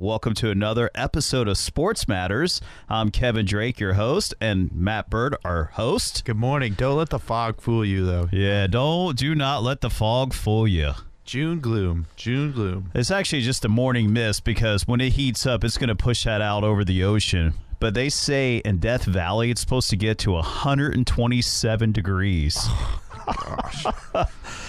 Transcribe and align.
Welcome 0.00 0.34
to 0.34 0.50
another 0.50 0.92
episode 0.94 1.48
of 1.48 1.58
Sports 1.58 2.06
Matters. 2.06 2.60
I'm 2.88 3.10
Kevin 3.10 3.44
Drake, 3.44 3.80
your 3.80 3.94
host, 3.94 4.32
and 4.40 4.70
Matt 4.72 5.10
Bird, 5.10 5.34
our 5.44 5.70
host. 5.72 6.24
Good 6.24 6.36
morning. 6.36 6.74
Don't 6.74 6.96
let 6.96 7.10
the 7.10 7.18
fog 7.18 7.60
fool 7.60 7.84
you, 7.84 8.06
though. 8.06 8.28
Yeah, 8.30 8.68
don't 8.68 9.18
do 9.18 9.34
not 9.34 9.64
let 9.64 9.80
the 9.80 9.90
fog 9.90 10.34
fool 10.34 10.68
you. 10.68 10.92
June 11.24 11.58
gloom. 11.58 12.06
June 12.14 12.52
gloom. 12.52 12.92
It's 12.94 13.10
actually 13.10 13.40
just 13.40 13.64
a 13.64 13.68
morning 13.68 14.12
mist 14.12 14.44
because 14.44 14.86
when 14.86 15.00
it 15.00 15.14
heats 15.14 15.46
up, 15.46 15.64
it's 15.64 15.76
going 15.76 15.88
to 15.88 15.96
push 15.96 16.22
that 16.22 16.40
out 16.40 16.62
over 16.62 16.84
the 16.84 17.02
ocean. 17.02 17.54
But 17.80 17.94
they 17.94 18.08
say 18.08 18.58
in 18.58 18.78
Death 18.78 19.04
Valley, 19.04 19.50
it's 19.50 19.62
supposed 19.62 19.90
to 19.90 19.96
get 19.96 20.18
to 20.18 20.30
127 20.30 21.90
degrees. 21.90 22.68
Gosh. 23.26 23.84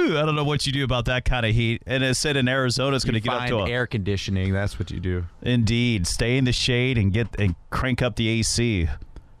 Woo! 0.00 0.18
I 0.18 0.24
don't 0.24 0.34
know 0.34 0.44
what 0.44 0.66
you 0.66 0.72
do 0.72 0.84
about 0.84 1.06
that 1.06 1.24
kind 1.24 1.44
of 1.44 1.54
heat. 1.54 1.82
And 1.86 2.02
it 2.02 2.14
said 2.14 2.36
in 2.36 2.48
Arizona, 2.48 2.96
it's 2.96 3.04
going 3.04 3.14
to 3.14 3.20
get 3.20 3.32
up 3.32 3.48
to 3.48 3.58
a, 3.58 3.68
air 3.68 3.86
conditioning. 3.86 4.52
That's 4.52 4.78
what 4.78 4.90
you 4.90 5.00
do. 5.00 5.24
Indeed, 5.42 6.06
stay 6.06 6.36
in 6.36 6.44
the 6.44 6.52
shade 6.52 6.98
and 6.98 7.12
get 7.12 7.28
and 7.38 7.54
crank 7.70 8.02
up 8.02 8.16
the 8.16 8.28
AC. 8.28 8.88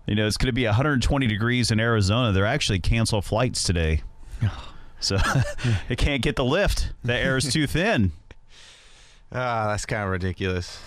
You 0.06 0.14
know, 0.14 0.26
it's 0.26 0.36
going 0.36 0.46
to 0.46 0.52
be 0.52 0.64
120 0.66 1.26
degrees 1.26 1.70
in 1.70 1.80
Arizona. 1.80 2.32
They're 2.32 2.46
actually 2.46 2.80
cancel 2.80 3.22
flights 3.22 3.62
today, 3.62 4.02
so 5.00 5.18
it 5.88 5.98
can't 5.98 6.22
get 6.22 6.36
the 6.36 6.44
lift. 6.44 6.92
The 7.04 7.14
air 7.14 7.36
is 7.36 7.52
too 7.52 7.66
thin. 7.66 8.12
Ah, 9.32 9.68
that's 9.68 9.86
kind 9.86 10.02
of 10.02 10.10
ridiculous. 10.10 10.80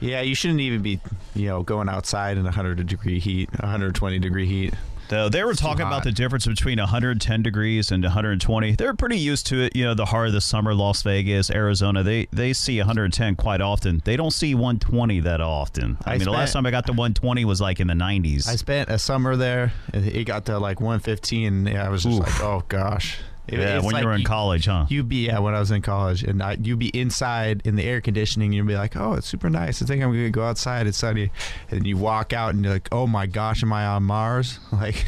Yeah, 0.00 0.20
you 0.20 0.36
shouldn't 0.36 0.60
even 0.60 0.80
be, 0.80 1.00
you 1.34 1.48
know, 1.48 1.64
going 1.64 1.88
outside 1.88 2.36
in 2.36 2.44
100 2.44 2.86
degree 2.86 3.18
heat, 3.18 3.50
120 3.50 4.20
degree 4.20 4.46
heat. 4.46 4.74
Though 5.08 5.28
they 5.28 5.42
were 5.44 5.52
too 5.52 5.62
talking 5.62 5.86
about 5.86 6.04
the 6.04 6.12
difference 6.12 6.46
between 6.46 6.78
110 6.78 7.42
degrees 7.42 7.90
and 7.90 8.02
120. 8.02 8.72
They're 8.76 8.94
pretty 8.94 9.18
used 9.18 9.46
to 9.48 9.62
it. 9.62 9.74
You 9.74 9.84
know, 9.84 9.94
the 9.94 10.06
heart 10.06 10.28
of 10.28 10.32
the 10.34 10.40
summer, 10.40 10.74
Las 10.74 11.02
Vegas, 11.02 11.50
Arizona. 11.50 12.02
They 12.02 12.26
they 12.32 12.52
see 12.52 12.78
110 12.78 13.36
quite 13.36 13.60
often. 13.60 14.02
They 14.04 14.16
don't 14.16 14.32
see 14.32 14.54
120 14.54 15.20
that 15.20 15.40
often. 15.40 15.98
I, 16.04 16.14
I 16.14 16.18
mean, 16.18 16.24
the 16.24 16.30
last 16.30 16.52
time 16.52 16.66
I 16.66 16.70
got 16.70 16.86
to 16.86 16.92
120 16.92 17.44
was 17.44 17.60
like 17.60 17.80
in 17.80 17.86
the 17.86 17.94
90s. 17.94 18.48
I 18.48 18.56
spent 18.56 18.88
a 18.90 18.98
summer 18.98 19.36
there. 19.36 19.72
It 19.92 20.24
got 20.24 20.46
to 20.46 20.58
like 20.58 20.80
115. 20.80 21.66
Yeah, 21.66 21.84
I 21.84 21.88
was 21.88 22.02
just 22.02 22.18
Oof. 22.18 22.26
like, 22.26 22.42
oh 22.42 22.62
gosh. 22.68 23.18
It- 23.48 23.58
yeah, 23.60 23.76
it's 23.76 23.84
when 23.84 23.94
like 23.94 24.02
you 24.02 24.08
were 24.08 24.14
in 24.14 24.24
college, 24.24 24.66
huh? 24.66 24.86
You'd 24.88 25.08
be 25.08 25.26
yeah 25.26 25.38
when 25.38 25.54
I 25.54 25.58
was 25.60 25.70
in 25.70 25.82
college, 25.82 26.22
and 26.22 26.42
I, 26.42 26.56
you'd 26.60 26.78
be 26.78 26.88
inside 26.88 27.62
in 27.64 27.76
the 27.76 27.84
air 27.84 28.00
conditioning. 28.00 28.52
You'd 28.52 28.66
be 28.66 28.76
like, 28.76 28.96
"Oh, 28.96 29.14
it's 29.14 29.26
super 29.26 29.48
nice. 29.50 29.82
I 29.82 29.86
think 29.86 30.02
I'm 30.02 30.10
gonna 30.12 30.30
go 30.30 30.44
outside. 30.44 30.86
It's 30.86 30.98
sunny." 30.98 31.30
And 31.70 31.86
you 31.86 31.96
walk 31.96 32.32
out, 32.32 32.54
and 32.54 32.62
you're 32.64 32.74
like, 32.74 32.88
"Oh 32.92 33.06
my 33.06 33.26
gosh, 33.26 33.62
am 33.62 33.72
I 33.72 33.86
on 33.86 34.02
Mars?" 34.04 34.58
Like, 34.72 35.04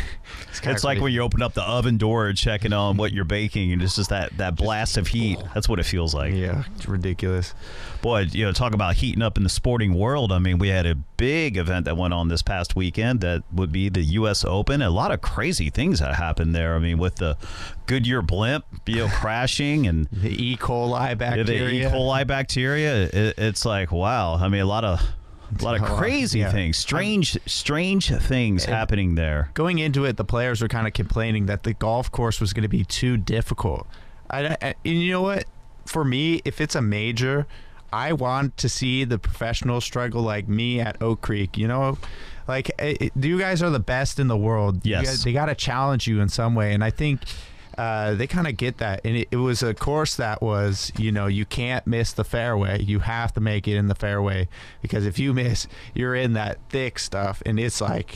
it's, 0.48 0.60
It's 0.66 0.84
like 0.84 1.00
when 1.00 1.12
you 1.12 1.20
open 1.22 1.42
up 1.42 1.54
the 1.54 1.62
oven 1.62 1.96
door 1.98 2.28
and 2.28 2.36
checking 2.38 2.72
on 2.72 2.96
what 2.96 3.12
you're 3.12 3.24
baking, 3.24 3.72
and 3.72 3.82
it's 3.82 3.96
just 3.96 4.10
that, 4.10 4.36
that 4.38 4.56
blast 4.56 4.96
of 4.96 5.06
heat. 5.08 5.38
Oh. 5.40 5.48
That's 5.54 5.68
what 5.68 5.78
it 5.78 5.84
feels 5.86 6.14
like. 6.14 6.34
yeah, 6.34 6.64
it's 6.76 6.88
ridiculous. 6.88 7.54
Boy, 8.02 8.20
you 8.32 8.44
know, 8.44 8.52
talk 8.52 8.72
about 8.72 8.94
heating 8.94 9.22
up 9.22 9.36
in 9.36 9.42
the 9.42 9.50
sporting 9.50 9.94
world. 9.94 10.32
I 10.32 10.38
mean, 10.38 10.58
we 10.58 10.68
had 10.68 10.86
a 10.86 10.94
big 10.94 11.56
event 11.56 11.84
that 11.84 11.96
went 11.96 12.14
on 12.14 12.28
this 12.28 12.42
past 12.42 12.74
weekend 12.74 13.20
that 13.20 13.42
would 13.52 13.72
be 13.72 13.88
the 13.88 14.00
U.S. 14.00 14.44
Open. 14.44 14.80
A 14.80 14.88
lot 14.88 15.12
of 15.12 15.20
crazy 15.20 15.68
things 15.68 16.00
that 16.00 16.14
happened 16.14 16.54
there. 16.54 16.74
I 16.74 16.78
mean, 16.78 16.98
with 16.98 17.16
the 17.16 17.36
Goodyear 17.86 18.22
blimp, 18.22 18.64
you 18.86 18.96
know, 18.96 19.08
crashing 19.08 19.86
and 19.86 20.06
The 20.12 20.30
E. 20.30 20.56
coli 20.56 21.08
yeah, 21.08 21.14
bacteria. 21.14 21.88
the 21.88 21.96
E. 21.96 22.00
coli 22.00 22.26
bacteria. 22.26 23.02
It, 23.04 23.34
it's 23.38 23.64
like 23.64 23.92
wow. 23.92 24.34
I 24.34 24.48
mean, 24.48 24.62
a 24.62 24.66
lot 24.66 24.84
of 24.84 25.00
a 25.58 25.64
lot 25.64 25.80
of 25.80 25.82
crazy 25.82 26.40
yeah. 26.40 26.52
things, 26.52 26.76
strange, 26.76 27.38
strange 27.46 28.10
things 28.16 28.64
happening 28.64 29.14
there. 29.14 29.50
Going 29.54 29.78
into 29.78 30.04
it, 30.04 30.16
the 30.16 30.24
players 30.24 30.62
were 30.62 30.68
kind 30.68 30.86
of 30.86 30.92
complaining 30.92 31.46
that 31.46 31.64
the 31.64 31.74
golf 31.74 32.10
course 32.10 32.40
was 32.40 32.52
going 32.52 32.62
to 32.62 32.68
be 32.68 32.84
too 32.84 33.16
difficult. 33.16 33.86
I, 34.30 34.56
I, 34.60 34.74
and 34.84 35.02
you 35.02 35.12
know 35.12 35.22
what? 35.22 35.44
For 35.86 36.04
me, 36.04 36.40
if 36.44 36.60
it's 36.60 36.74
a 36.74 36.82
major, 36.82 37.46
I 37.92 38.12
want 38.12 38.56
to 38.58 38.68
see 38.68 39.04
the 39.04 39.18
professionals 39.18 39.84
struggle 39.84 40.22
like 40.22 40.48
me 40.48 40.80
at 40.80 41.00
Oak 41.02 41.20
Creek. 41.20 41.56
You 41.58 41.68
know, 41.68 41.98
like 42.48 42.70
eh, 42.78 42.96
it, 43.00 43.12
you 43.16 43.38
guys 43.38 43.62
are 43.62 43.70
the 43.70 43.80
best 43.80 44.18
in 44.18 44.28
the 44.28 44.36
world. 44.36 44.84
Yes. 44.84 45.04
guys- 45.06 45.24
they 45.24 45.32
got 45.32 45.46
to 45.46 45.54
challenge 45.54 46.06
you 46.06 46.20
in 46.20 46.28
some 46.28 46.54
way, 46.54 46.72
and 46.74 46.82
I 46.84 46.90
think. 46.90 47.20
Uh, 47.78 48.14
they 48.14 48.26
kind 48.26 48.46
of 48.46 48.58
get 48.58 48.76
that, 48.78 49.00
and 49.06 49.16
it, 49.16 49.28
it 49.30 49.36
was 49.36 49.62
a 49.62 49.72
course 49.72 50.16
that 50.16 50.42
was, 50.42 50.92
you 50.98 51.10
know, 51.10 51.28
you 51.28 51.46
can't 51.46 51.86
miss 51.86 52.12
the 52.12 52.24
fairway. 52.24 52.82
You 52.82 52.98
have 52.98 53.32
to 53.34 53.40
make 53.40 53.66
it 53.66 53.76
in 53.76 53.86
the 53.86 53.94
fairway 53.94 54.48
because 54.82 55.06
if 55.06 55.18
you 55.18 55.32
miss, 55.32 55.66
you're 55.94 56.14
in 56.14 56.34
that 56.34 56.58
thick 56.68 56.98
stuff, 56.98 57.42
and 57.46 57.58
it's 57.58 57.80
like, 57.80 58.12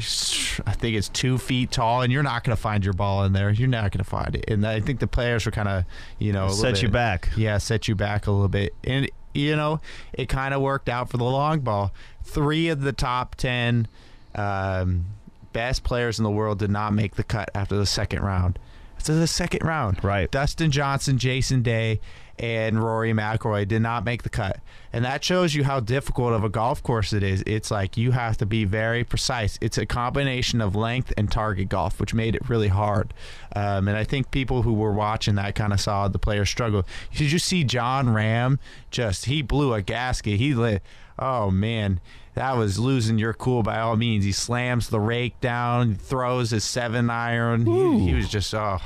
I 0.67 0.73
think 0.73 0.97
it's 0.97 1.09
two 1.09 1.39
feet 1.39 1.71
tall, 1.71 2.03
and 2.03 2.13
you're 2.13 2.25
not 2.25 2.45
going 2.45 2.55
to 2.55 2.61
find 2.61 2.85
your 2.85 2.93
ball 2.93 3.25
in 3.25 3.33
there. 3.33 3.49
You're 3.49 3.69
not 3.69 3.91
going 3.93 4.05
to 4.05 4.11
find 4.11 4.35
it, 4.35 4.45
and 4.49 4.67
I 4.67 4.81
think 4.81 5.01
the 5.01 5.07
players 5.07 5.47
were 5.47 5.53
kind 5.53 5.69
of, 5.69 5.85
you 6.19 6.33
know, 6.35 6.49
Set 6.51 6.83
you 6.83 6.89
back. 6.91 7.31
yeah, 7.35 7.57
set 7.57 7.89
you 7.89 7.95
back 7.95 8.27
a 8.27 8.33
little 8.33 8.49
bit. 8.49 8.75
And, 8.83 9.09
you 9.35 9.57
know, 9.57 9.81
it 10.13 10.29
kind 10.29 10.55
of 10.55 10.63
worked 10.63 10.89
out 10.89 11.11
for 11.11 11.17
the 11.17 11.25
long 11.25 11.61
ball. 11.61 11.93
Three 12.23 12.69
of 12.69 12.81
the 12.81 12.93
top 12.93 13.35
10 13.35 13.89
um, 14.35 15.05
best 15.53 15.85
players 15.85 16.19
in 16.19 16.25
the 16.25 16.31
world 16.31 16.59
did 16.59 16.71
not 16.71 16.93
make 16.93 17.17
the 17.17 17.25
cut 17.25 17.51
after 17.55 17.77
the 17.77 17.87
second 17.87 18.23
round. 18.23 18.59
So 18.99 19.15
the 19.19 19.27
second 19.27 19.65
round. 19.67 20.03
Right. 20.03 20.31
Dustin 20.31 20.71
Johnson, 20.71 21.19
Jason 21.19 21.63
Day, 21.63 22.01
and 22.39 22.83
Rory 22.83 23.13
McIlroy 23.13 23.67
did 23.67 23.83
not 23.83 24.05
make 24.05 24.23
the 24.23 24.29
cut. 24.29 24.61
And 24.93 25.05
that 25.05 25.25
shows 25.25 25.55
you 25.55 25.65
how 25.65 25.81
difficult 25.81 26.33
of 26.33 26.45
a 26.45 26.49
golf 26.49 26.83
course 26.83 27.13
it 27.13 27.23
is. 27.23 27.43
It's 27.47 27.71
like 27.71 27.97
you 27.97 28.13
have 28.13 28.37
to 28.39 28.47
be 28.47 28.65
very 28.65 29.05
precise. 29.05 29.59
It's 29.61 29.79
a 29.79 29.87
combination 29.87 30.61
of 30.61 30.77
length 30.77 31.13
and 31.17 31.31
target 31.31 31.69
golf, 31.69 31.99
which 32.01 32.15
made 32.15 32.35
it 32.35 32.49
really 32.49 32.69
hard. 32.69 33.13
Um, 33.57 33.89
and 33.89 33.97
I 33.97 34.05
think 34.05 34.31
people 34.31 34.63
who 34.63 34.73
were 34.73 34.93
watching 34.93 35.35
that 35.37 35.55
kind 35.55 35.73
of 35.73 35.81
saw 35.81 36.09
the 36.09 36.19
players 36.19 36.51
struggle. 36.51 36.85
Did 37.15 37.33
you 37.33 37.39
see 37.39 37.65
Jon 37.65 38.07
Rahm? 38.07 38.59
Just 38.91 39.27
he 39.27 39.43
blew 39.43 39.75
a 39.75 39.83
gasket. 39.83 40.39
He 40.39 40.55
lit. 40.55 40.83
Oh 41.19 41.51
man, 41.51 42.01
that 42.35 42.57
was 42.57 42.79
losing 42.79 43.19
your 43.19 43.33
cool 43.33 43.63
by 43.63 43.79
all 43.79 43.97
means. 43.97 44.25
He 44.25 44.33
slams 44.33 44.89
the 44.89 45.01
rake 45.01 45.41
down, 45.41 45.95
throws 45.95 46.51
his 46.51 46.65
seven 46.65 47.09
iron. 47.11 47.67
He, 47.67 48.09
he 48.09 48.15
was 48.15 48.29
just 48.29 48.53
oh, 48.55 48.81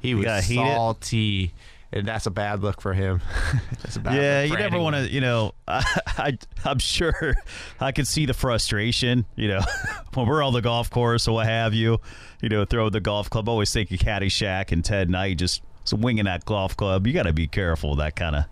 he 0.00 0.14
was 0.14 0.26
salty, 0.46 1.52
and 1.92 2.06
that's 2.06 2.26
a 2.26 2.30
bad 2.30 2.62
look 2.62 2.80
for 2.80 2.94
him. 2.94 3.20
that's 3.82 3.96
a 3.96 4.00
bad 4.00 4.14
Yeah, 4.14 4.42
you 4.42 4.56
never 4.56 4.78
want 4.78 4.96
to, 4.96 5.10
you 5.10 5.20
know, 5.20 5.54
I, 5.68 5.84
I, 6.06 6.38
I'm 6.64 6.78
sure 6.78 7.34
I 7.80 7.92
could 7.92 8.06
see 8.06 8.26
the 8.26 8.34
frustration, 8.34 9.26
you 9.36 9.48
know, 9.48 9.60
when 10.14 10.26
we're 10.26 10.42
on 10.42 10.52
the 10.52 10.62
golf 10.62 10.90
course 10.90 11.28
or 11.28 11.34
what 11.34 11.46
have 11.46 11.74
you, 11.74 11.98
you 12.40 12.48
know, 12.48 12.64
throw 12.64 12.88
the 12.88 13.00
golf 13.00 13.28
club. 13.28 13.48
Always 13.48 13.72
think 13.72 13.90
of 13.90 13.98
Caddyshack 13.98 14.72
and 14.72 14.84
Ted 14.84 15.10
Knight 15.10 15.38
just 15.38 15.62
swinging 15.84 16.24
that 16.24 16.44
golf 16.44 16.76
club. 16.76 17.06
You 17.06 17.12
got 17.12 17.24
to 17.24 17.32
be 17.32 17.46
careful 17.46 17.94
that 17.96 18.16
kind 18.16 18.36
of 18.36 18.44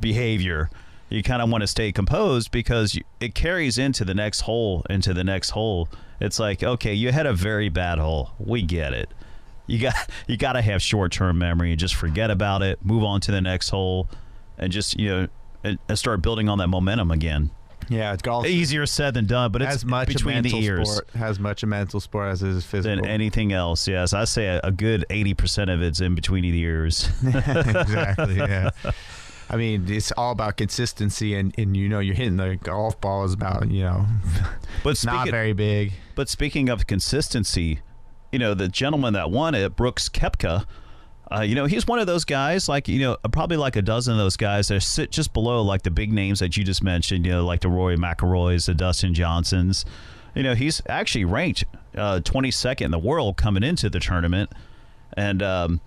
behavior. 0.00 0.68
You 1.08 1.22
kind 1.22 1.40
of 1.40 1.48
want 1.48 1.62
to 1.62 1.68
stay 1.68 1.92
composed 1.92 2.50
because 2.50 2.94
you, 2.96 3.02
it 3.20 3.34
carries 3.34 3.78
into 3.78 4.04
the 4.04 4.14
next 4.14 4.40
hole, 4.40 4.84
into 4.90 5.14
the 5.14 5.24
next 5.24 5.50
hole. 5.50 5.88
It's 6.20 6.38
like, 6.38 6.62
okay, 6.62 6.94
you 6.94 7.12
had 7.12 7.26
a 7.26 7.32
very 7.32 7.68
bad 7.68 7.98
hole. 7.98 8.32
We 8.38 8.62
get 8.62 8.92
it. 8.92 9.08
You 9.66 9.78
got 9.78 9.94
you 10.26 10.36
got 10.36 10.52
to 10.54 10.62
have 10.62 10.82
short 10.82 11.12
term 11.12 11.38
memory 11.38 11.70
and 11.70 11.80
just 11.80 11.94
forget 11.94 12.30
about 12.30 12.62
it. 12.62 12.84
Move 12.84 13.04
on 13.04 13.20
to 13.22 13.32
the 13.32 13.40
next 13.40 13.70
hole, 13.70 14.08
and 14.58 14.72
just 14.72 14.98
you 14.98 15.08
know 15.08 15.28
and, 15.64 15.78
and 15.88 15.98
start 15.98 16.22
building 16.22 16.48
on 16.48 16.58
that 16.58 16.68
momentum 16.68 17.10
again. 17.10 17.50
Yeah, 17.88 18.12
it's 18.12 18.22
golf. 18.22 18.46
Easier 18.46 18.84
said 18.84 19.14
than 19.14 19.26
done, 19.26 19.52
but 19.52 19.62
it's 19.62 19.76
as 19.76 19.84
much 19.84 20.08
a 20.10 20.12
between 20.14 20.42
the 20.42 20.56
ears 20.56 20.90
sport, 20.90 21.10
has 21.10 21.38
much 21.38 21.62
a 21.62 21.66
mental 21.66 22.00
sport 22.00 22.32
as 22.32 22.42
it 22.42 22.48
is 22.48 22.64
physical. 22.64 22.96
than 22.96 23.06
anything 23.06 23.52
else. 23.52 23.86
Yes, 23.86 24.12
I 24.12 24.24
say 24.24 24.46
a, 24.46 24.60
a 24.64 24.72
good 24.72 25.04
eighty 25.10 25.34
percent 25.34 25.70
of 25.70 25.82
it's 25.82 26.00
in 26.00 26.14
between 26.16 26.42
the 26.42 26.58
ears. 26.58 27.08
exactly. 27.24 28.36
Yeah. 28.36 28.70
I 29.48 29.56
mean, 29.56 29.84
it's 29.88 30.10
all 30.12 30.32
about 30.32 30.56
consistency, 30.56 31.36
and, 31.36 31.54
and 31.56 31.76
you 31.76 31.88
know, 31.88 32.00
you're 32.00 32.16
hitting 32.16 32.36
the 32.36 32.56
golf 32.60 33.00
ball 33.00 33.22
is 33.24 33.32
about 33.32 33.70
you 33.70 33.84
know, 33.84 34.04
But 34.82 34.90
it's 34.90 35.04
not 35.04 35.28
very 35.28 35.52
big. 35.52 35.92
but 36.16 36.28
speaking 36.28 36.68
of 36.68 36.88
consistency, 36.88 37.80
you 38.32 38.38
know 38.38 38.54
the 38.54 38.68
gentleman 38.68 39.14
that 39.14 39.30
won 39.30 39.54
it, 39.54 39.76
Brooks 39.76 40.08
Koepka. 40.08 40.66
Uh, 41.28 41.40
you 41.40 41.56
know, 41.56 41.66
he's 41.66 41.88
one 41.88 41.98
of 41.98 42.06
those 42.06 42.24
guys, 42.24 42.68
like, 42.68 42.86
you 42.86 43.00
know, 43.00 43.16
probably 43.32 43.56
like 43.56 43.74
a 43.74 43.82
dozen 43.82 44.12
of 44.12 44.18
those 44.18 44.36
guys 44.36 44.68
that 44.68 44.80
sit 44.80 45.10
just 45.10 45.32
below, 45.32 45.60
like, 45.60 45.82
the 45.82 45.90
big 45.90 46.12
names 46.12 46.38
that 46.38 46.56
you 46.56 46.62
just 46.62 46.84
mentioned, 46.84 47.26
you 47.26 47.32
know, 47.32 47.44
like 47.44 47.62
the 47.62 47.68
Rory 47.68 47.96
McIlroys, 47.96 48.66
the 48.66 48.74
Dustin 48.74 49.12
Johnsons. 49.12 49.84
You 50.36 50.44
know, 50.44 50.54
he's 50.54 50.82
actually 50.88 51.24
ranked 51.24 51.64
uh, 51.96 52.20
22nd 52.22 52.82
in 52.82 52.90
the 52.92 52.98
world 53.00 53.36
coming 53.36 53.64
into 53.64 53.90
the 53.90 53.98
tournament. 53.98 54.52
And, 55.16 55.42
um, 55.42 55.80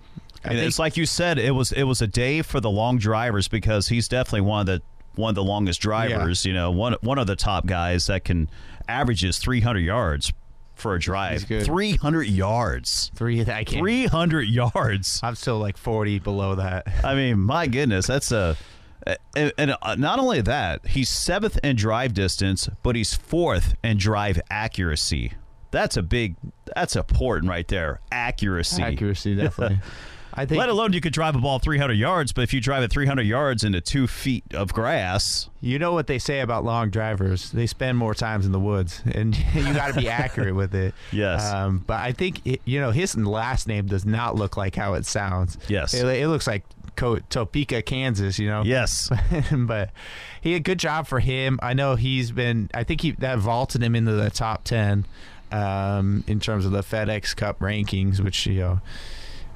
and 0.44 0.54
think- 0.56 0.66
it's 0.68 0.78
like 0.78 0.98
you 0.98 1.06
said, 1.06 1.38
it 1.38 1.52
was 1.52 1.72
it 1.72 1.84
was 1.84 2.02
a 2.02 2.06
day 2.06 2.42
for 2.42 2.60
the 2.60 2.70
long 2.70 2.98
drivers 2.98 3.48
because 3.48 3.88
he's 3.88 4.08
definitely 4.08 4.42
one 4.42 4.60
of 4.60 4.66
the 4.66 4.82
one 5.14 5.30
of 5.30 5.34
the 5.34 5.44
longest 5.44 5.80
drivers. 5.80 6.44
You 6.44 6.52
know, 6.52 6.70
one 6.70 6.96
one 7.00 7.18
of 7.18 7.26
the 7.26 7.36
top 7.36 7.66
guys 7.66 8.06
that 8.08 8.24
can 8.24 8.50
averages 8.88 9.38
300 9.38 9.78
yards 9.80 10.32
for 10.80 10.94
a 10.94 11.00
drive. 11.00 11.46
good. 11.46 11.64
300 11.64 12.26
yards. 12.26 13.10
Three. 13.14 13.40
I 13.42 13.64
can't. 13.64 13.80
300 13.80 14.42
yards. 14.48 15.20
I'm 15.22 15.34
still 15.34 15.58
like 15.58 15.76
40 15.76 16.18
below 16.20 16.56
that. 16.56 16.86
I 17.04 17.14
mean, 17.14 17.40
my 17.40 17.66
goodness, 17.66 18.06
that's 18.06 18.32
a. 18.32 18.56
And, 19.34 19.52
and 19.56 19.76
uh, 19.80 19.94
not 19.94 20.18
only 20.18 20.42
that, 20.42 20.86
he's 20.86 21.08
seventh 21.08 21.58
in 21.64 21.76
drive 21.76 22.12
distance, 22.12 22.68
but 22.82 22.96
he's 22.96 23.14
fourth 23.14 23.74
in 23.82 23.96
drive 23.96 24.40
accuracy. 24.50 25.32
That's 25.70 25.96
a 25.96 26.02
big. 26.02 26.36
That's 26.74 26.96
important 26.96 27.50
right 27.50 27.66
there. 27.66 28.00
Accuracy. 28.12 28.82
Accuracy, 28.82 29.36
definitely. 29.36 29.80
I 30.40 30.46
think 30.46 30.58
Let 30.58 30.70
alone 30.70 30.94
you 30.94 31.02
could 31.02 31.12
drive 31.12 31.36
a 31.36 31.38
ball 31.38 31.58
300 31.58 31.92
yards, 31.92 32.32
but 32.32 32.40
if 32.40 32.54
you 32.54 32.62
drive 32.62 32.82
it 32.82 32.90
300 32.90 33.26
yards 33.26 33.62
into 33.62 33.82
two 33.82 34.06
feet 34.06 34.42
of 34.54 34.72
grass, 34.72 35.50
you 35.60 35.78
know 35.78 35.92
what 35.92 36.06
they 36.06 36.18
say 36.18 36.40
about 36.40 36.64
long 36.64 36.88
drivers. 36.88 37.50
They 37.50 37.66
spend 37.66 37.98
more 37.98 38.14
times 38.14 38.46
in 38.46 38.52
the 38.52 38.58
woods, 38.58 39.02
and 39.12 39.36
you 39.54 39.74
got 39.74 39.92
to 39.92 40.00
be 40.00 40.08
accurate 40.08 40.54
with 40.54 40.74
it. 40.74 40.94
Yes. 41.12 41.44
Um, 41.52 41.84
but 41.86 42.00
I 42.00 42.12
think 42.12 42.46
it, 42.46 42.62
you 42.64 42.80
know 42.80 42.90
his 42.90 43.14
last 43.16 43.68
name 43.68 43.86
does 43.86 44.06
not 44.06 44.34
look 44.36 44.56
like 44.56 44.76
how 44.76 44.94
it 44.94 45.04
sounds. 45.04 45.58
Yes. 45.68 45.92
It, 45.92 46.06
it 46.06 46.28
looks 46.28 46.46
like 46.46 46.64
Co- 46.96 47.18
Topeka, 47.18 47.82
Kansas. 47.82 48.38
You 48.38 48.48
know. 48.48 48.62
yes, 48.62 49.10
but 49.52 49.90
he 50.40 50.54
a 50.54 50.60
good 50.60 50.78
job 50.78 51.06
for 51.06 51.20
him. 51.20 51.58
I 51.62 51.74
know 51.74 51.96
he's 51.96 52.32
been. 52.32 52.70
I 52.72 52.84
think 52.84 53.02
he 53.02 53.10
that 53.12 53.38
vaulted 53.38 53.82
him 53.82 53.94
into 53.94 54.12
the 54.12 54.30
top 54.30 54.64
ten 54.64 55.04
um, 55.52 56.24
in 56.26 56.40
terms 56.40 56.64
of 56.64 56.72
the 56.72 56.82
FedEx 56.82 57.36
Cup 57.36 57.58
rankings, 57.58 58.20
which 58.20 58.46
you 58.46 58.60
know. 58.60 58.80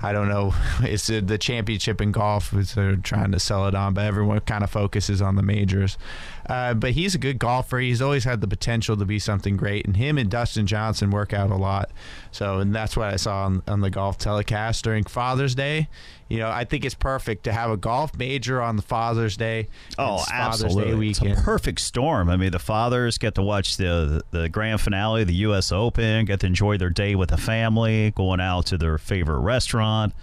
I 0.05 0.12
don't 0.12 0.29
know. 0.29 0.55
It's 0.83 1.06
the 1.06 1.39
championship 1.39 2.01
in 2.01 2.12
golf. 2.12 2.51
They're 2.51 2.97
trying 2.97 3.33
to 3.33 3.41
sell 3.41 3.67
it 3.67 3.75
on, 3.75 3.95
but 3.95 4.05
everyone 4.05 4.41
kind 4.41 4.62
of 4.62 4.71
focuses 4.71 5.23
on 5.23 5.37
the 5.37 5.43
majors. 5.43 5.97
Uh, 6.46 6.75
but 6.75 6.93
he's 6.93 7.14
a 7.14 7.19
good 7.19 7.38
golfer. 7.38 7.79
He's 7.79 8.02
always 8.02 8.25
had 8.25 8.41
the 8.41 8.49
potential 8.49 8.96
to 8.96 9.05
be 9.05 9.19
something 9.19 9.56
great, 9.56 9.87
and 9.87 9.96
him 9.96 10.19
and 10.19 10.31
Dustin 10.31 10.67
Johnson 10.67 11.11
work 11.11 11.32
out 11.32 11.50
a 11.50 11.56
lot. 11.56 11.91
So, 12.32 12.58
and 12.58 12.75
that's 12.75 12.96
what 12.96 13.08
I 13.12 13.17
saw 13.17 13.44
on, 13.44 13.62
on 13.67 13.81
the 13.81 13.91
golf 13.91 14.19
telecast 14.19 14.85
during 14.85 15.05
Father's 15.05 15.55
Day. 15.55 15.88
You 16.29 16.38
know, 16.38 16.50
I 16.50 16.64
think 16.64 16.85
it's 16.85 16.94
perfect 16.94 17.44
to 17.44 17.52
have 17.52 17.70
a 17.70 17.76
golf 17.76 18.17
major 18.17 18.61
on 18.61 18.76
the 18.76 18.82
Father's 18.82 19.37
Day. 19.37 19.69
Oh, 19.99 20.19
Father's 20.19 20.26
Day 20.26 20.35
absolutely! 20.35 21.11
It's 21.11 21.20
a 21.20 21.35
perfect 21.43 21.81
storm. 21.81 22.29
I 22.31 22.37
mean, 22.37 22.50
the 22.50 22.58
fathers 22.58 23.19
get 23.19 23.35
to 23.37 23.43
watch 23.43 23.76
the 23.76 24.23
the 24.31 24.49
grand 24.49 24.81
finale, 24.81 25.25
the 25.25 25.35
U.S. 25.35 25.70
Open, 25.70 26.25
get 26.25 26.41
to 26.41 26.46
enjoy 26.46 26.76
their 26.79 26.91
day 26.91 27.14
with 27.14 27.31
the 27.31 27.37
family, 27.37 28.11
going 28.12 28.41
out 28.41 28.67
to 28.67 28.79
their 28.79 28.99
favorite 28.99 29.41
restaurant, 29.41 30.14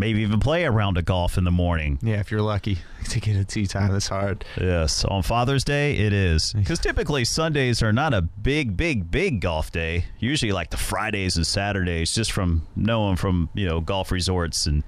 maybe 0.00 0.22
even 0.22 0.40
play 0.40 0.64
around 0.64 0.70
a 0.74 0.76
round 0.76 0.98
of 0.98 1.04
golf 1.04 1.36
in 1.36 1.44
the 1.44 1.50
morning. 1.50 1.98
Yeah, 2.02 2.20
if 2.20 2.30
you're 2.30 2.40
lucky 2.40 2.78
to 3.10 3.20
get 3.20 3.36
a 3.36 3.44
tee 3.44 3.66
time, 3.66 3.94
it's 3.94 4.08
hard. 4.08 4.44
Yes, 4.58 5.04
on 5.04 5.22
Father's 5.22 5.62
Day 5.62 5.96
it 5.96 6.12
is 6.12 6.54
because 6.54 6.78
typically 6.78 7.24
Sundays 7.24 7.82
are 7.82 7.92
not 7.92 8.14
a 8.14 8.22
big, 8.22 8.76
big, 8.76 9.10
big 9.10 9.40
golf 9.40 9.70
day. 9.70 10.06
Usually, 10.18 10.52
like 10.52 10.70
the 10.70 10.78
Fridays 10.78 11.36
and 11.36 11.46
Saturdays, 11.46 12.14
just 12.14 12.32
from 12.32 12.66
knowing 12.74 13.16
from 13.16 13.50
you 13.54 13.68
know 13.68 13.80
golf 13.80 14.10
resorts 14.10 14.66
and 14.66 14.82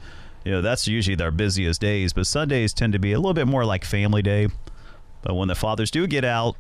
you 0.45 0.51
know 0.51 0.63
that's 0.63 0.89
usually 0.89 1.15
their 1.15 1.31
busiest 1.31 1.81
days. 1.81 2.13
But 2.13 2.27
Sundays 2.27 2.73
tend 2.73 2.95
to 2.95 2.99
be 2.99 3.13
a 3.13 3.19
little 3.19 3.35
bit 3.35 3.47
more 3.47 3.65
like 3.65 3.85
family 3.85 4.23
day. 4.23 4.49
But 5.21 5.35
when 5.35 5.47
the 5.47 5.55
fathers 5.55 5.91
do 5.91 6.07
get 6.09 6.25
out, 6.25 6.57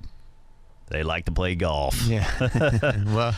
they 0.88 1.02
like 1.02 1.24
to 1.24 1.32
play 1.32 1.56
golf. 1.56 2.00
Yeah. 2.06 2.28
well, 3.06 3.34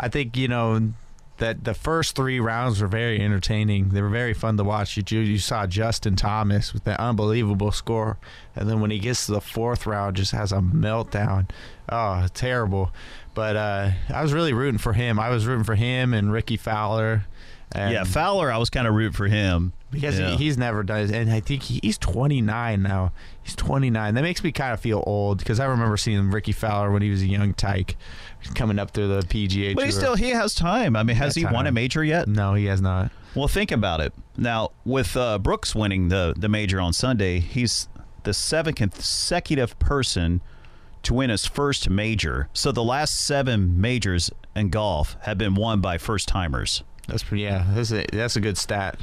I 0.00 0.08
think 0.08 0.36
you 0.36 0.48
know 0.48 0.94
that 1.38 1.64
the 1.64 1.74
first 1.74 2.14
three 2.14 2.38
rounds 2.40 2.80
were 2.80 2.86
very 2.88 3.20
entertaining. 3.20 3.88
They 3.90 4.00
were 4.02 4.08
very 4.08 4.34
fun 4.34 4.56
to 4.56 4.64
watch. 4.64 4.96
You 4.96 5.20
you 5.20 5.38
saw 5.38 5.66
Justin 5.66 6.16
Thomas 6.16 6.72
with 6.72 6.84
that 6.84 7.00
unbelievable 7.00 7.72
score, 7.72 8.18
and 8.54 8.68
then 8.68 8.80
when 8.80 8.90
he 8.90 8.98
gets 8.98 9.26
to 9.26 9.32
the 9.32 9.40
fourth 9.40 9.86
round, 9.86 10.16
just 10.16 10.32
has 10.32 10.52
a 10.52 10.58
meltdown. 10.58 11.48
Oh, 11.88 12.26
terrible. 12.34 12.92
But 13.34 13.56
uh, 13.56 13.90
I 14.12 14.22
was 14.22 14.32
really 14.32 14.52
rooting 14.52 14.78
for 14.78 14.92
him. 14.92 15.18
I 15.18 15.28
was 15.30 15.44
rooting 15.46 15.64
for 15.64 15.74
him 15.74 16.14
and 16.14 16.32
Rickie 16.32 16.56
Fowler. 16.56 17.26
And 17.72 17.92
yeah, 17.92 18.04
Fowler, 18.04 18.52
I 18.52 18.58
was 18.58 18.70
kind 18.70 18.86
of 18.86 18.94
rooting 18.94 19.12
for 19.16 19.26
him 19.26 19.72
because 19.90 20.16
Yeah. 20.18 20.30
he, 20.30 20.36
he's 20.44 20.56
never 20.56 20.84
done 20.84 21.00
it. 21.00 21.10
And 21.10 21.32
I 21.32 21.40
think 21.40 21.64
he, 21.64 21.80
he's 21.82 21.98
29 21.98 22.80
now. 22.80 23.10
He's 23.42 23.56
29. 23.56 24.14
That 24.14 24.22
makes 24.22 24.44
me 24.44 24.52
kind 24.52 24.72
of 24.72 24.78
feel 24.78 25.02
old 25.04 25.38
because 25.38 25.58
I 25.58 25.64
remember 25.64 25.96
seeing 25.96 26.30
Rickie 26.30 26.52
Fowler 26.52 26.92
when 26.92 27.02
he 27.02 27.10
was 27.10 27.22
a 27.22 27.26
young 27.26 27.52
tyke 27.52 27.96
coming 28.54 28.78
up 28.78 28.90
through 28.92 29.08
the 29.08 29.20
PGA 29.22 29.74
But 29.74 29.84
he 29.86 29.90
Tour. 29.90 30.00
still 30.00 30.14
he 30.16 30.30
has 30.30 30.54
time. 30.54 30.96
I 30.96 31.02
mean, 31.02 31.16
has 31.16 31.34
he 31.34 31.44
won 31.46 31.66
a 31.66 31.72
major 31.72 32.02
yet? 32.04 32.28
no, 32.28 32.54
he 32.54 32.66
has 32.66 32.80
not. 32.80 33.10
Well, 33.34 33.48
think 33.48 33.72
about 33.72 34.00
it. 34.00 34.12
Now, 34.36 34.70
with 34.84 35.16
uh, 35.16 35.38
Brooks 35.38 35.74
winning 35.74 36.08
the 36.08 36.34
the 36.36 36.48
major 36.48 36.80
on 36.80 36.92
Sunday, 36.92 37.40
he's 37.40 37.88
the 38.22 38.32
seventh 38.34 38.76
consecutive 38.76 39.78
person 39.78 40.40
to 41.02 41.14
win 41.14 41.30
his 41.30 41.44
first 41.44 41.90
major. 41.90 42.48
So 42.54 42.72
the 42.72 42.82
last 42.84 43.20
seven 43.20 43.80
majors 43.80 44.30
in 44.56 44.70
golf 44.70 45.16
have 45.22 45.36
been 45.36 45.54
won 45.54 45.80
by 45.80 45.98
first 45.98 46.28
timers. 46.28 46.82
That's 47.08 47.22
pretty. 47.22 47.42
Yeah, 47.42 47.66
that's 47.74 47.90
a 47.92 48.06
that's 48.12 48.36
a 48.36 48.40
good 48.40 48.56
stat. 48.56 48.98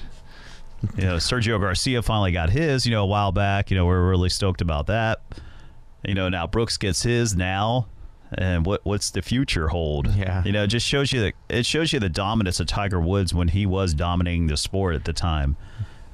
You 0.98 1.04
know, 1.04 1.16
Sergio 1.18 1.60
Garcia 1.60 2.02
finally 2.02 2.32
got 2.32 2.50
his. 2.50 2.86
You 2.86 2.92
know, 2.92 3.04
a 3.04 3.08
while 3.08 3.32
back. 3.32 3.70
You 3.70 3.78
know, 3.78 3.86
we're 3.86 4.10
really 4.10 4.30
stoked 4.30 4.62
about 4.62 4.88
that. 4.88 5.22
You 6.04 6.16
know, 6.16 6.28
now 6.30 6.48
Brooks 6.48 6.78
gets 6.78 7.04
his 7.04 7.36
now. 7.36 7.88
And 8.34 8.66
what 8.66 8.86
what's 8.86 9.10
the 9.12 9.22
future 9.22 9.68
hold? 9.68 10.08
Yeah. 10.16 10.44
you 10.46 10.52
know, 10.54 10.64
it 10.64 10.68
just 10.68 10.88
shows 10.88 11.12
you 11.12 11.20
that 11.22 11.34
it 11.50 11.66
shows 11.66 11.92
you 11.92 12.00
the 12.00 12.10
dominance 12.10 12.60
of 12.60 12.68
Tiger 12.68 13.00
Woods 13.00 13.34
when 13.34 13.50
he 13.50 13.66
was 13.66 13.94
dominating 13.94 14.48
the 14.48 14.56
sport 14.58 14.96
at 14.96 15.04
the 15.04 15.12
time, 15.14 15.58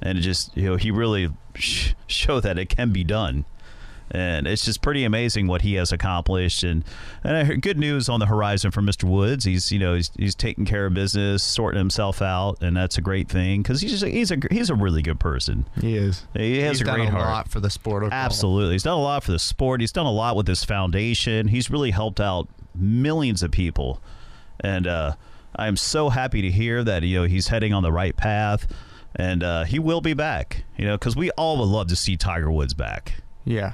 and 0.02 0.18
it 0.18 0.22
just 0.22 0.56
you 0.56 0.64
know 0.64 0.76
he 0.76 0.90
really 0.90 1.30
sh- 1.54 1.92
showed 2.08 2.40
that 2.42 2.58
it 2.58 2.68
can 2.68 2.92
be 2.92 3.04
done, 3.04 3.44
and 4.10 4.46
it's 4.46 4.64
just 4.64 4.80
pretty 4.82 5.04
amazing 5.04 5.46
what 5.46 5.62
he 5.62 5.74
has 5.74 5.92
accomplished. 5.92 6.62
And 6.62 6.84
and 7.24 7.36
I 7.36 7.44
heard 7.44 7.62
good 7.62 7.78
news 7.78 8.08
on 8.08 8.20
the 8.20 8.26
horizon 8.26 8.70
for 8.70 8.80
Mr. 8.82 9.04
Woods. 9.04 9.44
He's 9.44 9.70
you 9.72 9.78
know 9.78 9.94
he's 9.94 10.10
he's 10.18 10.34
taking 10.34 10.64
care 10.64 10.86
of 10.86 10.94
business, 10.94 11.42
sorting 11.42 11.78
himself 11.78 12.20
out, 12.22 12.62
and 12.62 12.76
that's 12.76 12.98
a 12.98 13.00
great 13.00 13.28
thing 13.28 13.62
because 13.62 13.80
he's 13.80 13.92
just, 14.00 14.04
he's 14.04 14.30
a 14.30 14.38
he's 14.50 14.70
a 14.70 14.74
really 14.74 15.02
good 15.02 15.20
person. 15.20 15.66
He 15.80 15.96
is. 15.96 16.26
He 16.34 16.60
has 16.60 16.78
He's 16.78 16.82
a 16.82 16.84
done 16.84 16.96
great 17.00 17.08
a 17.08 17.12
heart. 17.12 17.24
lot 17.24 17.48
for 17.48 17.60
the 17.60 17.70
sport. 17.70 18.04
Absolutely. 18.12 18.74
He's 18.74 18.82
done 18.82 18.98
a 18.98 19.02
lot 19.02 19.24
for 19.24 19.32
the 19.32 19.38
sport. 19.38 19.80
He's 19.80 19.92
done 19.92 20.06
a 20.06 20.12
lot 20.12 20.36
with 20.36 20.46
his 20.46 20.64
foundation. 20.64 21.48
He's 21.48 21.70
really 21.70 21.90
helped 21.90 22.20
out 22.20 22.48
millions 22.74 23.42
of 23.42 23.50
people. 23.50 24.00
And 24.60 24.86
uh, 24.86 25.14
I'm 25.56 25.76
so 25.76 26.08
happy 26.08 26.42
to 26.42 26.50
hear 26.50 26.82
that 26.84 27.02
you 27.02 27.18
know 27.20 27.24
he's 27.26 27.48
heading 27.48 27.72
on 27.72 27.82
the 27.82 27.92
right 27.92 28.16
path 28.16 28.66
and 29.16 29.42
uh, 29.42 29.64
he 29.64 29.78
will 29.78 30.00
be 30.00 30.14
back, 30.14 30.64
you 30.76 30.84
know, 30.84 30.98
cuz 30.98 31.16
we 31.16 31.30
all 31.32 31.56
would 31.58 31.64
love 31.68 31.88
to 31.88 31.96
see 31.96 32.16
Tiger 32.16 32.50
Woods 32.50 32.74
back. 32.74 33.14
Yeah. 33.44 33.72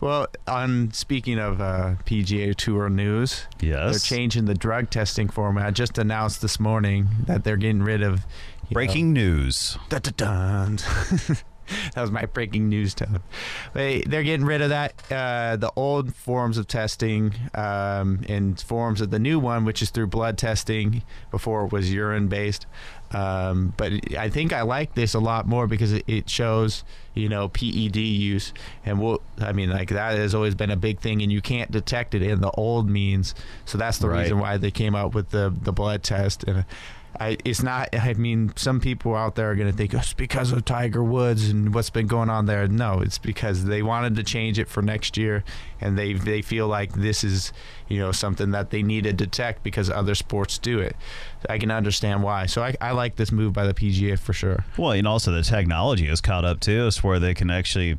Well, 0.00 0.28
on 0.46 0.92
speaking 0.92 1.38
of 1.38 1.60
uh, 1.60 1.96
PGA 2.06 2.54
Tour 2.54 2.88
news, 2.88 3.46
Yes. 3.60 3.90
they're 3.90 4.16
changing 4.18 4.46
the 4.46 4.54
drug 4.54 4.90
testing 4.90 5.28
format. 5.28 5.74
Just 5.74 5.98
announced 5.98 6.40
this 6.40 6.58
morning 6.58 7.08
that 7.26 7.44
they're 7.44 7.56
getting 7.58 7.82
rid 7.82 8.02
of 8.02 8.24
Breaking 8.72 9.12
news. 9.12 9.76
Know, 9.90 9.98
dun-dun-dun. 9.98 10.76
that 11.94 12.00
was 12.00 12.10
my 12.12 12.24
breaking 12.26 12.68
news 12.68 12.94
tone. 12.94 13.20
They 13.74 14.02
they're 14.02 14.22
getting 14.22 14.46
rid 14.46 14.62
of 14.62 14.68
that. 14.68 14.94
Uh, 15.10 15.56
the 15.56 15.72
old 15.74 16.14
forms 16.14 16.56
of 16.56 16.68
testing 16.68 17.34
um, 17.54 18.20
and 18.28 18.60
forms 18.60 19.00
of 19.00 19.10
the 19.10 19.18
new 19.18 19.40
one, 19.40 19.64
which 19.64 19.82
is 19.82 19.90
through 19.90 20.06
blood 20.06 20.38
testing. 20.38 21.02
Before 21.32 21.64
it 21.66 21.72
was 21.72 21.92
urine 21.92 22.28
based. 22.28 22.66
Um, 23.12 23.74
but 23.76 23.92
I 24.16 24.28
think 24.28 24.52
I 24.52 24.62
like 24.62 24.94
this 24.94 25.14
a 25.14 25.18
lot 25.18 25.46
more 25.46 25.66
because 25.66 25.92
it, 25.92 26.30
shows, 26.30 26.84
you 27.14 27.28
know, 27.28 27.48
PED 27.48 27.96
use, 27.96 28.52
and 28.84 29.00
we'll, 29.00 29.20
I 29.40 29.52
mean, 29.52 29.70
like 29.70 29.88
that 29.88 30.16
has 30.16 30.34
always 30.34 30.54
been 30.54 30.70
a 30.70 30.76
big 30.76 31.00
thing, 31.00 31.20
and 31.22 31.32
you 31.32 31.40
can't 31.40 31.70
detect 31.72 32.14
it 32.14 32.22
in 32.22 32.40
the 32.40 32.50
old 32.52 32.88
means. 32.88 33.34
So 33.64 33.78
that's 33.78 33.98
the 33.98 34.08
Right. 34.08 34.22
reason 34.22 34.38
why 34.38 34.58
they 34.58 34.70
came 34.70 34.94
out 34.94 35.14
with 35.14 35.30
the 35.30 35.52
the 35.62 35.72
blood 35.72 36.02
test. 36.04 36.44
And 36.44 36.64
I, 37.20 37.36
it's 37.44 37.62
not. 37.62 37.94
I 37.94 38.14
mean, 38.14 38.50
some 38.56 38.80
people 38.80 39.14
out 39.14 39.34
there 39.34 39.50
are 39.50 39.54
going 39.54 39.70
to 39.70 39.76
think 39.76 39.94
"Oh, 39.94 39.98
it's 39.98 40.14
because 40.14 40.52
of 40.52 40.64
Tiger 40.64 41.04
Woods 41.04 41.50
and 41.50 41.74
what's 41.74 41.90
been 41.90 42.06
going 42.06 42.30
on 42.30 42.46
there. 42.46 42.66
No, 42.66 43.00
it's 43.00 43.18
because 43.18 43.66
they 43.66 43.82
wanted 43.82 44.16
to 44.16 44.22
change 44.22 44.58
it 44.58 44.68
for 44.68 44.80
next 44.80 45.18
year, 45.18 45.44
and 45.82 45.98
they 45.98 46.14
they 46.14 46.40
feel 46.40 46.66
like 46.66 46.94
this 46.94 47.22
is, 47.22 47.52
you 47.88 47.98
know, 47.98 48.10
something 48.10 48.52
that 48.52 48.70
they 48.70 48.82
need 48.82 49.04
to 49.04 49.12
detect 49.12 49.62
because 49.62 49.90
other 49.90 50.14
sports 50.14 50.56
do 50.56 50.78
it. 50.78 50.96
I 51.46 51.58
can 51.58 51.70
understand 51.70 52.22
why. 52.22 52.46
So 52.46 52.62
I, 52.62 52.74
I 52.80 52.92
like 52.92 53.16
this 53.16 53.30
move 53.30 53.52
by 53.52 53.66
the 53.66 53.74
PGA 53.74 54.18
for 54.18 54.32
sure. 54.32 54.64
Well, 54.78 54.92
and 54.92 55.06
also 55.06 55.30
the 55.30 55.42
technology 55.42 56.06
has 56.06 56.22
caught 56.22 56.46
up 56.46 56.60
too, 56.60 56.86
is 56.86 57.04
where 57.04 57.18
they 57.18 57.34
can 57.34 57.50
actually, 57.50 57.98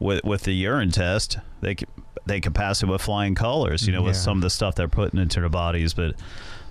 with 0.00 0.24
with 0.24 0.42
the 0.42 0.52
urine 0.52 0.90
test, 0.90 1.38
they 1.60 1.76
can, 1.76 1.88
they 2.26 2.40
can 2.40 2.52
pass 2.52 2.82
it 2.82 2.86
with 2.86 3.00
flying 3.00 3.36
colors. 3.36 3.86
You 3.86 3.92
know, 3.92 4.02
with 4.02 4.16
some 4.16 4.38
of 4.38 4.42
the 4.42 4.50
stuff 4.50 4.74
they're 4.74 4.88
putting 4.88 5.20
into 5.20 5.38
their 5.38 5.48
bodies, 5.48 5.94
but 5.94 6.16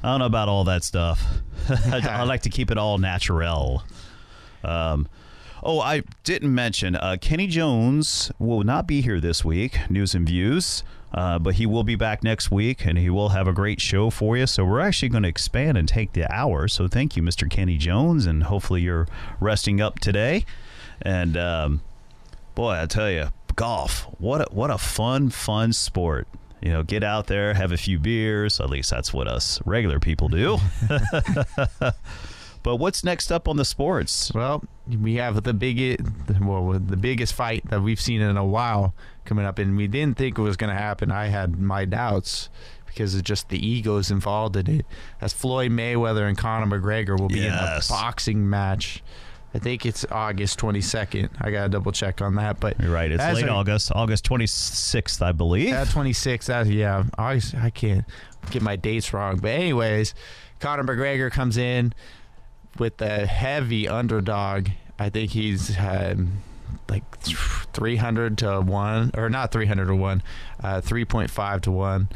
I 0.06 0.10
don't 0.10 0.20
know 0.20 0.28
about 0.28 0.50
all 0.50 0.66
that 0.66 0.84
stuff. 0.84 1.26
I, 1.68 2.00
I 2.08 2.24
like 2.26 2.44
to 2.44 2.50
keep 2.50 2.70
it 2.70 2.78
all 2.78 3.00
natural. 3.00 3.82
Um, 4.64 5.08
oh, 5.64 5.80
I 5.80 6.04
didn't 6.24 6.54
mention 6.54 6.96
uh, 6.96 7.18
Kenny 7.20 7.48
Jones 7.48 8.32
will 8.38 8.62
not 8.62 8.86
be 8.86 9.02
here 9.02 9.20
this 9.20 9.44
week. 9.44 9.80
News 9.90 10.14
and 10.14 10.28
views. 10.28 10.84
Uh, 11.12 11.40
but 11.40 11.56
he 11.56 11.66
will 11.66 11.84
be 11.84 11.96
back 11.96 12.24
next 12.24 12.52
week 12.52 12.86
and 12.86 13.00
he 13.00 13.10
will 13.10 13.30
have 13.30 13.48
a 13.48 13.54
great 13.54 13.82
show 13.82 14.12
for 14.12 14.38
you. 14.38 14.46
So 14.46 14.64
we're 14.64 14.80
actually 14.80 15.10
going 15.10 15.24
to 15.24 15.30
expand 15.30 15.76
and 15.76 15.88
take 15.88 16.14
the 16.14 16.32
hour. 16.32 16.68
So 16.68 16.88
thank 16.88 17.18
you, 17.18 17.24
Mr. 17.24 17.50
Kenny 17.50 17.78
Jones, 17.78 18.28
and 18.28 18.44
hopefully 18.44 18.82
you're 18.82 19.08
resting 19.40 19.82
up 19.82 20.00
today. 20.00 20.46
And 21.02 21.36
um, 21.36 21.82
boy, 22.54 22.80
I 22.80 22.86
tell 22.86 23.10
you, 23.10 23.30
golf 23.56 24.02
what 24.20 24.42
a, 24.42 24.54
what 24.54 24.70
a 24.70 24.78
fun, 24.78 25.32
fun 25.32 25.74
sport. 25.74 26.28
You 26.66 26.72
know, 26.72 26.82
get 26.82 27.04
out 27.04 27.28
there, 27.28 27.54
have 27.54 27.72
a 27.72 27.78
few 27.78 28.00
beers. 28.00 28.60
At 28.60 28.72
least 28.72 28.90
that's 28.90 29.14
what 29.14 29.28
us 29.28 29.62
regular 29.66 30.00
people 30.00 30.30
do. 30.30 30.58
but 32.64 32.78
what's 32.78 33.04
next 33.04 33.32
up 33.32 33.48
on 33.48 33.58
the 33.58 33.66
sports? 33.66 34.32
Well, 34.34 34.64
we 34.88 35.16
have 35.16 35.44
the 35.44 35.54
biggest, 35.54 36.02
well, 36.42 36.72
the 36.72 36.98
biggest 36.98 37.34
fight 37.36 37.70
that 37.70 37.84
we've 37.84 38.02
seen 38.02 38.20
in 38.20 38.36
a 38.36 38.44
while 38.46 38.96
coming 39.26 39.46
up, 39.46 39.60
and 39.60 39.78
we 39.78 39.86
didn't 39.86 40.18
think 40.18 40.40
it 40.40 40.42
was 40.42 40.58
going 40.58 40.72
to 40.74 40.80
happen. 40.82 41.12
I 41.12 41.28
had 41.28 41.60
my 41.60 41.86
doubts 41.86 42.50
because 42.88 43.14
of 43.14 43.24
just 43.24 43.50
the 43.50 43.64
egos 43.64 44.10
involved 44.10 44.56
in 44.56 44.68
it. 44.80 44.86
As 45.22 45.34
Floyd 45.34 45.70
Mayweather 45.70 46.28
and 46.28 46.36
Conor 46.36 46.80
McGregor 46.80 47.20
will 47.20 47.28
be 47.28 47.42
Yes. 47.42 47.90
in 47.90 47.96
a 47.96 48.00
boxing 48.00 48.50
match, 48.50 49.04
I 49.56 49.60
think 49.60 49.86
it's 49.86 50.06
August 50.12 50.60
22nd. 50.60 51.30
I 51.40 51.50
gotta 51.50 51.70
double 51.70 51.94
check 51.94 52.22
on 52.22 52.36
that, 52.36 52.60
but 52.60 52.78
You're 52.78 52.92
right. 52.92 53.10
It's 53.10 53.24
late 53.24 53.46
a- 53.46 53.50
August, 53.50 53.90
August 53.96 54.26
26th, 54.30 55.22
I 55.22 55.32
believe. 55.32 55.72
At 55.72 55.90
26, 55.90 56.48
that, 56.48 56.68
yeah, 56.68 57.06
August. 57.18 57.56
I 57.56 57.70
can't 57.70 58.04
get 58.52 58.62
my 58.62 58.76
dates 58.76 59.14
wrong, 59.14 59.38
but 59.38 59.52
anyways, 59.52 60.14
Conor 60.60 60.84
McGregor 60.84 61.32
comes 61.32 61.56
in 61.56 61.94
with 62.78 62.98
the 62.98 63.26
heavy 63.26 63.88
underdog. 63.88 64.68
I 65.00 65.10
think 65.10 65.32
he's 65.32 65.78
um, 65.80 66.40
like 66.90 67.04
300 67.22 68.38
to 68.40 68.60
one, 68.60 69.12
or 69.14 69.30
not 69.30 69.54
300 69.54 69.86
to 69.86 69.96
one, 69.96 70.22
uh, 70.62 70.82
3.5 70.82 71.62
to 71.62 71.72
one. 71.72 72.10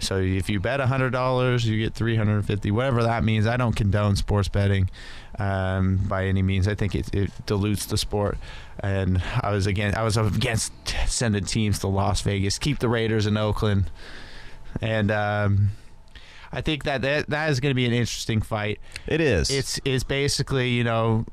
So 0.00 0.18
if 0.18 0.50
you 0.50 0.60
bet 0.60 0.80
hundred 0.80 1.10
dollars, 1.10 1.66
you 1.66 1.82
get 1.82 1.94
three 1.94 2.16
hundred 2.16 2.36
and 2.36 2.46
fifty. 2.46 2.70
Whatever 2.70 3.02
that 3.02 3.24
means. 3.24 3.46
I 3.46 3.56
don't 3.56 3.74
condone 3.74 4.16
sports 4.16 4.48
betting 4.48 4.90
um, 5.38 5.96
by 6.08 6.26
any 6.26 6.42
means. 6.42 6.68
I 6.68 6.74
think 6.74 6.94
it, 6.94 7.14
it 7.14 7.30
dilutes 7.46 7.86
the 7.86 7.96
sport. 7.96 8.38
And 8.80 9.22
I 9.40 9.52
was 9.52 9.66
again, 9.66 9.94
I 9.94 10.02
was 10.02 10.16
against 10.16 10.72
sending 11.06 11.44
teams 11.44 11.78
to 11.80 11.88
Las 11.88 12.20
Vegas. 12.22 12.58
Keep 12.58 12.78
the 12.78 12.88
Raiders 12.88 13.26
in 13.26 13.36
Oakland. 13.36 13.90
And 14.82 15.10
um, 15.10 15.70
I 16.52 16.60
think 16.60 16.84
that 16.84 17.02
that, 17.02 17.30
that 17.30 17.50
is 17.50 17.60
going 17.60 17.70
to 17.70 17.74
be 17.74 17.86
an 17.86 17.92
interesting 17.92 18.42
fight. 18.42 18.80
it 19.06 19.20
is. 19.20 19.50
It's 19.50 19.80
it's 19.84 20.04
basically 20.04 20.70
you 20.70 20.84
know, 20.84 21.24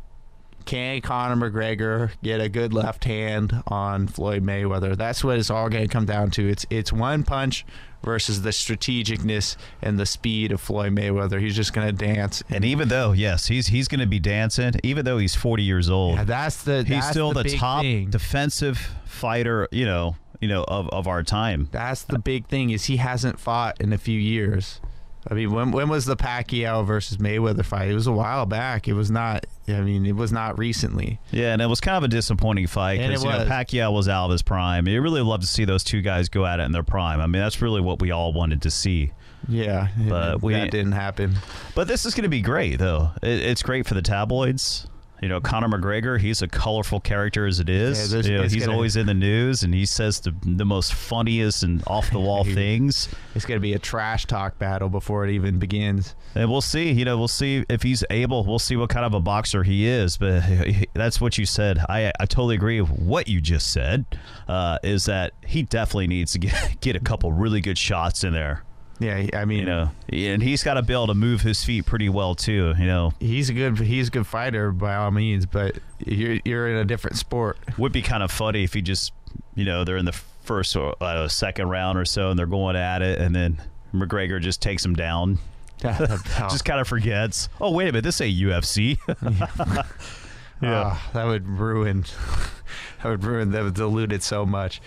can 0.65 1.01
Conor 1.01 1.49
McGregor 1.49 2.11
get 2.23 2.39
a 2.39 2.47
good 2.47 2.73
left 2.73 3.03
hand 3.03 3.61
on 3.67 4.07
Floyd 4.07 4.43
Mayweather? 4.43 4.95
That's 4.95 5.23
what 5.23 5.37
it's 5.37 5.49
all 5.49 5.69
going 5.69 5.83
to 5.83 5.91
come 5.91 6.05
down 6.05 6.31
to. 6.31 6.47
It's 6.47 6.65
it's 6.69 6.93
one 6.93 7.23
punch 7.23 7.65
versus 8.03 8.41
the 8.41 8.49
strategicness 8.51 9.55
and 9.81 9.97
the 9.99 10.05
speed 10.05 10.51
of 10.51 10.61
Floyd 10.61 10.93
Mayweather. 10.95 11.39
He's 11.39 11.55
just 11.55 11.73
going 11.73 11.87
to 11.87 12.05
dance. 12.05 12.43
and 12.49 12.63
even 12.65 12.87
though, 12.89 13.11
yes, 13.13 13.47
he's 13.47 13.67
he's 13.67 13.87
going 13.87 13.99
to 14.01 14.05
be 14.07 14.19
dancing, 14.19 14.73
even 14.83 15.05
though 15.05 15.17
he's 15.17 15.35
40 15.35 15.63
years 15.63 15.89
old, 15.89 16.15
Yeah, 16.15 16.23
that's 16.23 16.63
the 16.63 16.79
he's 16.79 16.89
that's 16.89 17.09
still 17.09 17.31
the, 17.33 17.43
big 17.43 17.57
top 17.57 17.81
thing. 17.81 18.09
defensive 18.09 18.77
fighter, 19.05 19.67
you 19.71 19.85
know, 19.85 20.15
you 20.41 20.47
know, 20.47 20.63
of, 20.67 20.89
of 20.89 21.07
our 21.07 21.23
time. 21.23 21.69
That's 21.71 22.03
the 22.03 22.19
big 22.19 22.47
thing 22.47 22.69
is 22.71 22.85
he 22.85 22.97
hasn't 22.97 23.39
fought 23.39 23.79
in 23.79 23.93
a 23.93 23.97
few 23.97 24.19
years. 24.19 24.81
I 25.29 25.33
mean, 25.33 25.51
when 25.51 25.71
when 25.71 25.89
was 25.89 26.05
the 26.05 26.15
Pacquiao 26.17 26.85
versus 26.85 27.17
Mayweather 27.17 27.63
fight? 27.65 27.89
It 27.89 27.93
was 27.93 28.07
a 28.07 28.11
while 28.11 28.45
back. 28.45 28.87
It 28.87 28.93
was 28.93 29.09
not. 29.09 29.45
I 29.67 29.79
mean, 29.81 30.05
it 30.05 30.15
was 30.15 30.31
not 30.31 30.57
recently. 30.57 31.19
Yeah, 31.31 31.53
and 31.53 31.61
it 31.61 31.67
was 31.67 31.79
kind 31.79 31.95
of 31.97 32.03
a 32.03 32.07
disappointing 32.09 32.67
fight 32.67 32.99
because 32.99 33.23
you 33.23 33.29
know, 33.29 33.37
was. 33.39 33.47
Pacquiao 33.47 33.93
was 33.93 34.09
out 34.09 34.25
of 34.25 34.31
his 34.31 34.41
prime. 34.41 34.87
You 34.87 35.01
really 35.01 35.21
love 35.21 35.41
to 35.41 35.47
see 35.47 35.63
those 35.65 35.83
two 35.83 36.01
guys 36.01 36.27
go 36.29 36.45
at 36.45 36.59
it 36.59 36.63
in 36.63 36.71
their 36.73 36.83
prime. 36.83 37.21
I 37.21 37.27
mean, 37.27 37.41
that's 37.41 37.61
really 37.61 37.79
what 37.81 38.01
we 38.01 38.11
all 38.11 38.33
wanted 38.33 38.61
to 38.63 38.69
see. 38.71 39.11
Yeah, 39.47 39.89
But 40.07 40.41
we- 40.41 40.53
that 40.53 40.71
didn't 40.71 40.93
happen. 40.93 41.35
But 41.75 41.87
this 41.87 42.05
is 42.05 42.13
going 42.13 42.23
to 42.23 42.29
be 42.29 42.41
great, 42.41 42.79
though. 42.79 43.11
It, 43.21 43.41
it's 43.43 43.61
great 43.61 43.85
for 43.85 43.93
the 43.93 44.01
tabloids. 44.01 44.87
You 45.23 45.29
know, 45.29 45.39
Conor 45.39 45.69
McGregor, 45.69 46.19
he's 46.19 46.41
a 46.41 46.49
colorful 46.49 46.99
character 46.99 47.47
as 47.47 47.61
it 47.61 47.69
Yeah, 47.69 48.31
you 48.33 48.37
know, 48.37 48.43
he's 48.43 48.65
gonna- 48.65 48.73
always 48.73 48.97
in 48.97 49.05
the 49.05 49.13
news 49.13 49.63
and 49.63 49.73
he 49.73 49.85
says 49.85 50.19
the, 50.19 50.35
the 50.43 50.65
most 50.65 50.93
funniest 50.93 51.63
and 51.63 51.81
off 51.87 52.11
the 52.11 52.19
wall 52.19 52.43
things. 52.43 53.07
It's 53.33 53.45
going 53.45 53.55
to 53.55 53.61
be 53.61 53.73
a 53.73 53.79
trash 53.79 54.25
talk 54.25 54.59
battle 54.59 54.89
before 54.89 55.25
it 55.25 55.31
even 55.31 55.59
begins. 55.59 56.13
And 56.35 56.51
we'll 56.51 56.59
see. 56.59 56.91
You 56.91 57.05
know, 57.05 57.17
we'll 57.17 57.29
see 57.29 57.63
if 57.69 57.83
he's 57.83 58.03
able. 58.09 58.43
We'll 58.43 58.59
see 58.59 58.75
what 58.75 58.89
kind 58.89 59.05
of 59.05 59.13
a 59.13 59.21
boxer 59.21 59.63
he 59.63 59.87
is. 59.87 60.17
But 60.17 60.43
that's 60.93 61.21
what 61.21 61.37
you 61.37 61.45
said. 61.45 61.79
I 61.87 62.11
I 62.19 62.25
totally 62.25 62.55
agree 62.55 62.81
with 62.81 62.91
what 62.91 63.29
you 63.29 63.39
just 63.39 63.71
said. 63.71 64.05
Uh, 64.47 64.77
is 64.83 65.05
that 65.05 65.31
he 65.45 65.63
definitely 65.63 66.07
needs 66.07 66.33
to 66.33 66.39
get 66.39 66.77
get 66.81 66.97
a 66.97 66.99
couple 66.99 67.31
really 67.31 67.61
good 67.61 67.77
shots 67.77 68.25
in 68.25 68.33
there. 68.33 68.63
Yeah, 68.99 69.27
I 69.33 69.45
mean, 69.45 69.59
You 69.59 69.65
know, 69.65 69.91
and 70.11 70.41
he's 70.41 70.63
got 70.63 70.75
to 70.75 70.81
be 70.81 70.93
able 70.93 71.07
to 71.07 71.13
move 71.15 71.41
his 71.41 71.63
feet 71.63 71.85
pretty 71.85 72.09
well 72.09 72.35
too. 72.35 72.73
You 72.77 72.85
know, 72.85 73.13
he's 73.19 73.49
a 73.49 73.53
good 73.53 73.79
he's 73.79 74.07
a 74.07 74.11
good 74.11 74.27
fighter 74.27 74.71
by 74.71 74.95
all 74.95 75.11
means, 75.11 75.45
but 75.45 75.77
you're 76.05 76.37
you're 76.45 76.69
in 76.69 76.77
a 76.77 76.85
different 76.85 77.17
sport. 77.17 77.57
would 77.77 77.91
be 77.91 78.01
kind 78.01 78.23
of 78.23 78.31
funny 78.31 78.63
if 78.63 78.73
he 78.73 78.81
just, 78.81 79.11
you 79.55 79.65
know, 79.65 79.83
they're 79.83 79.97
in 79.97 80.05
the 80.05 80.19
first 80.43 80.75
or 80.75 80.95
uh, 81.01 81.27
second 81.27 81.69
round 81.69 81.97
or 81.97 82.05
so, 82.05 82.29
and 82.29 82.37
they're 82.39 82.45
going 82.45 82.75
at 82.75 83.01
it, 83.01 83.19
and 83.19 83.35
then 83.35 83.61
McGregor 83.93 84.39
just 84.39 84.61
takes 84.61 84.85
him 84.85 84.95
down. 84.95 85.39
Just 85.83 86.63
kind 86.63 86.79
of 86.79 86.87
forgets. 86.87 87.49
Oh 87.59 87.71
wait 87.71 87.89
a 87.89 87.91
minute, 87.91 88.03
this 88.03 88.21
ain't 88.21 88.37
UFC. 88.39 88.97
Ah, 90.65 91.09
that 91.13 91.25
would 91.25 91.47
ruin. 91.47 92.01
that 93.03 93.09
would 93.09 93.23
ruin. 93.23 93.51
That 93.51 93.63
would 93.63 93.73
dilute 93.73 94.11
it 94.11 94.23
so 94.23 94.45
much. 94.45 94.81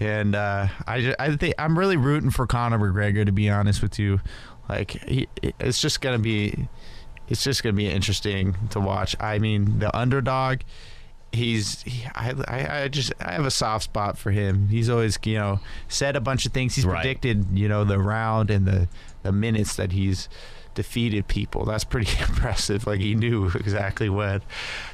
And 0.00 0.34
uh, 0.34 0.68
I, 0.86 1.00
ju- 1.00 1.14
I 1.18 1.36
think 1.36 1.54
I'm 1.58 1.78
really 1.78 1.96
rooting 1.96 2.30
for 2.30 2.46
Conor 2.46 2.78
McGregor 2.78 3.24
to 3.26 3.32
be 3.32 3.48
honest 3.50 3.82
with 3.82 3.98
you. 3.98 4.20
Like 4.68 4.90
he, 4.92 5.28
it's 5.58 5.80
just 5.80 6.00
gonna 6.00 6.18
be, 6.18 6.68
it's 7.28 7.42
just 7.44 7.62
gonna 7.62 7.72
be 7.74 7.88
interesting 7.88 8.56
to 8.70 8.80
watch. 8.80 9.16
I 9.20 9.38
mean, 9.38 9.78
the 9.78 9.94
underdog. 9.96 10.60
He's, 11.34 11.80
he, 11.84 12.04
I, 12.14 12.34
I, 12.46 12.82
I 12.82 12.88
just, 12.88 13.10
I 13.18 13.32
have 13.32 13.46
a 13.46 13.50
soft 13.50 13.84
spot 13.84 14.18
for 14.18 14.30
him. 14.32 14.68
He's 14.68 14.90
always, 14.90 15.18
you 15.24 15.36
know, 15.38 15.60
said 15.88 16.14
a 16.14 16.20
bunch 16.20 16.44
of 16.44 16.52
things. 16.52 16.74
He's 16.74 16.84
Right. 16.84 17.00
predicted, 17.00 17.46
you 17.56 17.68
know, 17.70 17.84
the 17.84 17.98
round 17.98 18.50
and 18.50 18.66
the, 18.66 18.86
the 19.22 19.32
minutes 19.32 19.76
that 19.76 19.92
he's 19.92 20.28
defeated 20.74 21.28
people. 21.28 21.64
That's 21.64 21.84
pretty 21.84 22.10
impressive. 22.20 22.86
Like 22.86 23.00
he 23.00 23.14
knew 23.14 23.46
exactly 23.54 24.08
when. 24.08 24.40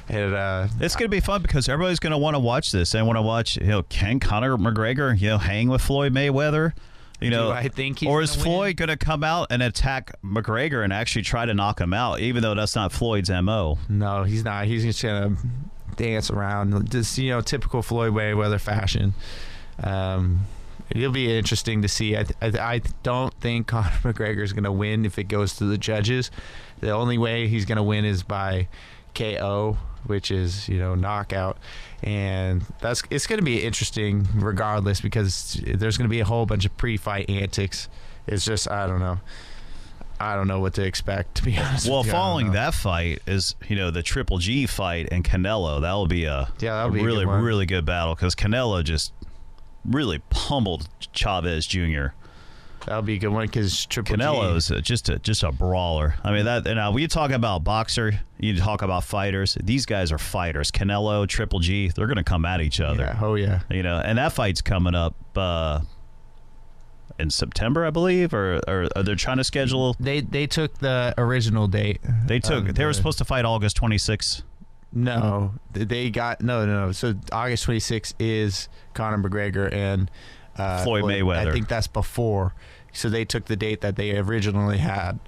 And 0.07 0.33
uh, 0.33 0.67
It's 0.79 0.95
going 0.95 1.09
to 1.09 1.15
be 1.15 1.19
fun 1.19 1.41
because 1.41 1.69
everybody's 1.69 1.99
going 1.99 2.11
to 2.11 2.17
want 2.17 2.35
to 2.35 2.39
watch 2.39 2.71
this. 2.71 2.91
They 2.91 3.01
want 3.01 3.17
to 3.17 3.21
watch, 3.21 3.57
you 3.57 3.67
know, 3.67 3.83
can 3.83 4.19
Conor 4.19 4.57
McGregor, 4.57 5.19
you 5.19 5.29
know, 5.29 5.37
hang 5.37 5.69
with 5.69 5.81
Floyd 5.81 6.13
Mayweather? 6.13 6.73
You 7.21 7.31
know, 7.31 7.51
I 7.51 7.67
think 7.67 7.99
he's 7.99 8.07
or 8.07 8.21
is 8.21 8.31
gonna 8.31 8.43
Floyd 8.43 8.77
going 8.77 8.87
to 8.87 8.95
come 8.95 9.25
out 9.25 9.47
and 9.49 9.61
attack 9.61 10.13
McGregor 10.23 10.85
and 10.85 10.93
actually 10.93 11.23
try 11.23 11.45
to 11.45 11.53
knock 11.53 11.81
him 11.81 11.93
out, 11.93 12.21
even 12.21 12.41
though 12.41 12.55
that's 12.55 12.75
not 12.75 12.93
Floyd's 12.93 13.29
mo? 13.29 13.77
No, 13.89 14.23
he's 14.23 14.45
not. 14.45 14.65
He's 14.67 14.83
just 14.83 15.03
gonna 15.03 15.35
dance 15.97 16.31
around, 16.31 16.89
just 16.89 17.17
you 17.17 17.31
know, 17.31 17.41
typical 17.41 17.81
Floyd 17.81 18.13
Mayweather 18.13 18.59
fashion. 18.59 19.13
Um, 19.83 20.45
it'll 20.91 21.11
be 21.11 21.35
interesting 21.37 21.81
to 21.81 21.87
see. 21.87 22.15
I, 22.17 22.25
I, 22.41 22.47
I 22.47 22.81
don't 23.03 23.33
think 23.35 23.67
Conor 23.67 23.89
McGregor 24.03 24.43
is 24.43 24.53
gonna 24.53 24.71
win 24.71 25.05
if 25.05 25.17
it 25.19 25.25
goes 25.25 25.55
to 25.57 25.65
the 25.65 25.77
judges. 25.77 26.31
The 26.79 26.91
only 26.91 27.17
way 27.17 27.47
he's 27.47 27.65
gonna 27.65 27.83
win 27.83 28.05
is 28.05 28.23
by 28.23 28.67
KO, 29.15 29.77
which 30.05 30.31
is 30.31 30.67
you 30.69 30.77
know 30.79 30.95
knockout, 30.95 31.57
and 32.03 32.63
that's 32.79 33.03
it's 33.09 33.27
gonna 33.27 33.41
be 33.41 33.63
interesting 33.63 34.27
regardless 34.35 35.01
because 35.01 35.59
there's 35.65 35.97
gonna 35.97 36.09
be 36.09 36.19
a 36.21 36.25
whole 36.25 36.45
bunch 36.45 36.65
of 36.65 36.75
pre-fight 36.77 37.29
antics. 37.29 37.89
It's 38.27 38.45
just 38.45 38.69
I 38.69 38.87
don't 38.87 38.99
know. 38.99 39.19
I 40.21 40.35
don't 40.35 40.49
know 40.49 40.59
what 40.59 40.73
to 40.73 40.83
expect 40.85 41.35
to 41.35 41.43
be 41.43 41.57
honest. 41.59 41.87
Well, 41.87 41.99
with 41.99 42.07
you. 42.07 42.11
Following 42.11 42.51
that 42.51 42.73
fight 42.73 43.21
is, 43.25 43.55
you 43.69 43.77
know, 43.77 43.89
the 43.89 44.03
Triple 44.03 44.37
G 44.37 44.65
fight 44.65 45.07
and 45.13 45.23
Canelo. 45.23 45.79
That 45.81 45.93
will 45.93 46.07
be 46.07 46.25
a, 46.25 46.51
Yeah, 46.59 46.75
that'll 46.75 46.89
a 46.89 46.91
be 46.91 46.99
a 46.99 47.01
good 47.03 47.05
really, 47.07 47.25
one. 47.25 47.41
really 47.41 47.65
good 47.65 47.85
battle 47.85 48.15
because 48.15 48.35
Canelo 48.35 48.83
just 48.83 49.13
really 49.85 50.19
pummeled 50.29 50.89
Chavez 51.13 51.65
Jr. 51.65 52.07
That'll 52.85 53.01
be 53.01 53.15
a 53.15 53.19
good 53.19 53.27
one 53.29 53.45
because 53.45 53.85
Triple 53.85 54.15
G- 54.15 54.21
Canelo's 54.23 54.71
uh, 54.71 54.79
just 54.79 55.09
a 55.09 55.19
just 55.19 55.43
a 55.43 55.51
brawler. 55.51 56.15
I 56.23 56.31
mean 56.31 56.45
that. 56.45 56.65
And 56.65 56.79
uh, 56.79 56.91
when 56.91 57.01
talk 57.07 57.31
about 57.31 57.63
boxer, 57.63 58.21
you 58.39 58.57
talk 58.57 58.81
about 58.81 59.03
fighters. 59.03 59.57
These 59.61 59.85
guys 59.85 60.11
are 60.11 60.17
fighters. 60.17 60.71
Canelo, 60.71 61.27
Triple 61.27 61.59
G, 61.59 61.89
they're 61.89 62.07
going 62.07 62.17
to 62.17 62.23
come 62.23 62.45
at 62.45 62.61
each 62.61 62.79
other. 62.79 63.03
Yeah, 63.03 63.19
oh 63.21 63.35
yeah. 63.35 63.61
You 63.69 63.83
know, 63.83 63.97
and 64.03 64.17
that 64.17 64.31
fight's 64.33 64.61
coming 64.61 64.95
up 64.95 65.15
uh, 65.35 65.81
in 67.19 67.29
September, 67.29 67.85
I 67.85 67.89
believe, 67.89 68.33
or, 68.33 68.61
or, 68.67 68.87
or 68.95 69.03
they're 69.03 69.15
trying 69.15 69.37
to 69.37 69.43
schedule. 69.43 69.95
They 69.99 70.21
they 70.21 70.47
took 70.47 70.77
the 70.79 71.13
original 71.17 71.67
date. 71.67 71.99
They 72.25 72.39
took. 72.39 72.69
of 72.69 72.75
they 72.75 72.85
were 72.85 72.93
supposed 72.93 73.17
to 73.19 73.25
fight 73.25 73.45
August 73.45 73.79
26th. 73.79 74.43
No, 74.91 75.53
they 75.71 76.09
got 76.09 76.41
no 76.41 76.65
no 76.65 76.87
no. 76.87 76.91
So 76.91 77.13
August 77.31 77.67
26th 77.67 78.13
is 78.19 78.69
Conor 78.93 79.17
McGregor 79.29 79.71
and 79.71 80.09
uh, 80.57 80.83
Floyd 80.83 81.03
Mayweather. 81.03 81.47
I 81.47 81.51
think 81.51 81.67
that's 81.67 81.87
before. 81.87 82.55
So 82.91 83.07
they 83.09 83.23
took 83.23 83.45
the 83.45 83.55
date 83.55 83.81
that 83.81 83.95
they 83.97 84.17
originally 84.17 84.79
had. 84.79 85.19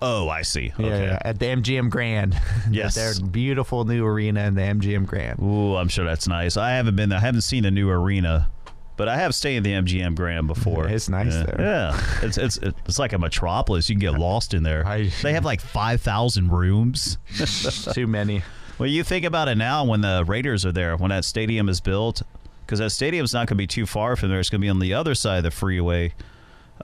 Oh, 0.00 0.28
I 0.28 0.42
see. 0.42 0.72
Yeah, 0.78 0.86
Okay. 0.86 1.04
yeah, 1.06 1.18
at 1.22 1.40
the 1.40 1.46
MGM 1.46 1.90
Grand. 1.90 2.40
Yes. 2.70 2.94
their 2.94 3.14
beautiful 3.26 3.84
new 3.84 4.06
arena 4.06 4.44
in 4.44 4.54
the 4.54 4.60
MGM 4.62 5.06
Grand. 5.06 5.40
Ooh, 5.42 5.74
I'm 5.74 5.88
sure 5.88 6.04
that's 6.04 6.28
nice. 6.28 6.56
I 6.56 6.70
haven't 6.72 6.94
been 6.94 7.08
there. 7.08 7.18
I 7.18 7.22
haven't 7.22 7.40
seen 7.40 7.64
the 7.64 7.72
new 7.72 7.90
arena, 7.90 8.48
but 8.96 9.08
I 9.08 9.16
have 9.16 9.34
stayed 9.34 9.56
in 9.56 9.62
the 9.64 9.72
MGM 9.72 10.14
Grand 10.14 10.46
before. 10.46 10.86
Yeah, 10.86 10.94
it's 10.94 11.08
nice 11.08 11.32
yeah. 11.34 11.42
there. 11.42 11.56
Yeah, 11.58 12.00
it's 12.22 12.38
it's 12.38 12.58
it's 12.58 13.00
like 13.00 13.12
a 13.12 13.18
metropolis. 13.18 13.88
You 13.88 13.96
can 13.96 14.00
get 14.00 14.12
lost 14.20 14.54
in 14.54 14.62
there. 14.62 14.86
I- 14.86 15.10
they 15.22 15.32
have 15.32 15.44
like 15.44 15.60
five 15.60 16.00
thousand 16.02 16.50
rooms. 16.52 17.18
Too 17.92 18.06
many. 18.06 18.42
Well, 18.78 18.88
you 18.88 19.02
think 19.02 19.24
about 19.24 19.48
it 19.48 19.56
now 19.56 19.84
when 19.84 20.00
the 20.00 20.24
Raiders 20.26 20.64
are 20.64 20.72
there, 20.72 20.96
when 20.96 21.10
that 21.10 21.24
stadium 21.24 21.68
is 21.68 21.80
built, 21.80 22.22
because 22.64 22.78
that 22.78 22.90
stadium's 22.90 23.32
not 23.32 23.48
going 23.48 23.56
to 23.56 23.62
be 23.62 23.66
too 23.66 23.86
far 23.86 24.16
from 24.16 24.28
there. 24.28 24.40
It's 24.40 24.50
going 24.50 24.60
to 24.60 24.64
be 24.64 24.70
on 24.70 24.78
the 24.78 24.94
other 24.94 25.14
side 25.14 25.38
of 25.38 25.44
the 25.44 25.50
freeway. 25.50 26.14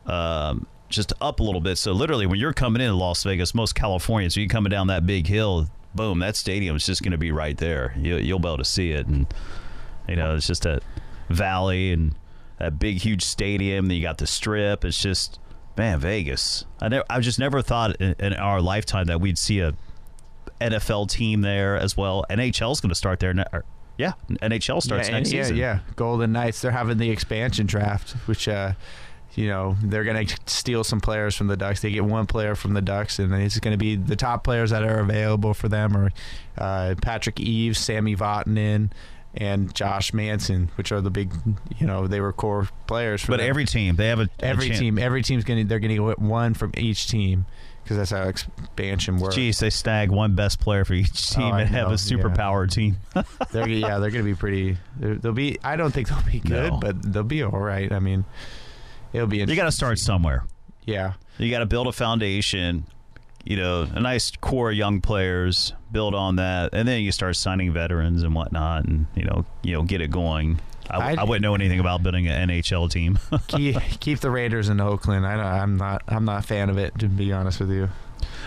Um, 0.07 0.67
just 0.89 1.13
up 1.21 1.41
a 1.41 1.43
little 1.43 1.61
bit. 1.61 1.77
So 1.77 1.93
literally, 1.93 2.27
when 2.27 2.39
you're 2.39 2.53
coming 2.53 2.81
into 2.81 2.95
Las 2.95 3.23
Vegas, 3.23 3.55
most 3.55 3.75
Californians, 3.75 4.37
you're 4.37 4.49
coming 4.49 4.71
down 4.71 4.87
that 4.89 5.07
big 5.07 5.27
hill, 5.27 5.69
boom, 5.95 6.21
that 6.21 6.37
stadium's 6.37 6.87
just 6.87 7.03
going 7.03 7.13
to 7.13 7.19
be 7.19 7.33
right 7.33 7.57
there. 7.57 7.95
You, 7.97 8.17
you'll 8.17 8.39
be 8.39 8.49
able 8.49 8.59
to 8.59 8.65
see 8.65 8.93
it, 8.93 9.07
and 9.07 9.27
you 10.09 10.17
know, 10.17 10.35
it's 10.35 10.47
just 10.47 10.67
a 10.67 10.81
valley 11.29 11.93
and 11.93 12.15
that 12.59 12.79
big, 12.79 12.99
huge 12.99 13.23
stadium. 13.23 13.89
Then 13.89 13.97
you 13.97 14.03
got 14.03 14.19
the 14.19 14.27
strip. 14.27 14.85
It's 14.85 15.01
just, 15.01 15.39
man, 15.77 16.01
Vegas. 16.01 16.65
I 16.81 16.89
never, 16.89 17.05
I 17.11 17.21
just 17.21 17.39
never 17.39 17.63
thought 17.63 17.97
in, 18.01 18.15
in 18.19 18.35
our 18.35 18.61
lifetime 18.61 19.07
that 19.07 19.21
we'd 19.21 19.39
see 19.39 19.61
a 19.61 19.75
NFL 20.71 21.11
team 21.11 21.41
there 21.43 21.77
as 21.77 21.97
well. 21.97 22.25
NHL's 22.31 22.81
going 22.81 22.91
to 22.91 22.95
start 22.95 23.21
there. 23.21 23.35
Ne- 23.35 23.45
or, 23.53 23.65
yeah, 23.97 24.13
NHL 24.29 24.83
starts 24.83 25.09
yeah, 25.09 25.15
next 25.15 25.33
yeah, 25.33 25.43
season. 25.43 25.57
Yeah, 25.57 25.79
Golden 25.97 26.33
Knights. 26.33 26.61
They're 26.61 26.71
having 26.73 26.99
the 26.99 27.11
expansion 27.11 27.67
draft, 27.67 28.13
which, 28.27 28.49
uh, 28.49 28.73
you 29.35 29.49
know, 29.49 29.77
they're 29.83 30.05
going 30.05 30.27
to 30.27 30.37
steal 30.47 30.83
some 30.85 31.01
players 31.01 31.37
from 31.37 31.47
the 31.47 31.57
Ducks. 31.57 31.81
They 31.81 31.91
get 31.91 32.05
one 32.05 32.27
player 32.27 32.55
from 32.55 32.75
the 32.75 32.83
Ducks, 32.83 33.19
and 33.19 33.33
it's 33.35 33.59
going 33.61 33.73
to 33.73 33.79
be 33.79 33.95
the 33.97 34.17
top 34.17 34.43
players 34.45 34.71
that 34.71 34.83
are 34.83 34.99
available 34.99 35.55
for 35.55 35.69
them 35.69 35.97
are 35.97 36.11
uh, 36.59 36.95
Patrick 37.03 37.39
Eaves, 37.41 37.79
Sami 37.79 38.17
Vatanen, 38.17 38.91
and 39.37 39.75
Josh 39.75 40.13
Manson, 40.13 40.71
which 40.77 40.93
are 40.93 41.01
the 41.01 41.11
big, 41.11 41.33
you 41.79 41.87
know, 41.87 42.07
they 42.07 42.21
were 42.21 42.33
core 42.33 42.69
players. 42.87 43.23
For 43.23 43.33
But 43.33 43.39
them. 43.39 43.49
every 43.51 43.65
team, 43.65 43.97
they 43.97 44.07
have 44.09 44.21
a 44.21 44.29
a 44.41 44.45
every 44.45 44.69
chan- 44.69 44.79
team, 44.79 44.99
every 44.99 45.23
team's 45.23 45.45
going 45.45 45.61
to 45.65 45.69
they're 45.69 45.81
going 45.81 45.97
to 45.97 46.09
get 46.09 46.19
one 46.19 46.55
from 46.55 46.73
each 46.77 47.09
team 47.09 47.47
because 47.85 47.99
that's 47.99 48.11
how 48.11 48.23
expansion 48.29 49.19
works. 49.19 49.35
Geez, 49.35 49.59
they 49.61 49.71
snag 49.71 50.11
one 50.11 50.35
best 50.35 50.59
player 50.59 50.85
for 50.85 50.95
each 50.95 51.33
oh, 51.33 51.37
team 51.37 51.55
Oh, 51.55 51.59
and 51.59 51.69
have 51.69 51.91
a 51.91 51.95
superpower 51.95 52.69
team. 52.71 52.97
They're, 53.53 53.69
yeah, 53.69 53.99
they're 53.99 54.11
going 54.11 54.25
to 54.25 54.31
be 54.31 54.35
pretty. 54.35 54.79
They'll 54.99 55.33
be. 55.33 55.59
I 55.63 55.77
don't 55.77 55.93
think 55.93 56.09
they'll 56.09 56.23
be 56.23 56.41
good, 56.41 56.73
No. 56.73 56.79
but 56.79 57.01
they'll 57.13 57.23
be 57.23 57.43
all 57.43 57.59
right. 57.59 57.93
I 57.93 57.99
mean, 58.01 58.25
it'll 59.13 59.27
be. 59.27 59.39
you 59.39 59.55
got 59.55 59.65
to 59.67 59.73
start 59.73 59.99
somewhere. 59.99 60.45
Yeah, 60.87 61.15
You 61.39 61.51
got 61.51 61.61
to 61.61 61.67
build 61.67 61.87
a 61.87 61.93
foundation, 61.93 62.85
you 63.45 63.57
know, 63.57 63.83
a 63.91 64.01
nice 64.01 64.31
core 64.33 64.71
of 64.71 64.77
young 64.77 65.01
players, 65.01 65.73
build 65.93 66.15
on 66.15 66.37
that, 66.37 66.75
and 66.75 66.87
then 66.87 67.03
you 67.03 67.11
start 67.13 67.37
signing 67.37 67.73
veterans 67.73 68.23
and 68.23 68.35
whatnot, 68.35 68.85
and 68.85 69.07
you 69.15 69.25
know, 69.25 69.45
you 69.63 69.73
know, 69.73 69.83
get 69.83 70.01
it 70.03 70.11
going. 70.11 70.61
I, 70.91 71.17
I 71.19 71.25
wouldn't 71.25 71.43
know 71.43 71.55
anything 71.55 71.81
about 71.81 72.03
building 72.03 72.29
an 72.29 72.49
NHL 72.49 72.91
team. 72.91 73.19
keep, 73.47 73.77
keep 74.01 74.21
the 74.21 74.31
Raiders 74.31 74.69
in 74.69 74.81
Oakland. 74.81 75.27
I, 75.27 75.61
I'm 75.61 75.77
not. 75.77 76.03
I'm 76.09 76.25
not 76.25 76.45
a 76.45 76.47
fan 76.47 76.71
of 76.71 76.79
it 76.79 76.99
to 76.99 77.09
be 77.09 77.33
honest 77.33 77.61
with 77.61 77.71
you. 77.71 77.89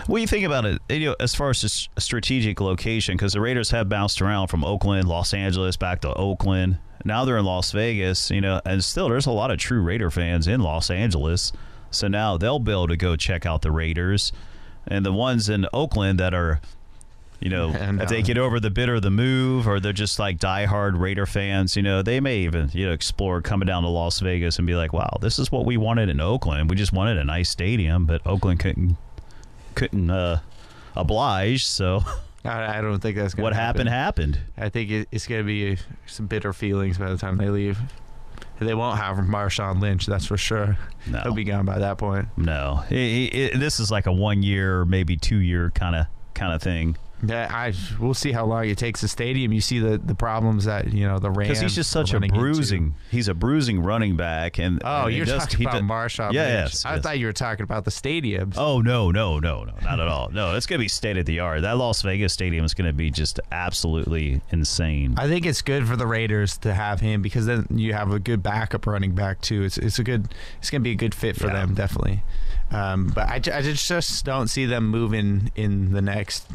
what 0.06 0.18
do 0.18 0.20
you 0.20 0.26
think 0.26 0.44
about 0.44 0.64
it? 0.64 0.80
You 0.88 1.06
know, 1.06 1.16
as 1.20 1.34
far 1.34 1.50
as 1.50 1.60
just 1.60 1.90
strategic 1.98 2.60
location, 2.60 3.16
because 3.16 3.32
the 3.32 3.40
Raiders 3.40 3.70
have 3.70 3.88
bounced 3.88 4.22
around 4.22 4.48
from 4.48 4.64
Oakland, 4.64 5.08
Los 5.08 5.34
Angeles, 5.34 5.76
back 5.76 6.00
to 6.02 6.12
Oakland. 6.14 6.78
Now 7.04 7.24
they're 7.24 7.38
in 7.38 7.44
Las 7.44 7.70
Vegas, 7.72 8.30
you 8.30 8.40
know, 8.40 8.60
and 8.64 8.82
still 8.82 9.08
there's 9.08 9.26
a 9.26 9.30
lot 9.30 9.50
of 9.50 9.58
true 9.58 9.80
Raider 9.82 10.10
fans 10.10 10.48
in 10.48 10.60
Los 10.60 10.90
Angeles. 10.90 11.52
So 11.90 12.08
now 12.08 12.36
they'll 12.36 12.58
be 12.58 12.72
able 12.72 12.88
to 12.88 12.96
go 12.96 13.16
check 13.16 13.46
out 13.46 13.62
the 13.62 13.70
Raiders, 13.70 14.32
and 14.86 15.06
the 15.06 15.12
ones 15.12 15.48
in 15.48 15.66
Oakland 15.72 16.18
that 16.20 16.34
are, 16.34 16.60
you 17.40 17.50
know, 17.50 17.70
And, 17.74 18.00
if 18.02 18.08
they 18.08 18.22
get 18.22 18.38
over 18.38 18.58
the 18.60 18.70
bit 18.70 18.88
of 18.88 19.02
the 19.02 19.10
move, 19.10 19.68
or 19.68 19.80
they're 19.80 19.92
just 19.92 20.18
like 20.18 20.38
diehard 20.38 20.98
Raider 20.98 21.26
fans, 21.26 21.76
you 21.76 21.82
know, 21.82 22.02
they 22.02 22.20
may 22.20 22.38
even 22.40 22.70
you 22.72 22.86
know 22.86 22.92
explore 22.92 23.40
coming 23.42 23.66
down 23.66 23.82
to 23.84 23.88
Las 23.88 24.20
Vegas 24.20 24.58
and 24.58 24.66
be 24.66 24.74
like, 24.74 24.92
wow, 24.92 25.16
this 25.20 25.38
is 25.38 25.50
what 25.52 25.64
we 25.64 25.76
wanted 25.76 26.08
in 26.08 26.20
Oakland. 26.20 26.68
We 26.70 26.76
just 26.76 26.92
wanted 26.92 27.18
a 27.18 27.24
nice 27.24 27.48
stadium, 27.50 28.06
but 28.06 28.20
Oakland 28.26 28.60
couldn't 28.60 28.96
couldn't 29.74 30.10
uh, 30.10 30.40
oblige. 30.96 31.64
So 31.66 32.02
I, 32.44 32.80
don't 32.80 32.98
think 33.00 33.16
that's 33.16 33.34
gonna 33.34 33.44
what 33.44 33.52
happen. 33.52 33.86
happened 33.86 34.36
happened. 34.36 34.52
I 34.56 34.68
think 34.70 35.08
it's 35.12 35.26
going 35.26 35.40
to 35.42 35.46
be 35.46 35.76
some 36.06 36.26
bitter 36.26 36.52
feelings 36.52 36.98
by 36.98 37.10
the 37.10 37.16
time 37.18 37.36
they 37.36 37.50
leave. 37.50 37.78
They 38.60 38.74
won't 38.74 38.98
have 38.98 39.16
Marshawn 39.18 39.80
Lynch, 39.80 40.06
that's 40.06 40.26
for 40.26 40.36
sure. 40.36 40.76
No, 41.06 41.20
He'll 41.22 41.34
be 41.34 41.44
gone 41.44 41.64
by 41.64 41.78
that 41.78 41.98
point. 41.98 42.26
no. 42.36 42.82
It- 42.90 43.34
it- 43.54 43.60
this 43.60 43.78
is 43.78 43.90
like 43.90 44.06
a 44.06 44.12
one 44.12 44.42
year, 44.42 44.84
maybe 44.84 45.16
two 45.16 45.36
year 45.38 45.70
kind 45.70 45.94
of 45.94 46.06
kind 46.34 46.52
of 46.52 46.60
thing. 46.62 46.96
Yeah, 47.22 47.48
I 47.50 47.72
we'll 47.98 48.14
see 48.14 48.30
how 48.30 48.46
long 48.46 48.68
it 48.68 48.78
takes 48.78 49.00
the 49.00 49.08
stadium. 49.08 49.52
You 49.52 49.60
see 49.60 49.80
the, 49.80 49.98
the 49.98 50.14
problems 50.14 50.66
that 50.66 50.92
you 50.92 51.06
know 51.06 51.18
the 51.18 51.30
Rams 51.30 51.48
Because 51.48 51.60
he's 51.60 51.74
just 51.74 51.90
such 51.90 52.12
a 52.12 52.16
running 52.16 52.30
into. 52.30 52.40
bruising. 52.40 52.94
He's 53.10 53.26
a 53.26 53.34
bruising 53.34 53.82
running 53.82 54.16
back, 54.16 54.58
and 54.58 54.80
Oh, 54.84 55.06
and 55.06 55.16
you're 55.16 55.26
talking 55.26 55.66
about 55.66 55.82
Marshawn 55.82 56.32
Yeah, 56.32 56.46
yes, 56.46 56.84
I 56.84 56.94
yes. 56.94 57.02
thought 57.02 57.18
you 57.18 57.26
were 57.26 57.32
talking 57.32 57.64
about 57.64 57.84
the 57.84 57.90
stadiums. 57.90 58.54
Oh 58.56 58.80
no, 58.80 59.10
no, 59.10 59.40
no, 59.40 59.64
no, 59.64 59.72
not 59.82 59.98
at 59.98 60.06
all. 60.08 60.28
No, 60.30 60.54
it's 60.54 60.66
gonna 60.66 60.78
be 60.78 60.86
state 60.88 61.16
of 61.18 61.26
the 61.26 61.40
art. 61.40 61.62
That 61.62 61.76
Las 61.76 62.02
Vegas 62.02 62.32
stadium 62.32 62.64
is 62.64 62.72
gonna 62.74 62.92
be 62.92 63.10
just 63.10 63.40
absolutely 63.50 64.40
insane. 64.50 65.14
I 65.18 65.26
think 65.26 65.44
it's 65.44 65.62
good 65.62 65.88
for 65.88 65.96
the 65.96 66.06
Raiders 66.06 66.56
to 66.58 66.72
have 66.72 67.00
him 67.00 67.20
because 67.22 67.46
then 67.46 67.66
you 67.70 67.94
have 67.94 68.12
a 68.12 68.18
good 68.18 68.42
backup 68.42 68.86
running 68.86 69.12
back 69.14 69.40
too. 69.40 69.62
It's 69.64 69.76
it's 69.78 69.98
a 69.98 70.04
good 70.04 70.28
it's 70.58 70.70
going 70.70 70.82
to 70.82 70.84
be 70.84 70.92
a 70.92 70.96
good 70.96 71.14
fit 71.14 71.36
for 71.36 71.46
Yeah. 71.48 71.54
them 71.54 71.74
definitely. 71.74 72.22
Um, 72.70 73.06
but 73.14 73.28
I, 73.28 73.34
I 73.36 73.62
just 73.62 74.24
don't 74.24 74.48
see 74.48 74.66
them 74.66 74.88
moving 74.88 75.50
in 75.56 75.92
the 75.92 76.02
next 76.02 76.46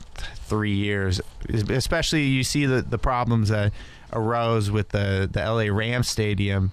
three 0.46 0.76
years. 0.76 1.20
Especially 1.50 2.24
you 2.26 2.44
see 2.44 2.66
the 2.66 2.82
the 2.82 2.98
problems 3.00 3.50
that 3.50 3.74
arose 4.12 4.70
with 4.70 4.90
the 4.90 5.28
the 5.32 5.40
LA 5.42 5.76
Rams 5.76 6.08
stadium, 6.08 6.72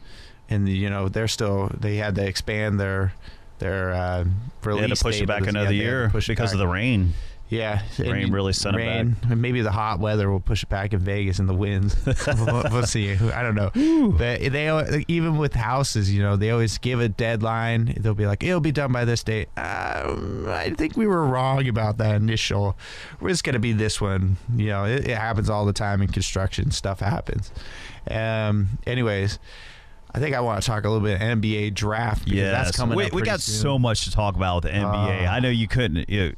and 0.51 0.69
you 0.69 0.91
know 0.91 1.09
they're 1.09 1.29
still 1.29 1.71
they 1.79 1.97
had 1.97 2.15
to 2.17 2.27
expand 2.27 2.79
their 2.79 3.15
their 3.61 3.93
uh, 3.95 4.25
They 4.25 4.71
release. 4.71 4.89
had 4.89 4.97
to 4.99 5.05
push 5.05 5.21
it 5.23 5.27
back 5.27 5.47
another 5.47 5.73
yeah, 5.73 5.79
they 5.81 5.85
had 5.85 6.11
to 6.13 6.19
year 6.19 6.23
because 6.29 6.53
of 6.53 6.59
the 6.59 6.69
rain. 6.69 7.15
Yeah, 7.51 7.83
Rain 7.99 8.31
really 8.31 8.53
sent 8.53 8.77
it 8.77 8.79
rain, 8.79 9.17
and 9.29 9.43
Maybe 9.43 9.61
the 9.61 9.73
hot 9.73 9.99
weather 9.99 10.31
will 10.31 10.39
push 10.39 10.63
it 10.63 10.69
back 10.69 10.93
in 10.93 11.01
Vegas 11.01 11.41
and 11.41 11.49
the 11.49 11.55
winds. 11.55 11.97
we'll, 12.27 12.63
we'll 12.71 12.87
see. 12.87 13.13
I 13.13 13.43
don't 13.43 13.57
know. 13.57 13.71
But 14.17 14.41
they 14.41 15.05
even 15.09 15.37
with 15.37 15.55
houses, 15.55 16.15
you 16.15 16.23
know, 16.23 16.37
they 16.37 16.51
always 16.51 16.79
give 16.79 17.01
a 17.01 17.09
deadline. 17.09 17.97
They'll 17.99 18.15
be 18.15 18.27
like, 18.27 18.45
"It'll 18.45 18.61
be 18.61 18.71
done 18.71 18.93
by 18.93 19.05
this 19.05 19.25
date." 19.25 19.49
Um, 19.57 20.47
I 20.49 20.73
think 20.77 20.97
we 20.97 21.09
were 21.09 21.27
wrong 21.27 21.69
about 21.69 21.99
that 21.99 22.15
initial. 22.15 22.77
It's 23.21 23.43
going 23.43 23.55
to 23.55 23.59
be 23.59 23.73
this 23.73 24.01
one. 24.01 24.37
You 24.55 24.69
know, 24.69 24.85
it, 24.85 25.09
it 25.09 25.17
happens 25.19 25.51
all 25.51 25.67
the 25.67 25.73
time 25.73 26.03
in 26.03 26.09
construction. 26.09 26.71
Stuff 26.71 27.01
happens. 27.01 27.51
Um. 28.09 28.79
Anyways. 28.87 29.39
I 30.13 30.19
think 30.19 30.35
I 30.35 30.41
want 30.41 30.61
to 30.61 30.67
talk 30.67 30.85
a 30.85 30.91
little 30.91 31.07
bit 31.07 31.21
NBA 31.21 31.75
draft 31.75 32.25
because 32.25 32.37
Yes, 32.37 32.65
that's 32.67 32.77
coming 32.77 32.97
we, 32.97 33.05
up. 33.05 33.13
we 33.13 33.23
got 33.23 33.41
soon. 33.41 33.61
so 33.61 33.79
much 33.79 34.07
to 34.07 34.11
talk 34.11 34.35
about 34.35 34.65
with 34.65 34.73
the 34.73 34.77
NBA. 34.77 35.29
Uh, 35.29 35.31
I 35.31 35.39
know 35.39 35.51
you 35.51 35.69
couldn't 35.69 36.11
you 36.11 36.35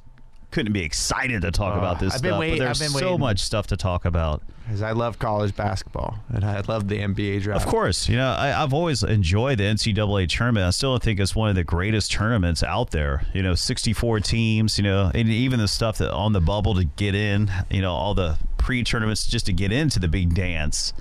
couldn't 0.52 0.72
be 0.72 0.82
excited 0.82 1.42
to 1.42 1.50
talk 1.50 1.74
Uh, 1.74 1.78
about 1.78 1.98
this 1.98 2.14
I've 2.14 2.22
been 2.22 2.38
wait- 2.38 2.50
but 2.58 2.64
there's 2.64 2.80
I've 2.80 2.86
been 2.92 2.98
so 3.00 3.06
waiting. 3.06 3.20
much 3.20 3.40
stuff 3.40 3.66
to 3.68 3.76
talk 3.76 4.04
about. 4.04 4.42
because 4.64 4.82
I 4.82 4.92
love 4.92 5.18
college 5.18 5.56
basketball 5.56 6.18
and 6.32 6.44
I 6.44 6.60
love 6.68 6.86
the 6.88 6.98
NBA 7.00 7.40
draft. 7.42 7.64
Of 7.64 7.68
course, 7.68 8.08
you 8.08 8.16
know 8.16 8.30
I, 8.30 8.62
I've 8.62 8.72
always 8.72 9.02
enjoyed 9.02 9.58
the 9.58 9.64
NCAA 9.64 10.28
tournament. 10.28 10.66
I 10.66 10.70
still 10.70 10.96
think 10.98 11.18
it's 11.18 11.34
one 11.34 11.48
of 11.48 11.56
the 11.56 11.64
greatest 11.64 12.12
tournaments 12.12 12.62
out 12.62 12.90
there. 12.92 13.26
You 13.34 13.42
know, 13.42 13.54
64 13.56 14.20
teams. 14.20 14.78
You 14.78 14.84
know, 14.84 15.10
and 15.14 15.28
even 15.28 15.58
the 15.58 15.66
stuff 15.68 15.98
that 15.98 16.12
on 16.12 16.32
the 16.32 16.40
bubble 16.40 16.74
to 16.76 16.84
get 16.84 17.14
in. 17.14 17.50
You 17.70 17.82
know, 17.82 17.92
all 17.92 18.14
the 18.14 18.36
pre-tournaments 18.58 19.26
just 19.26 19.46
to 19.46 19.52
get 19.52 19.72
into 19.72 19.98
the 19.98 20.06
big 20.08 20.34
dance, 20.34 20.92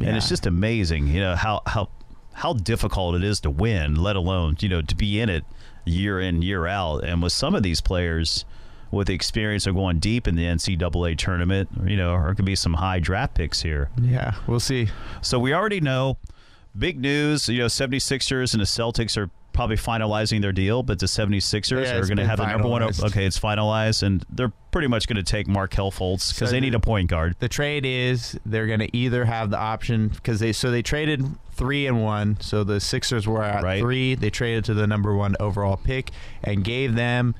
and 0.00 0.16
it's 0.16 0.28
just 0.28 0.44
amazing. 0.46 1.06
You 1.08 1.20
know 1.20 1.36
how 1.36 1.62
how 1.66 1.88
how 2.34 2.52
difficult 2.52 3.14
it 3.16 3.24
is 3.24 3.40
to 3.40 3.50
win, 3.50 3.94
let 3.96 4.14
alone 4.16 4.56
you 4.60 4.68
know 4.68 4.82
to 4.82 4.94
be 4.94 5.18
in 5.20 5.28
it 5.28 5.44
year 5.84 6.20
in 6.20 6.42
year 6.42 6.66
out. 6.66 7.02
And 7.04 7.22
with 7.22 7.32
some 7.32 7.54
of 7.54 7.62
these 7.62 7.80
players. 7.80 8.44
With 8.90 9.08
the 9.08 9.14
experience 9.14 9.66
of 9.66 9.74
going 9.74 9.98
deep 9.98 10.26
in 10.26 10.34
the 10.34 10.44
NCAA 10.44 11.18
tournament, 11.18 11.68
you 11.84 11.96
know, 11.96 12.12
there 12.22 12.34
could 12.34 12.44
be 12.46 12.56
some 12.56 12.74
high 12.74 13.00
draft 13.00 13.34
picks 13.34 13.60
here. 13.60 13.90
Yeah, 14.00 14.34
we'll 14.46 14.60
see. 14.60 14.88
So 15.20 15.38
we 15.38 15.52
already 15.52 15.80
know 15.80 16.16
big 16.78 16.98
news, 16.98 17.48
you 17.48 17.58
know, 17.58 17.66
76ers 17.66 18.54
and 18.54 18.60
the 18.60 18.64
Celtics 18.66 19.16
are 19.16 19.28
probably 19.52 19.76
finalizing 19.76 20.40
their 20.40 20.52
deal, 20.52 20.82
but 20.84 21.00
the 21.00 21.06
76ers 21.06 21.84
Yeah, 21.84 21.96
are 21.96 22.06
going 22.06 22.16
to 22.18 22.26
have 22.26 22.38
the 22.38 22.46
number 22.46 22.68
one. 22.68 22.82
Okay, 22.84 23.26
it's 23.26 23.38
finalized, 23.38 24.04
and 24.04 24.24
they're 24.30 24.52
pretty 24.70 24.86
much 24.86 25.08
going 25.08 25.16
to 25.16 25.22
take 25.24 25.48
Markelle 25.48 25.90
Fultz 25.90 26.28
because 26.32 26.48
So 26.50 26.52
they 26.52 26.60
need 26.60 26.74
a 26.76 26.80
point 26.80 27.10
guard. 27.10 27.34
The 27.40 27.48
trade 27.48 27.84
is 27.84 28.38
they're 28.46 28.68
going 28.68 28.78
to 28.80 28.96
either 28.96 29.24
have 29.24 29.50
the 29.50 29.58
option 29.58 30.08
because 30.08 30.38
they 30.38 30.52
so 30.52 30.70
they 30.70 30.82
traded 30.82 31.24
three 31.52 31.86
and 31.88 32.02
one. 32.04 32.38
So 32.40 32.62
the 32.62 32.78
Sixers 32.78 33.26
were 33.26 33.42
at 33.42 33.64
Right. 33.64 33.80
three. 33.80 34.14
They 34.14 34.30
traded 34.30 34.64
to 34.66 34.74
the 34.74 34.86
number 34.86 35.14
one 35.16 35.34
overall 35.40 35.76
pick 35.76 36.12
and 36.44 36.62
gave 36.62 36.94
them 36.94 37.34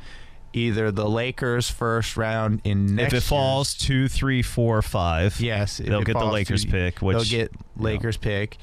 either 0.53 0.91
the 0.91 1.09
Lakers 1.09 1.71
first 1.71 2.17
round 2.17 2.61
in 2.65 2.95
next. 2.97 3.13
if 3.13 3.19
it 3.19 3.27
falls 3.27 3.75
two, 3.75 4.09
three, 4.09 4.43
four, 4.43 4.81
five, 4.83 5.41
yes, 5.41 5.79
they'll 5.79 6.03
get 6.03 6.19
the 6.19 6.25
Lakers 6.25 6.65
to- 6.65 6.71
pick, 6.71 7.01
which 7.01 7.17
they'll 7.17 7.25
get 7.25 7.53
Lakers 7.77 8.17
pick, 8.17 8.57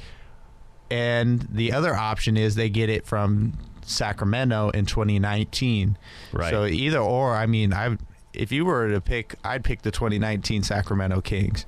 and 0.89 1.47
the 1.51 1.71
other 1.73 1.95
option 1.95 2.37
is 2.37 2.55
they 2.55 2.69
get 2.69 2.89
it 2.89 3.05
from 3.05 3.53
Sacramento 3.83 4.69
in 4.69 4.85
2019. 4.85 5.97
Right. 6.31 6.49
So 6.51 6.65
either 6.65 6.99
or, 6.99 7.35
I 7.35 7.45
mean, 7.45 7.73
I 7.73 7.97
if 8.33 8.51
you 8.51 8.65
were 8.65 8.89
to 8.89 8.99
pick, 9.01 9.35
I'd 9.43 9.63
pick 9.63 9.81
the 9.83 9.91
2019 9.91 10.63
Sacramento 10.63 11.21
Kings. 11.21 11.65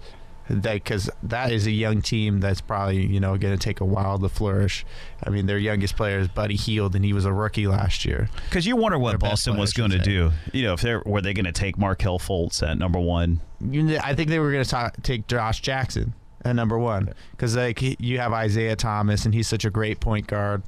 Because 0.50 1.10
that 1.24 1.52
is 1.52 1.68
a 1.68 1.72
young 1.72 2.02
team 2.02 2.40
that's 2.40 2.62
probably 2.62 3.06
you 3.06 3.20
know 3.20 3.38
going 3.38 3.58
to 3.58 3.64
take 3.64 3.82
a 3.82 3.86
while 3.86 4.18
to 4.20 4.30
flourish. 4.30 4.86
I 5.24 5.30
mean, 5.30 5.46
their 5.46 5.58
youngest 5.58 5.96
player 5.98 6.20
is 6.20 6.28
Buddy 6.28 6.56
Hield, 6.56 6.96
and 6.96 7.04
he 7.04 7.14
was 7.14 7.26
a 7.26 7.34
rookie 7.34 7.68
last 7.68 8.06
year. 8.06 8.30
because 8.50 8.66
you 8.66 8.76
wonder 8.76 8.98
what 8.98 9.12
Their 9.12 9.30
Boston 9.30 9.58
was 9.58 9.74
going 9.74 9.92
to 9.92 10.00
do. 10.00 10.32
You 10.54 10.64
know, 10.64 10.74
if 10.74 10.82
they 10.82 10.96
were 10.96 11.22
they 11.22 11.34
going 11.34 11.46
to 11.46 11.52
take 11.52 11.78
Markelle 11.78 12.20
Fultz 12.20 12.62
at 12.68 12.78
number 12.78 13.00
one? 13.00 13.42
I 13.62 14.14
think 14.14 14.30
they 14.30 14.40
were 14.40 14.52
going 14.52 14.64
to 14.64 14.92
take 15.02 15.28
Josh 15.28 15.62
Jackson 15.62 16.14
at 16.46 16.56
number 16.56 16.78
one 16.78 17.14
because 17.32 17.56
like 17.56 17.82
you 18.00 18.20
have 18.20 18.32
Isaiah 18.32 18.76
Thomas 18.76 19.26
and 19.26 19.34
he's 19.34 19.48
such 19.48 19.66
a 19.66 19.70
great 19.70 20.00
point 20.00 20.28
guard. 20.28 20.62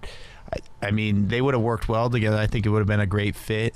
I, 0.52 0.88
I 0.88 0.92
mean, 0.92 1.28
they 1.28 1.42
would 1.42 1.54
have 1.54 1.62
worked 1.62 1.88
well 1.88 2.10
together. 2.10 2.38
I 2.38 2.48
think 2.48 2.66
it 2.66 2.70
would 2.70 2.80
have 2.80 2.88
been 2.88 3.00
a 3.00 3.06
great 3.06 3.36
fit. 3.36 3.76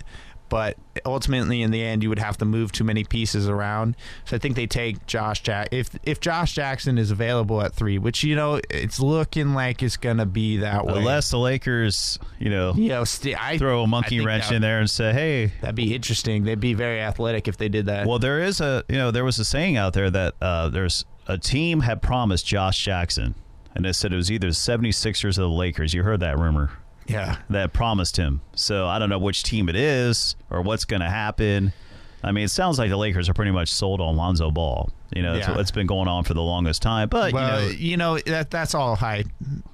But 0.53 0.77
ultimately 1.03 1.63
in 1.63 1.71
the 1.71 1.81
end 1.81 2.03
you 2.03 2.09
would 2.09 2.19
have 2.19 2.37
to 2.37 2.45
move 2.45 2.71
too 2.71 2.83
many 2.83 3.03
pieces 3.03 3.49
around. 3.49 3.97
So 4.25 4.35
I 4.35 4.39
think 4.39 4.55
they 4.55 4.67
take 4.67 5.03
Josh 5.07 5.41
Jack 5.41 5.69
if 5.71 5.97
if 6.03 6.19
Josh 6.19 6.53
Jackson 6.53 6.99
is 6.99 7.09
available 7.09 7.59
at 7.63 7.73
three, 7.73 7.97
which 7.97 8.23
you 8.23 8.35
know 8.35 8.61
it's 8.69 8.99
looking 8.99 9.55
like 9.55 9.81
it's 9.81 9.97
gonna 9.97 10.27
be 10.27 10.57
that 10.57 10.85
way. 10.85 10.99
Unless 10.99 11.31
the 11.31 11.39
Lakers, 11.39 12.19
you 12.37 12.51
know, 12.51 12.75
you 12.75 12.89
know, 12.89 13.03
st- 13.03 13.35
I 13.43 13.57
throw 13.57 13.81
a 13.81 13.87
monkey 13.87 14.23
wrench 14.23 14.49
that- 14.49 14.55
in 14.57 14.61
there 14.61 14.79
and 14.79 14.87
say, 14.87 15.11
"Hey, 15.11 15.53
That'd 15.61 15.75
be 15.75 15.95
interesting. 15.95 16.43
They'd 16.43 16.59
be 16.59 16.75
very 16.75 17.01
athletic 17.01 17.47
if 17.47 17.57
they 17.57 17.67
did 17.67 17.87
that. 17.87 18.05
Well, 18.05 18.19
there 18.19 18.39
is 18.39 18.61
a 18.61 18.83
you 18.87 18.97
know 18.97 19.09
there 19.09 19.25
was 19.25 19.39
a 19.39 19.45
saying 19.45 19.75
out 19.75 19.93
there 19.93 20.11
that 20.11 20.35
uh, 20.39 20.69
there's 20.69 21.03
a 21.25 21.39
team 21.39 21.79
had 21.79 22.03
promised 22.03 22.45
Josh 22.45 22.77
Jackson, 22.85 23.33
and 23.73 23.85
they 23.85 23.91
said 23.91 24.13
it 24.13 24.17
was 24.17 24.31
either 24.31 24.49
the 24.49 24.53
76ers 24.53 25.39
or 25.39 25.41
the 25.41 25.49
Lakers. 25.49 25.95
You 25.95 26.03
heard 26.03 26.19
that 26.19 26.37
rumor 26.37 26.69
yeah. 27.07 27.37
that 27.49 27.73
promised 27.73 28.17
him. 28.17 28.41
So 28.55 28.87
I 28.87 28.99
don't 28.99 29.09
know 29.09 29.19
which 29.19 29.43
team 29.43 29.69
it 29.69 29.75
is 29.75 30.35
or 30.49 30.61
what's 30.61 30.85
going 30.85 31.01
to 31.01 31.09
happen. 31.09 31.73
I 32.25 32.31
mean, 32.31 32.45
it 32.45 32.49
sounds 32.51 32.79
like 32.79 32.89
the 32.89 32.95
Lakers 32.97 33.27
are 33.27 33.33
pretty 33.33 33.51
much 33.51 33.69
sold 33.69 33.99
on 33.99 34.15
Lonzo 34.15 34.49
Ball. 34.49 34.89
You 35.13 35.21
know, 35.21 35.33
it's 35.35 35.47
Yeah. 35.47 35.55
what's 35.57 35.71
been 35.71 35.87
going 35.87 36.07
on 36.07 36.23
for 36.23 36.33
the 36.33 36.41
longest 36.41 36.81
time. 36.81 37.09
But 37.09 37.33
Well, 37.33 37.69
you 37.69 37.97
know, 37.97 38.17
that 38.19 38.49
that's 38.49 38.73
all 38.73 38.95
hype. 38.95 39.27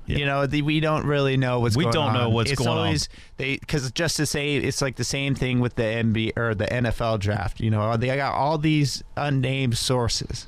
Yeah. 0.08 0.18
You 0.18 0.26
know, 0.26 0.48
the, 0.48 0.64
we 0.64 0.80
don't 0.80 1.06
really 1.06 1.38
know 1.38 1.60
what's 1.60 1.78
We 1.78 1.84
going 1.84 1.94
don't 1.94 2.08
on. 2.08 2.14
know 2.16 2.30
what's 2.30 2.52
it's 2.52 2.60
going 2.60 2.78
on. 2.78 2.98
They 3.38 3.58
because 3.58 3.92
just 3.92 4.18
to 4.18 4.26
say 4.26 4.56
it's 4.56 4.82
like 4.82 4.96
the 4.96 5.04
same 5.04 5.36
thing 5.36 5.60
with 5.60 5.76
the 5.76 5.84
NBA 5.84 6.36
or 6.38 6.56
the 6.56 6.66
NFL 6.66 7.20
draft. 7.20 7.60
You 7.60 7.70
know, 7.70 7.96
they 7.98 8.08
got 8.16 8.34
all 8.34 8.58
these 8.58 9.04
unnamed 9.16 9.78
sources. 9.78 10.48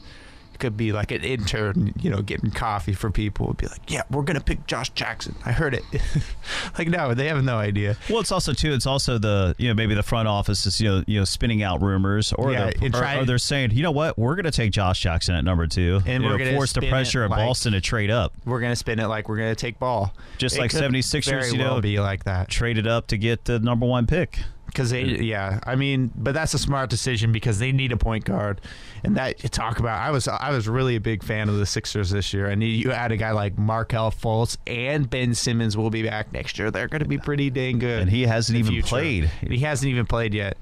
Could 0.62 0.78
be 0.78 0.92
like 0.92 1.10
an 1.12 1.24
intern, 1.24 1.92
you 2.00 2.10
know, 2.12 2.22
getting 2.22 2.52
coffee 2.52 2.94
for 2.94 3.10
people. 3.10 3.48
Would 3.48 3.58
be 3.58 3.66
like, 3.66 3.90
yeah, 3.90 4.04
we're 4.12 4.22
gonna 4.22 4.40
pick 4.40 4.68
Josh 4.68 4.90
Jackson. 4.92 5.34
I 5.44 5.52
heard 5.52 5.74
it. 5.74 5.84
like, 6.78 6.88
no, 6.88 7.14
they 7.16 7.28
have 7.28 7.44
no 7.44 7.58
idea. 7.58 7.98
well, 8.10 8.20
it's 8.20 8.32
also 8.32 8.54
too. 8.54 8.72
It's 8.74 8.86
also 8.86 9.18
the 9.18 9.56
you 9.58 9.68
know 9.68 9.74
maybe 9.74 9.96
the 9.96 10.04
front 10.04 10.28
office 10.28 10.66
is 10.68 10.80
you 10.80 10.88
know 10.90 11.04
you 11.08 11.18
know 11.20 11.26
spinning 11.26 11.64
out 11.64 11.82
rumors, 11.82 12.32
or 12.34 12.52
Yeah, 12.52 12.70
they're, 12.80 13.18
or, 13.18 13.22
or 13.22 13.26
they're 13.26 13.38
saying, 13.40 13.72
you 13.72 13.82
know 13.82 13.92
what, 13.92 14.18
we're 14.20 14.36
to 14.36 14.52
take 14.52 14.72
Josh 14.72 15.00
Jackson 15.02 15.34
at 15.36 15.44
number 15.44 15.66
two, 15.68 16.02
And 16.06 16.24
you 16.24 16.30
we're 16.30 16.38
know, 16.38 16.46
gonna 16.46 16.58
force 16.58 16.74
the 16.74 16.88
pressure 16.88 17.24
at 17.24 17.30
like- 17.32 17.40
Boston 17.40 17.74
to 17.74 17.82
trade 17.82 18.12
up. 18.12 18.34
We're 18.46 18.60
gonna 18.62 18.76
spin 18.76 19.00
it 19.00 19.08
like 19.08 19.28
we're 19.30 19.38
gonna 19.38 19.56
take 19.56 19.80
ball. 19.80 20.14
Just 20.38 20.58
It 20.58 20.62
like 20.62 20.72
could 20.72 20.82
76ers, 20.84 21.26
very 21.30 21.52
you 21.52 21.60
well 21.60 21.76
know, 21.76 21.82
be 21.82 22.00
like 22.00 22.24
that. 22.26 22.50
traded 22.50 22.86
up 22.88 23.08
to 23.08 23.18
get 23.18 23.46
the 23.46 23.60
number 23.60 23.86
one 23.86 24.06
pick. 24.08 24.40
Because 24.72 24.90
they, 24.90 25.04
mm. 25.04 25.28
yeah, 25.28 25.60
I 25.66 25.76
mean, 25.76 26.12
but 26.16 26.34
that's 26.34 26.54
a 26.54 26.58
smart 26.58 26.90
decision 26.90 27.34
because 27.34 27.60
they 27.60 27.74
need 27.74 27.92
a 27.92 27.98
point 27.98 28.24
guard, 28.24 28.62
and 29.04 29.18
that 29.18 29.44
you 29.44 29.50
talk 29.50 29.80
about. 29.80 30.00
I 30.00 30.12
was, 30.12 30.30
I 30.30 30.52
was 30.52 30.66
really 30.68 30.96
a 30.96 31.02
big 31.02 31.24
fan 31.24 31.50
of 31.50 31.58
the 31.58 31.66
Sixers 31.66 32.10
this 32.10 32.34
year, 32.34 32.46
and 32.46 32.64
you 32.64 32.94
add 32.94 33.12
a 33.12 33.18
guy 33.18 33.32
like 33.32 33.58
Markelle 33.58 34.12
Fultz 34.12 34.56
and 34.66 35.10
Ben 35.10 35.36
Simmons 35.36 35.76
will 35.76 35.90
be 35.90 36.04
back 36.04 36.32
next 36.32 36.58
year. 36.58 36.72
They're 36.72 36.88
going 36.88 37.02
to 37.04 37.08
be 37.08 37.18
pretty 37.18 37.50
dang 37.50 37.80
good. 37.80 38.04
And 38.04 38.10
he 38.10 38.24
hasn't 38.24 38.58
even 38.58 38.72
future. 38.72 38.88
played. 38.88 39.26
He 39.26 39.58
hasn't 39.60 39.90
even 39.90 40.06
played 40.06 40.34
yet. 40.34 40.58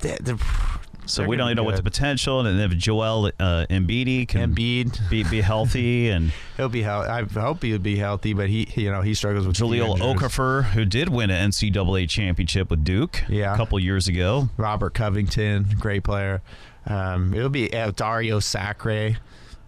They- 0.00 0.18
they're- 0.20 0.36
So 1.06 1.22
they're 1.22 1.28
we 1.28 1.36
don't 1.36 1.46
even 1.48 1.56
know 1.56 1.62
be 1.62 1.66
what 1.66 1.76
the 1.76 1.82
good. 1.82 1.92
potential, 1.92 2.40
and 2.40 2.58
then 2.58 2.70
if 2.70 2.76
Joel 2.76 3.26
uh, 3.38 3.66
Embiid 3.70 4.28
can 4.28 4.54
Embiid, 4.54 5.08
be, 5.08 5.22
be 5.24 5.40
healthy, 5.40 6.08
and 6.10 6.32
he'll 6.56 6.68
be 6.68 6.82
healthy. 6.82 7.08
I 7.08 7.22
hope 7.22 7.62
he'll 7.62 7.78
be 7.78 7.96
healthy, 7.96 8.32
but 8.32 8.48
he, 8.48 8.68
you 8.74 8.90
know, 8.90 9.02
he 9.02 9.14
struggles 9.14 9.46
with 9.46 9.56
Jahlil. 9.56 9.98
Okafor, 9.98 10.64
who 10.64 10.84
did 10.84 11.08
win 11.08 11.30
an 11.30 11.50
NCAA 11.50 12.08
championship 12.08 12.70
with 12.70 12.84
Duke 12.84 13.22
Yeah. 13.28 13.54
a 13.54 13.56
couple 13.56 13.78
years 13.78 14.08
ago. 14.08 14.48
Robert 14.56 14.94
Covington, 14.94 15.66
great 15.78 16.02
player. 16.04 16.42
Um, 16.86 17.34
it'll 17.34 17.48
be 17.48 17.72
uh, 17.72 17.90
Dario 17.92 18.40
Sacre. 18.40 19.16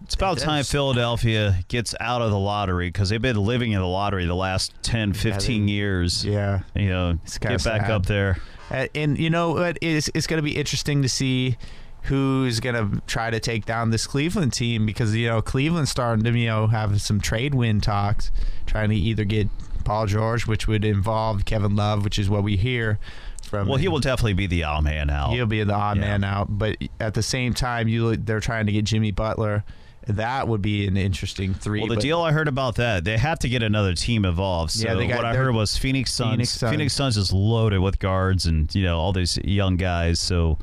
It's 0.03 0.15
about 0.15 0.37
time. 0.39 0.63
Philadelphia 0.63 1.59
gets 1.67 1.93
out 1.99 2.21
of 2.21 2.31
the 2.31 2.39
lottery 2.39 2.87
because 2.87 3.09
they've 3.09 3.21
been 3.21 3.35
living 3.35 3.73
in 3.73 3.79
the 3.81 3.85
lottery 3.87 4.25
the 4.25 4.33
last 4.33 4.73
10, 4.81 5.13
15 5.13 5.65
they- 5.65 5.71
years. 5.71 6.25
Yeah, 6.25 6.61
You 6.75 6.89
know, 6.89 7.19
get 7.41 7.63
back 7.63 7.81
sad. 7.81 7.91
up 7.91 8.05
there. 8.05 8.37
Uh, 8.71 8.87
and 8.95 9.17
you 9.17 9.29
know 9.29 9.51
what? 9.51 9.77
It's, 9.81 10.09
it's 10.13 10.27
going 10.27 10.37
to 10.37 10.43
be 10.43 10.55
interesting 10.55 11.01
to 11.01 11.09
see 11.09 11.57
who's 12.03 12.59
going 12.59 12.75
to 12.75 13.01
try 13.07 13.29
to 13.29 13.39
take 13.39 13.65
down 13.65 13.89
this 13.89 14.07
Cleveland 14.07 14.53
team 14.53 14.85
because 14.85 15.15
you 15.15 15.27
know 15.27 15.41
Cleveland's 15.41 15.91
starting 15.91 16.23
to 16.23 16.37
you 16.37 16.47
know 16.47 16.67
have 16.67 17.01
some 17.01 17.19
trade 17.19 17.53
win 17.55 17.81
talks, 17.81 18.31
trying 18.65 18.89
to 18.89 18.95
either 18.95 19.25
get 19.25 19.49
Paul 19.83 20.05
George, 20.05 20.45
which 20.47 20.67
would 20.67 20.85
involve 20.85 21.45
Kevin 21.45 21.75
Love, 21.75 22.03
which 22.03 22.19
is 22.19 22.29
what 22.29 22.43
we 22.43 22.57
hear 22.57 22.99
from. 23.43 23.67
Well, 23.67 23.77
he 23.77 23.87
will 23.87 23.99
definitely 23.99 24.33
be 24.33 24.47
the 24.47 24.63
odd 24.63 24.83
man 24.83 25.09
out. 25.09 25.31
He'll 25.31 25.45
be 25.45 25.63
the 25.63 25.73
odd 25.73 25.97
Yeah. 25.97 26.01
man 26.03 26.23
out, 26.23 26.47
but 26.57 26.77
at 26.99 27.15
the 27.15 27.23
same 27.23 27.53
time, 27.53 27.87
you 27.87 28.15
they're 28.15 28.39
trying 28.39 28.67
to 28.67 28.71
get 28.71 28.85
Jimmy 28.85 29.11
Butler. 29.11 29.63
That 30.09 30.47
would 30.47 30.61
be 30.63 30.87
an 30.87 30.97
interesting 30.97 31.53
three. 31.53 31.79
Well, 31.81 31.89
the 31.89 31.95
deal 32.01 32.19
I 32.21 32.31
heard 32.31 32.47
about 32.47 32.75
that, 32.75 33.03
they 33.03 33.17
have 33.17 33.37
to 33.39 33.49
get 33.49 33.61
another 33.61 33.93
team 33.93 34.25
involved. 34.25 34.71
So 34.71 34.87
Yeah, 34.87 34.95
they 34.95 35.05
got- 35.07 35.17
what 35.17 35.25
I 35.25 35.35
heard 35.35 35.53
was 35.53 35.77
Phoenix 35.77 36.11
Suns. 36.11 36.31
Phoenix 36.31 36.49
Suns. 36.51 36.71
Phoenix 36.71 36.93
Suns 36.93 37.17
is 37.17 37.31
loaded 37.31 37.79
with 37.79 37.99
guards 37.99 38.45
and 38.47 38.73
you 38.73 38.83
know 38.83 38.97
all 38.97 39.13
these 39.13 39.37
young 39.43 39.77
guys. 39.77 40.19
So 40.19 40.57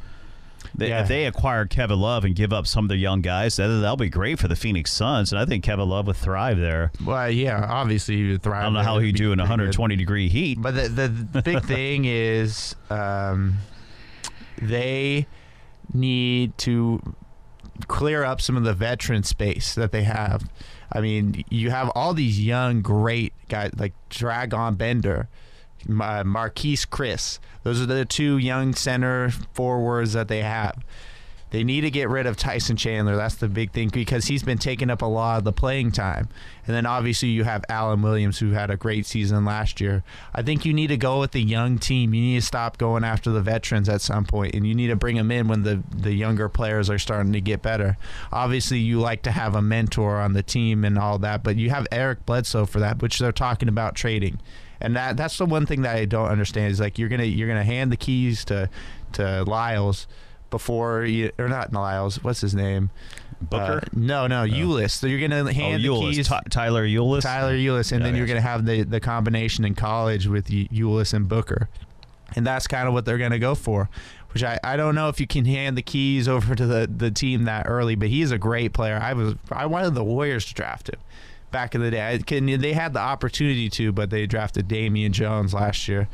they, 0.75 0.89
Yeah. 0.89 1.03
if 1.03 1.09
they 1.09 1.27
acquire 1.27 1.65
Kevin 1.65 2.01
Love 2.01 2.25
and 2.25 2.35
give 2.35 2.53
up 2.53 2.67
some 2.67 2.85
of 2.85 2.89
their 2.89 2.99
young 2.99 3.21
guys, 3.23 3.55
that, 3.57 3.69
that'll 3.69 3.97
be 3.97 4.09
great 4.09 4.39
for 4.41 4.49
the 4.49 4.57
Phoenix 4.57 4.91
Suns. 4.93 5.31
And 5.33 5.39
I 5.41 5.45
think 5.47 5.63
Kevin 5.63 5.89
Love 5.89 6.09
would 6.09 6.17
thrive 6.17 6.59
there. 6.59 6.91
Well, 7.05 7.31
yeah, 7.31 7.65
obviously 7.69 8.17
he 8.17 8.31
would 8.33 8.43
thrive. 8.43 8.63
I 8.63 8.65
don't 8.65 8.75
know 8.75 8.83
how 8.83 8.99
he'd 8.99 9.15
do 9.15 9.31
in 9.33 9.39
pretty 9.39 9.45
good. 9.47 9.51
120 9.51 9.97
degree 9.97 10.29
heat. 10.29 10.61
But 10.61 10.75
the 10.75 10.89
the, 10.89 11.09
the 11.09 11.43
big 11.43 11.63
thing 11.65 12.05
is 12.05 12.75
um, 12.91 13.59
they 14.61 15.27
need 15.95 16.59
to 16.59 17.01
clear 17.89 18.25
up 18.25 18.41
some 18.41 18.57
of 18.57 18.65
the 18.65 18.75
veteran 18.75 19.23
space 19.23 19.75
that 19.75 19.93
they 19.93 20.03
have. 20.05 20.49
I 20.93 21.01
mean, 21.01 21.45
you 21.51 21.71
have 21.71 21.91
all 21.95 22.15
these 22.15 22.41
young, 22.41 22.83
great 22.83 23.33
guys 23.49 23.73
like 23.77 23.93
Dragan 24.11 24.79
Bender, 24.79 25.29
Ma- 25.87 26.23
Marquese 26.23 26.87
Chriss. 26.87 27.39
Those 27.62 27.81
are 27.81 27.87
the 27.87 28.05
two 28.05 28.39
young 28.39 28.75
center 28.75 29.31
forwards 29.53 30.12
that 30.12 30.29
they 30.29 30.43
have. 30.43 30.85
They 31.51 31.63
need 31.63 31.83
to 31.83 31.91
get 31.91 32.09
rid 32.09 32.27
of 32.27 32.37
Tyson 32.37 32.77
Chandler. 32.77 33.15
That's 33.15 33.37
the 33.37 33.49
big 33.49 33.71
thing 33.71 33.89
because 33.89 34.27
he's 34.27 34.43
been 34.43 34.59
taking 34.59 34.91
up 34.91 35.01
a 35.01 35.07
lot 35.07 35.39
of 35.39 35.45
the 35.45 35.53
playing 35.53 35.93
time. 35.93 36.29
And 36.67 36.75
then 36.75 36.87
obviously 36.87 37.29
you 37.29 37.45
have 37.45 37.65
Alan 37.69 38.03
Williams 38.03 38.41
who 38.41 38.51
had 38.51 38.69
a 38.69 38.77
great 38.77 39.07
season 39.07 39.45
last 39.45 39.81
year. 39.81 40.03
I 40.35 40.43
think 40.43 40.65
you 40.65 40.75
need 40.75 40.89
to 40.89 40.97
go 40.97 41.21
with 41.21 41.31
the 41.31 41.43
young 41.43 41.79
team. 41.79 42.15
You 42.15 42.23
need 42.23 42.41
to 42.41 42.47
stop 42.47 42.79
going 42.79 43.05
after 43.05 43.31
the 43.31 43.41
veterans 43.41 43.89
at 43.89 44.01
some 44.01 44.25
point 44.25 44.57
and 44.57 44.67
you 44.67 44.75
need 44.75 44.89
to 44.89 44.97
bring 44.97 45.17
them 45.17 45.31
in 45.31 45.47
when 45.47 45.63
the 45.63 45.83
the 45.95 46.13
younger 46.13 46.49
players 46.49 46.91
are 46.91 46.99
starting 46.99 47.33
to 47.33 47.41
get 47.41 47.63
better. 47.63 47.97
Obviously 48.33 48.79
you 48.79 48.99
like 48.99 49.23
to 49.23 49.31
have 49.31 49.55
a 49.55 49.63
mentor 49.63 50.17
on 50.17 50.33
the 50.33 50.43
team 50.43 50.85
and 50.85 50.99
all 50.99 51.19
that, 51.19 51.45
but 51.45 51.57
you 51.57 51.71
have 51.71 51.87
Eric 51.93 52.27
Bledsoe 52.27 52.67
for 52.67 52.81
that, 52.81 53.01
which 53.01 53.21
they're 53.21 53.31
talking 53.31 53.69
about 53.69 53.95
trading. 53.95 54.41
And 54.81 54.97
that 54.97 55.17
that's 55.17 55.39
the 55.39 55.47
one 55.47 55.65
thing 55.65 55.83
that 55.83 55.97
I 55.97 56.07
don't 56.07 56.29
understand 56.29 56.73
is 56.73 56.81
like 56.81 56.99
you're 56.99 57.09
going 57.09 57.21
to 57.21 57.27
you're 57.27 57.49
to 57.49 57.63
hand 57.63 57.93
the 57.93 57.97
keys 57.97 58.45
to 58.47 58.69
to 59.13 59.45
Lyles 59.45 60.09
before 60.51 61.05
you 61.05 61.31
or 61.39 61.49
not 61.49 61.73
Lyles, 61.73 62.23
what's 62.23 62.41
his 62.41 62.55
name? 62.55 62.91
Booker? 63.41 63.81
Uh, 63.85 63.89
no, 63.93 64.27
no, 64.27 64.47
Ulis. 64.47 64.93
So 64.93 65.07
you're 65.07 65.19
going 65.19 65.31
to 65.31 65.51
oh, 65.51 65.53
hand 65.53 65.85
the 65.85 65.89
keys 65.89 66.29
Ty- 66.29 66.43
Tyler 66.51 66.87
Ulis. 66.87 67.23
Tyler 67.23 67.55
Ulis, 67.55 67.93
and 67.93 68.01
Yeah, 68.01 68.07
then 68.07 68.17
you're 68.17 68.27
going 68.27 68.41
to 68.41 68.49
have 68.49 68.65
the 68.65 68.83
the 68.83 69.01
combination 69.01 69.65
in 69.65 69.75
college 69.75 70.27
with 70.27 70.51
Eu- 70.51 70.69
Ulis 70.69 71.13
and 71.13 71.29
Booker, 71.29 71.69
and 72.35 72.47
that's 72.47 72.67
kind 72.67 72.89
of 72.89 72.95
what 72.95 73.05
they're 73.05 73.19
going 73.19 73.33
to 73.33 73.39
go 73.39 73.55
for. 73.55 73.91
Which 74.33 74.43
I, 74.43 74.59
I 74.63 74.77
don't 74.77 74.95
know 74.95 75.09
if 75.09 75.19
you 75.19 75.27
can 75.27 75.47
hand 75.47 75.79
the 75.79 75.83
keys 75.83 76.29
over 76.29 76.55
to 76.55 76.67
the, 76.67 76.91
the 76.95 77.11
team 77.11 77.45
that 77.45 77.67
early, 77.67 77.95
but 77.95 78.09
he's 78.09 78.31
a 78.33 78.39
great 78.39 78.75
player. 78.75 78.99
I 79.01 79.15
was 79.15 79.35
I 79.51 79.67
wanted 79.67 79.95
the 79.95 80.05
Warriors 80.05 80.45
to 80.47 80.55
draft 80.55 80.89
him 80.89 81.01
back 81.51 81.75
in 81.75 81.81
the 81.81 81.91
day. 81.91 82.15
I 82.15 82.19
can, 82.19 82.45
they 82.61 82.73
had 82.73 82.93
the 82.93 83.01
opportunity 83.01 83.71
to, 83.71 83.93
but 83.93 84.11
they 84.11 84.27
drafted 84.27 84.69
Damian 84.69 85.13
Jones 85.13 85.55
last 85.55 85.89
year. 85.89 86.09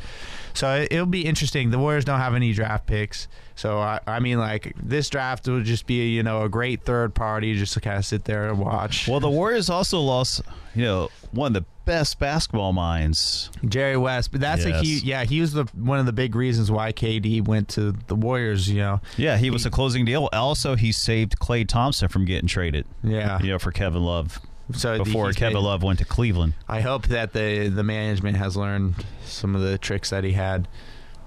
So 0.54 0.72
it, 0.72 0.92
it'll 0.92 1.06
be 1.06 1.24
interesting. 1.24 1.70
The 1.70 1.78
Warriors 1.78 2.04
don't 2.04 2.20
have 2.20 2.34
any 2.34 2.52
draft 2.52 2.86
picks, 2.86 3.26
so 3.54 3.78
I, 3.78 4.00
I 4.06 4.20
mean, 4.20 4.38
like 4.38 4.74
this 4.82 5.08
draft 5.08 5.46
would 5.48 5.64
just 5.64 5.86
be 5.86 6.10
you 6.10 6.22
know 6.22 6.42
a 6.42 6.48
great 6.48 6.82
third 6.82 7.14
party 7.14 7.54
just 7.56 7.74
to 7.74 7.80
kind 7.80 7.98
of 7.98 8.04
sit 8.04 8.24
there 8.24 8.48
and 8.48 8.58
watch. 8.58 9.08
Well, 9.08 9.20
the 9.20 9.30
Warriors 9.30 9.68
also 9.70 10.00
lost, 10.00 10.42
you 10.74 10.84
know, 10.84 11.10
one 11.32 11.48
of 11.56 11.62
the 11.62 11.68
best 11.84 12.18
basketball 12.20 12.72
minds. 12.72 13.50
Jerry 13.64 13.96
West, 13.96 14.30
but 14.32 14.40
that's 14.40 14.64
a 14.64 14.80
huge. 14.80 15.02
Yeah, 15.02 15.24
he 15.24 15.40
was 15.40 15.52
the 15.52 15.64
one 15.74 15.98
of 15.98 16.06
the 16.06 16.12
big 16.12 16.34
reasons 16.34 16.70
why 16.70 16.92
KD 16.92 17.46
went 17.46 17.68
to 17.70 17.92
the 18.06 18.14
Warriors. 18.14 18.68
You 18.68 18.78
know. 18.80 19.00
Yeah, 19.16 19.36
he 19.36 19.50
was 19.50 19.66
a 19.66 19.70
closing 19.70 20.04
deal. 20.04 20.28
Also, 20.32 20.76
he 20.76 20.92
saved 20.92 21.38
Klay 21.38 21.66
Thompson 21.66 22.08
from 22.08 22.24
getting 22.24 22.48
traded. 22.48 22.86
Yeah. 23.02 23.40
You 23.40 23.50
know, 23.50 23.58
for 23.58 23.72
Kevin 23.72 24.02
Love 24.04 24.38
So 24.74 25.02
before 25.02 25.32
Kevin 25.32 25.54
made- 25.54 25.64
Love 25.64 25.82
went 25.82 25.98
to 25.98 26.04
Cleveland. 26.04 26.54
I 26.68 26.80
hope 26.80 27.08
that 27.08 27.32
the 27.32 27.68
the 27.68 27.82
management 27.82 28.36
has 28.36 28.56
learned 28.56 29.04
some 29.24 29.54
of 29.54 29.60
the 29.62 29.76
tricks 29.78 30.10
that 30.10 30.24
he 30.24 30.32
had. 30.32 30.68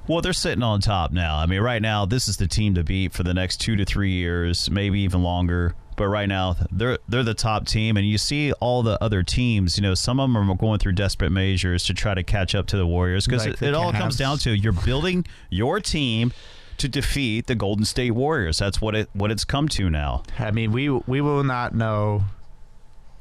Well, 0.08 0.22
they're 0.22 0.34
sitting 0.34 0.64
on 0.64 0.82
top 0.82 1.12
now. 1.12 1.38
I 1.38 1.46
mean, 1.46 1.62
right 1.62 1.82
now, 1.82 2.06
this 2.06 2.28
is 2.28 2.38
the 2.38 2.48
team 2.48 2.76
to 2.76 2.84
beat 2.84 3.14
for 3.14 3.24
the 3.24 3.34
next 3.34 3.58
two 3.58 3.76
to 3.76 3.86
three 3.86 4.12
years, 4.12 4.70
maybe 4.70 5.00
even 5.02 5.24
longer. 5.24 5.76
But 5.98 6.08
right 6.10 6.28
now, 6.28 6.58
they're 6.72 7.00
they're 7.08 7.24
the 7.24 7.34
top 7.34 7.66
team, 7.66 7.96
and 7.96 8.06
you 8.06 8.18
see 8.18 8.52
all 8.54 8.84
the 8.84 9.02
other 9.02 9.24
teams. 9.24 9.78
You 9.78 9.84
know, 9.84 9.94
some 9.94 10.20
of 10.20 10.32
them 10.32 10.52
are 10.52 10.56
going 10.56 10.80
through 10.80 10.92
desperate 10.94 11.32
measures 11.32 11.86
to 11.86 11.94
try 11.94 12.14
to 12.14 12.24
catch 12.24 12.54
up 12.54 12.68
to 12.68 12.78
the 12.78 12.86
Warriors 12.86 13.26
because 13.26 13.46
Like 13.46 13.62
it, 13.62 13.70
it 13.70 13.74
all 13.74 13.94
comes 13.94 14.18
down 14.18 14.38
to 14.40 14.52
you're 14.52 14.74
building 14.74 15.26
your 15.50 15.80
team 15.80 16.34
to 16.78 16.90
defeat 16.90 17.48
the 17.48 17.56
Golden 17.56 17.86
State 17.86 18.12
Warriors. 18.12 18.58
That's 18.58 18.82
what 18.82 18.94
it 18.94 19.10
what 19.14 19.32
it's 19.32 19.46
come 19.46 19.70
to 19.70 19.90
now. 19.90 20.24
I 20.38 20.52
mean, 20.52 20.72
we 20.72 20.90
we 20.90 21.22
will 21.22 21.44
not 21.46 21.74
know 21.74 22.24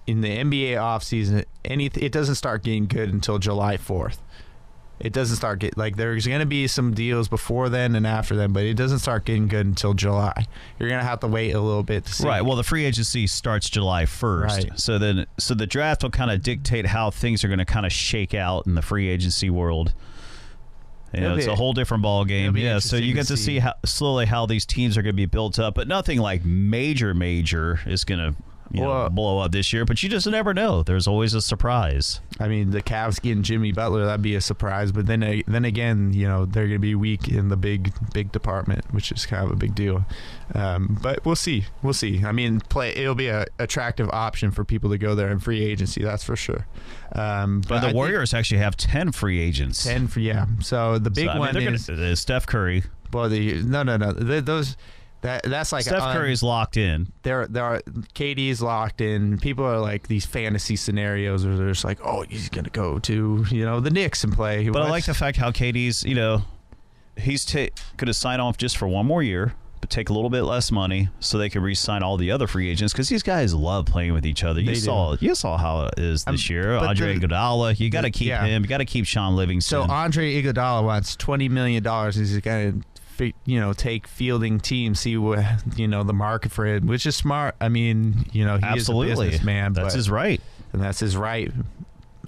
in 0.07 0.21
the 0.21 0.37
NBA 0.37 0.73
offseason 0.73 1.45
any. 1.65 1.87
It 1.87 2.13
doesn't 2.13 2.35
start 2.35 2.65
getting 2.65 2.87
good 2.87 3.13
until 3.13 3.39
July 3.39 3.77
fourth. 3.77 4.21
It 5.01 5.13
doesn't 5.13 5.37
start 5.37 5.59
get 5.59 5.77
like 5.77 5.97
there's 5.97 6.27
going 6.27 6.41
to 6.41 6.47
be 6.47 6.67
some 6.67 6.95
deals 6.95 7.29
before 7.29 7.69
then 7.69 7.95
and 7.95 8.07
after 8.07 8.37
then, 8.37 8.53
but 8.53 8.63
it 8.63 8.75
doesn't 8.75 9.01
start 9.01 9.25
getting 9.25 9.49
good 9.49 9.67
until 9.67 9.93
July. 9.95 10.47
You're 10.79 10.89
going 10.89 11.01
to 11.01 11.07
have 11.07 11.21
to 11.21 11.27
wait 11.27 11.53
a 11.53 11.61
little 11.61 11.83
bit 11.83 12.05
to 12.07 12.13
see. 12.13 12.27
Right. 12.27 12.43
Well, 12.43 12.57
the 12.57 12.63
free 12.63 12.85
agency 12.85 13.27
starts 13.27 13.69
July 13.69 14.05
1st. 14.05 14.47
Right. 14.47 14.81
So 14.81 14.99
then 14.99 15.27
so 15.39 15.55
the 15.55 15.67
draft 15.67 16.03
will 16.03 16.11
kind 16.11 16.31
of 16.31 16.43
dictate 16.43 16.87
how 16.87 17.11
things 17.11 17.45
are 17.45 17.49
going 17.49 17.59
to 17.59 17.65
kind 17.65 17.87
of 17.87 17.93
shake 17.93 18.35
out 18.35 18.67
in 18.67 18.75
the 18.75 18.83
free 18.83 19.09
agency 19.09 19.51
world. 19.51 19.95
You 21.13 21.21
know, 21.21 21.37
it's 21.37 21.47
a 21.47 21.55
whole 21.55 21.73
different 21.73 22.03
ball 22.03 22.25
game. 22.25 22.57
Yeah, 22.57 22.81
so 22.81 22.97
you 22.97 23.15
get 23.15 23.29
to 23.29 23.37
see. 23.37 23.45
see 23.45 23.59
how 23.61 23.75
slowly 23.85 24.27
how 24.27 24.47
these 24.47 24.67
teams 24.67 24.99
are 24.99 25.03
going 25.03 25.15
to 25.15 25.17
be 25.17 25.27
built 25.27 25.61
up, 25.61 25.77
but 25.77 25.87
nothing 25.87 26.19
like 26.19 26.45
major 26.45 27.15
major 27.15 27.79
is 27.87 28.05
going 28.05 28.19
to 28.19 28.35
you 28.73 28.81
know, 28.81 28.89
Well- 28.89 29.11
blow 29.11 29.39
up 29.39 29.53
this 29.53 29.73
year, 29.73 29.85
but 29.85 30.03
you 30.03 30.09
just 30.09 30.27
never 30.27 30.53
know. 30.55 30.83
There's 30.83 31.07
always 31.07 31.35
a 31.35 31.41
surprise. 31.41 32.21
I 32.41 32.49
mean, 32.49 32.71
the 32.71 32.83
Cavs 32.83 33.21
getting 33.21 33.43
Jimmy 33.43 33.71
Butler 33.73 34.05
that'd 34.07 34.23
be 34.23 34.35
a 34.35 34.41
surprise, 34.41 34.91
but 34.93 35.07
then 35.07 35.43
then 35.47 35.65
again, 35.65 36.13
you 36.13 36.27
know, 36.27 36.45
they're 36.47 36.65
going 36.67 36.77
to 36.77 36.79
be 36.81 36.95
weak 36.95 37.29
in 37.29 37.49
the 37.49 37.57
big 37.57 37.93
big 38.13 38.33
department, 38.33 38.85
which 38.93 39.13
is 39.13 39.27
kind 39.27 39.45
of 39.45 39.51
a 39.53 39.57
big 39.57 39.75
deal. 39.75 40.05
Um, 40.55 40.99
but 41.03 41.25
we'll 41.25 41.37
see, 41.37 41.65
we'll 41.83 41.93
see. 41.95 42.25
I 42.25 42.33
mean, 42.33 42.61
play 42.61 42.91
it'll 42.91 43.15
be 43.15 43.29
a 43.29 43.47
attractive 43.59 44.09
option 44.11 44.51
for 44.51 44.65
people 44.65 44.91
to 44.91 44.99
go 44.99 45.15
there 45.15 45.31
in 45.31 45.39
free 45.39 45.63
agency, 45.65 46.03
that's 46.03 46.25
for 46.25 46.37
sure. 46.37 46.67
Um, 47.13 47.61
but 47.61 47.69
But 47.69 47.75
I 47.77 47.81
the 47.81 47.87
think 47.89 47.97
Warriors 47.97 48.35
actually 48.35 48.59
have 48.59 48.77
10 48.77 49.13
free 49.13 49.41
agents. 49.41 49.85
ten 49.85 50.09
for 50.09 50.21
yeah. 50.21 50.47
So 50.61 50.99
the 50.99 51.11
big 51.11 51.27
So, 51.27 51.31
I 51.31 51.35
mean, 51.35 51.41
one 51.41 51.57
is 51.57 51.87
gonna, 51.87 52.13
uh, 52.13 52.15
Steph 52.17 52.47
Curry. 52.47 52.83
well, 53.13 53.29
the 53.29 53.63
no 53.63 53.83
no 53.85 53.97
no 53.97 54.13
th 54.13 54.45
those. 54.45 54.77
That, 55.25 55.43
that's 55.43 55.73
like 55.73 55.83
Steph 55.85 56.01
un- 56.03 56.17
Curry's 56.17 56.43
locked 56.43 56.77
in. 56.77 57.11
there 57.23 57.47
there 57.47 57.65
are 57.65 57.81
KD's 58.15 58.61
locked 58.63 59.01
in. 59.01 59.39
People 59.39 59.65
are 59.65 59.79
like 59.81 60.07
these 60.07 60.25
fantasy 60.27 60.77
scenarios 60.77 61.45
where 61.47 61.57
they're 61.57 61.69
just 61.71 61.85
like, 61.85 61.99
oh, 62.05 62.23
he's 62.29 62.49
gonna 62.49 62.69
go 62.71 62.99
to 63.01 63.45
you 63.51 63.65
know 63.65 63.81
the 63.81 63.91
Knicks 63.91 64.23
and 64.23 64.33
play. 64.33 64.69
But 64.69 64.83
I 64.83 64.91
like 64.91 65.07
the 65.07 65.15
fact 65.15 65.37
how 65.39 65.51
KD's, 65.51 66.05
you 66.05 66.15
know, 66.15 66.43
he's 67.17 67.45
ta- 67.45 67.69
could 67.97 68.09
have 68.09 68.17
signed 68.17 68.41
off 68.43 68.57
just 68.59 68.77
for 68.77 68.87
one 68.87 69.07
more 69.07 69.23
year, 69.23 69.55
but 69.81 69.89
take 69.89 70.09
a 70.11 70.13
little 70.13 70.31
bit 70.31 70.43
less 70.43 70.71
money 70.71 71.09
so 71.21 71.39
they 71.39 71.49
could 71.49 71.63
re-sign 71.63 72.03
all 72.03 72.17
the 72.17 72.31
other 72.31 72.47
free 72.47 72.69
agents 72.71 72.93
because 72.93 73.09
these 73.09 73.23
guys 73.23 73.55
love 73.55 73.87
playing 73.87 74.13
with 74.13 74.27
each 74.27 74.45
other. 74.45 74.61
You 74.61 74.67
They 74.67 74.75
do. 74.75 74.81
saw, 74.81 75.17
you 75.21 75.35
saw 75.35 75.57
how 75.57 75.87
it 75.87 75.99
is 75.99 76.25
this 76.25 76.51
Um, 76.51 76.55
year. 76.55 76.75
Andre 76.77 77.17
the- 77.19 77.27
Iguodala, 77.29 77.79
you 77.81 77.89
got 77.89 78.03
to 78.03 78.11
keep 78.11 78.29
yeah. 78.29 78.45
him. 78.45 78.63
You 78.63 78.69
got 78.69 78.79
to 78.79 78.85
keep 78.85 79.07
Shaun 79.07 79.37
Livingston. 79.37 79.87
So 79.87 79.91
Andre 79.91 80.43
Iguodala 80.43 80.85
wants 80.85 81.17
twenty 81.17 81.49
million 81.49 81.83
dollars. 81.83 82.17
He's 82.17 82.37
going 82.41 82.83
to, 82.83 82.87
you 83.21 83.61
know, 83.61 83.73
take 83.73 84.07
fielding 84.07 84.61
teams, 84.61 85.01
see 85.01 85.17
what 85.17 85.45
you 85.77 85.89
know 85.89 86.03
the 86.03 86.13
market 86.13 86.53
for 86.53 86.67
it, 86.67 86.85
which 86.85 87.07
is 87.07 87.17
smart. 87.17 87.55
I 87.61 87.69
mean, 87.69 88.27
you 88.33 88.45
know, 88.45 88.57
he 88.57 88.65
Absolutely, 88.65 89.13
is 89.13 89.19
a 89.19 89.23
businessman, 89.25 89.73
That's 89.73 89.95
but, 89.95 89.97
his 89.97 90.11
right. 90.11 90.41
and 90.73 90.83
that's 90.83 91.01
his 91.01 91.17
right. 91.17 91.53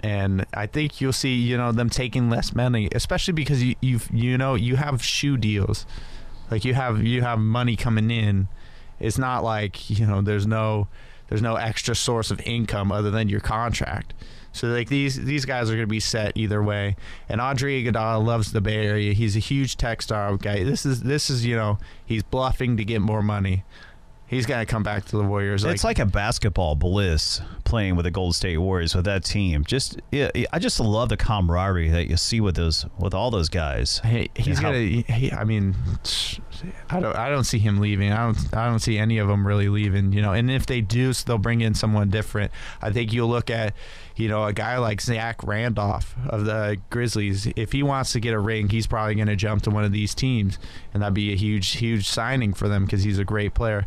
And 0.03 0.45
I 0.53 0.67
think 0.67 1.01
you'll 1.01 1.13
see, 1.13 1.35
you 1.35 1.57
know, 1.57 1.73
them 1.73 1.89
taking 1.89 2.29
less 2.29 2.55
money, 2.55 2.89
especially 2.93 3.33
because 3.33 3.63
you 3.63 3.75
you 3.81 4.01
you 4.13 4.37
know 4.39 4.55
you 4.55 4.77
have 4.77 5.03
shoe 5.03 5.37
deals, 5.37 5.87
like 6.51 6.65
you 6.65 6.75
have 6.75 7.03
you 7.03 7.23
have 7.23 7.39
money 7.39 7.77
coming 7.77 8.11
in. 8.11 8.49
It's 9.01 9.19
not 9.19 9.43
like 9.45 9.91
you 9.91 10.07
know 10.07 10.21
there's 10.21 10.47
no 10.47 10.89
there's 11.29 11.43
no 11.43 11.57
extra 11.57 11.95
source 11.95 12.31
of 12.31 12.41
income 12.43 12.93
other 12.93 13.11
than 13.11 13.29
your 13.29 13.41
contract. 13.41 14.15
So 14.57 14.69
like 14.69 14.89
these 14.89 15.23
these 15.25 15.45
guys 15.45 15.71
are 15.71 15.75
going 15.75 15.83
to 15.83 15.87
be 15.87 16.01
set 16.01 16.33
either 16.37 16.63
way. 16.63 16.97
And 17.29 17.41
Andre 17.41 17.83
Iguodala 17.83 18.25
loves 18.25 18.53
the 18.53 18.61
Bay 18.61 18.87
Area. 18.87 19.13
He's 19.13 19.37
a 19.37 19.41
huge 19.41 19.77
tech 19.77 20.03
star 20.03 20.37
guy. 20.37 20.65
This 20.65 20.87
is 20.87 21.03
this 21.03 21.31
is 21.31 21.45
you 21.45 21.57
know 21.57 21.79
he's 22.05 22.23
bluffing 22.23 22.77
to 22.77 22.85
get 22.85 23.01
more 23.01 23.23
money. 23.23 23.65
He's 24.29 24.45
going 24.45 24.65
to 24.65 24.71
come 24.71 24.83
back 24.83 25.05
to 25.05 25.17
the 25.17 25.23
Warriors. 25.23 25.63
it's 25.63 25.85
like 25.85 26.01
a 26.01 26.05
basketball 26.05 26.75
bliss 26.75 27.41
playing 27.63 27.95
with 27.95 28.05
the 28.05 28.11
Golden 28.11 28.33
State 28.33 28.59
Warriors 28.59 28.93
with 28.93 29.05
that 29.05 29.25
team. 29.25 29.63
Just, 29.65 30.01
yeah, 30.11 30.31
I 30.53 30.59
just 30.59 30.81
love 30.81 31.11
the 31.11 31.17
camaraderie 31.17 31.91
that 31.91 32.09
you 32.09 32.17
see 32.17 32.41
with 32.41 32.57
those, 32.57 32.87
with 32.99 33.15
all 33.15 33.31
those 33.31 33.49
guys. 33.49 33.99
Hey, 33.99 34.31
he's 34.35 34.59
gonna. 34.59 34.81
He, 34.81 35.31
I 35.31 35.45
mean, 35.45 35.77
I 36.91 36.99
don't. 36.99 37.15
I 37.15 37.29
don't 37.29 37.45
see 37.45 37.61
him 37.61 37.79
leaving. 37.79 38.13
I 38.13 38.25
don't. 38.27 38.57
I 38.57 38.67
don't 38.67 38.81
see 38.81 38.99
any 38.99 39.19
of 39.19 39.29
them 39.29 39.47
really 39.47 39.69
leaving. 39.69 40.13
You 40.13 40.23
know, 40.23 40.33
and 40.33 40.51
if 40.51 40.67
they 40.67 40.81
do, 40.81 41.13
so 41.13 41.25
they'll 41.25 41.39
bring 41.39 41.61
in 41.61 41.75
someone 41.75 42.11
different. 42.11 42.51
I 42.83 42.91
think 42.91 43.13
you'll 43.13 43.29
look 43.29 43.49
at, 43.49 43.75
you 44.17 44.29
know, 44.29 44.45
a 44.45 44.53
guy 44.53 44.79
like 44.79 45.01
Zach 45.01 45.43
Randolph 45.45 46.15
of 46.29 46.45
the 46.45 46.79
Grizzlies. 46.91 47.47
If 47.57 47.73
he 47.73 47.83
wants 47.83 48.13
to 48.13 48.21
get 48.21 48.35
a 48.35 48.39
ring, 48.39 48.69
he's 48.69 48.87
probably 48.87 49.15
going 49.15 49.29
to 49.29 49.37
jump 49.37 49.63
to 49.63 49.71
one 49.71 49.85
of 49.85 49.93
these 49.93 50.15
teams, 50.15 50.59
and 50.93 51.03
that'd 51.03 51.15
be 51.15 51.33
a 51.33 51.37
huge, 51.37 51.77
huge 51.77 52.09
signing 52.09 52.55
for 52.55 52.69
them 52.69 52.85
because 52.85 53.03
he's 53.03 53.19
a 53.19 53.25
great 53.25 53.55
player. 53.55 53.87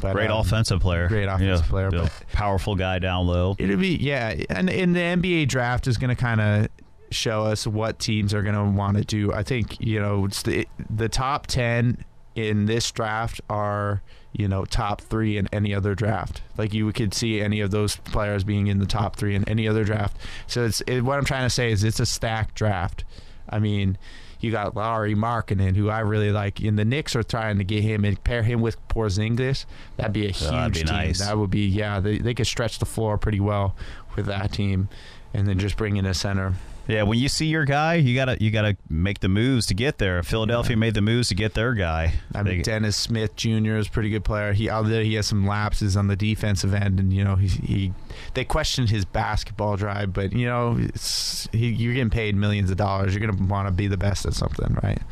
But, 0.00 0.12
Great 0.12 0.30
um, 0.30 0.38
offensive 0.38 0.80
player. 0.80 1.08
great 1.08 1.26
offensive 1.26 1.66
know, 1.72 1.90
player, 1.90 2.10
powerful 2.32 2.76
guy 2.76 3.00
down 3.00 3.26
low. 3.26 3.56
It'll 3.58 3.76
be 3.76 3.96
yeah, 3.96 4.34
and 4.48 4.70
in 4.70 4.92
the 4.92 5.00
NBA 5.00 5.48
draft 5.48 5.88
is 5.88 5.96
going 5.96 6.14
to 6.14 6.20
kind 6.20 6.40
of 6.40 6.68
show 7.10 7.44
us 7.44 7.66
what 7.66 7.98
teams 7.98 8.34
are 8.34 8.42
going 8.42 8.54
to 8.54 8.64
want 8.64 8.96
to 8.96 9.04
do. 9.04 9.32
I 9.32 9.42
think 9.42 9.80
you 9.80 10.00
know 10.00 10.26
it's 10.26 10.42
the 10.42 10.68
the 10.88 11.08
top 11.08 11.48
ten 11.48 12.04
in 12.36 12.66
this 12.66 12.90
draft 12.92 13.40
are 13.50 14.02
you 14.32 14.46
know 14.48 14.64
top 14.64 15.00
three 15.00 15.36
in 15.38 15.48
any 15.52 15.74
other 15.74 15.94
draft. 15.94 16.42
Like 16.56 16.74
you 16.74 16.90
could 16.92 17.14
see 17.14 17.40
any 17.40 17.60
of 17.60 17.70
those 17.70 17.96
players 17.96 18.44
being 18.44 18.66
in 18.66 18.78
the 18.78 18.86
top 18.86 19.16
three 19.16 19.34
in 19.34 19.48
any 19.48 19.66
other 19.68 19.84
draft. 19.84 20.16
So 20.46 20.64
it's 20.64 20.80
it, 20.82 21.00
what 21.02 21.18
I'm 21.18 21.24
trying 21.24 21.44
to 21.46 21.50
say 21.50 21.72
is 21.72 21.82
it's 21.84 22.00
a 22.00 22.06
stacked 22.06 22.54
draft. 22.54 23.04
I 23.48 23.58
mean. 23.58 23.98
You 24.40 24.52
got 24.52 24.76
Lauri 24.76 25.16
Markkanen, 25.16 25.74
who 25.74 25.88
I 25.90 25.98
really 25.98 26.30
like, 26.30 26.60
and 26.60 26.78
the 26.78 26.84
Knicks 26.84 27.16
are 27.16 27.24
trying 27.24 27.58
to 27.58 27.64
get 27.64 27.82
him 27.82 28.04
and 28.04 28.22
pair 28.22 28.44
him 28.44 28.60
with 28.60 28.76
Porzingis. 28.86 29.64
That'd 29.96 30.12
be 30.12 30.28
a 30.28 30.30
huge 30.30 30.52
Oh, 30.52 30.68
be 30.68 30.74
team. 30.84 30.86
nice. 30.86 31.18
That 31.18 31.36
would 31.36 31.50
be 31.50 31.66
yeah. 31.66 31.98
They 31.98 32.18
they 32.18 32.34
could 32.34 32.46
stretch 32.46 32.78
the 32.78 32.86
floor 32.86 33.18
pretty 33.18 33.40
well 33.40 33.74
with 34.14 34.26
that 34.26 34.52
team, 34.52 34.90
and 35.34 35.48
then 35.48 35.58
just 35.58 35.76
bring 35.76 35.96
in 35.96 36.06
a 36.06 36.14
center. 36.14 36.54
Yeah, 36.88 37.02
when 37.02 37.18
you 37.18 37.28
see 37.28 37.46
your 37.46 37.66
guy, 37.66 37.94
you 37.96 38.14
gotta 38.14 38.38
you 38.42 38.50
gotta 38.50 38.74
make 38.88 39.20
the 39.20 39.28
moves 39.28 39.66
to 39.66 39.74
get 39.74 39.98
there. 39.98 40.22
Philadelphia 40.22 40.74
made 40.74 40.94
the 40.94 41.02
moves 41.02 41.28
to 41.28 41.34
get 41.34 41.52
their 41.52 41.74
guy. 41.74 42.14
I 42.34 42.42
mean, 42.42 42.56
They- 42.56 42.62
Dennis 42.62 42.96
Smith 42.96 43.36
Jr. 43.36 43.76
is 43.76 43.88
a 43.88 43.90
pretty 43.90 44.08
good 44.08 44.24
player. 44.24 44.54
He 44.54 44.70
although 44.70 45.02
he 45.02 45.12
has 45.14 45.26
some 45.26 45.46
lapses 45.46 45.98
on 45.98 46.06
the 46.06 46.16
defensive 46.16 46.72
end, 46.72 46.98
and 46.98 47.12
you 47.12 47.22
know 47.22 47.36
he 47.36 47.48
he 47.48 47.92
they 48.32 48.44
questioned 48.44 48.88
his 48.88 49.04
basketball 49.04 49.76
drive, 49.76 50.14
but 50.14 50.32
you 50.32 50.46
know 50.46 50.76
it's, 50.78 51.46
he, 51.52 51.68
you're 51.68 51.92
getting 51.92 52.08
paid 52.10 52.34
millions 52.34 52.70
of 52.70 52.78
dollars. 52.78 53.14
You're 53.14 53.26
gonna 53.30 53.46
want 53.46 53.68
to 53.68 53.72
be 53.72 53.86
the 53.86 53.98
best 53.98 54.24
at 54.24 54.32
something, 54.32 54.78
right? 54.82 55.02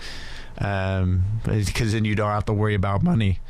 Um, 0.59 1.25
because 1.45 1.93
then 1.93 2.07
you 2.07 2.15
don't 2.15 2.31
have 2.31 2.47
to 2.47 2.55
worry 2.55 2.75
about 2.75 3.03
money. 3.03 3.41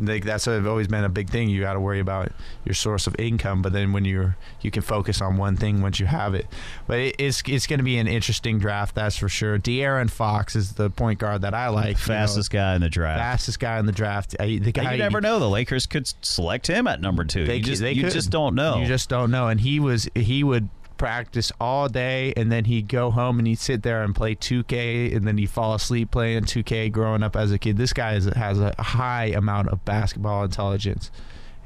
Like 0.00 0.24
that's 0.24 0.48
always 0.48 0.88
been 0.88 1.04
a 1.04 1.08
big 1.08 1.30
thing. 1.30 1.48
You 1.48 1.60
got 1.60 1.74
to 1.74 1.80
worry 1.80 2.00
about 2.00 2.32
your 2.64 2.74
source 2.74 3.06
of 3.06 3.14
income, 3.18 3.62
but 3.62 3.72
then 3.72 3.92
when 3.92 4.04
you're 4.04 4.36
you 4.60 4.70
can 4.70 4.82
focus 4.82 5.20
on 5.20 5.36
one 5.36 5.56
thing 5.56 5.82
once 5.82 6.00
you 6.00 6.06
have 6.06 6.34
it. 6.34 6.46
But 6.86 7.00
it, 7.00 7.16
it's 7.18 7.42
it's 7.46 7.66
going 7.66 7.78
to 7.78 7.84
be 7.84 7.98
an 7.98 8.06
interesting 8.06 8.58
draft, 8.58 8.94
that's 8.94 9.16
for 9.16 9.28
sure. 9.28 9.58
De'Aaron 9.58 10.10
Fox 10.10 10.56
is 10.56 10.72
the 10.72 10.90
point 10.90 11.18
guard 11.18 11.42
that 11.42 11.54
I 11.54 11.68
like. 11.68 11.86
you 11.86 11.92
know, 11.92 11.98
fastest 11.98 12.50
guy 12.50 12.74
in 12.74 12.80
the 12.80 12.88
draft. 12.88 13.20
fastest 13.20 13.60
guy 13.60 13.78
in 13.78 13.86
the 13.86 13.92
draft. 13.92 14.36
I, 14.40 14.58
the 14.62 14.72
guy 14.72 14.92
you 14.92 14.98
never 14.98 15.20
know. 15.20 15.38
The 15.38 15.48
Lakers 15.48 15.86
could 15.86 16.10
select 16.22 16.66
him 16.66 16.86
at 16.86 17.00
number 17.00 17.24
two. 17.24 17.46
They 17.46 17.56
you 17.56 17.62
just, 17.62 17.82
they 17.82 17.92
you 17.92 18.04
could. 18.04 18.12
just 18.12 18.30
don't 18.30 18.54
know. 18.54 18.78
You 18.78 18.86
just 18.86 19.08
don't 19.08 19.30
know. 19.30 19.48
And 19.48 19.60
he 19.60 19.80
was 19.80 20.08
he 20.14 20.42
would 20.42 20.68
practice 21.00 21.50
all 21.58 21.88
day, 21.88 22.34
and 22.36 22.52
then 22.52 22.66
he'd 22.66 22.86
go 22.86 23.10
home 23.10 23.38
and 23.38 23.48
he'd 23.48 23.58
sit 23.58 23.82
there 23.82 24.02
and 24.02 24.14
play 24.14 24.34
2K, 24.34 25.16
and 25.16 25.26
then 25.26 25.38
he'd 25.38 25.48
fall 25.48 25.72
asleep 25.72 26.10
playing 26.10 26.42
2K. 26.42 26.92
Growing 26.92 27.22
up 27.22 27.36
as 27.36 27.50
a 27.52 27.58
kid, 27.58 27.78
this 27.78 27.94
guy 27.94 28.16
is, 28.16 28.26
has 28.26 28.60
a 28.60 28.74
high 28.78 29.28
amount 29.28 29.68
of 29.68 29.82
basketball 29.86 30.44
intelligence. 30.44 31.10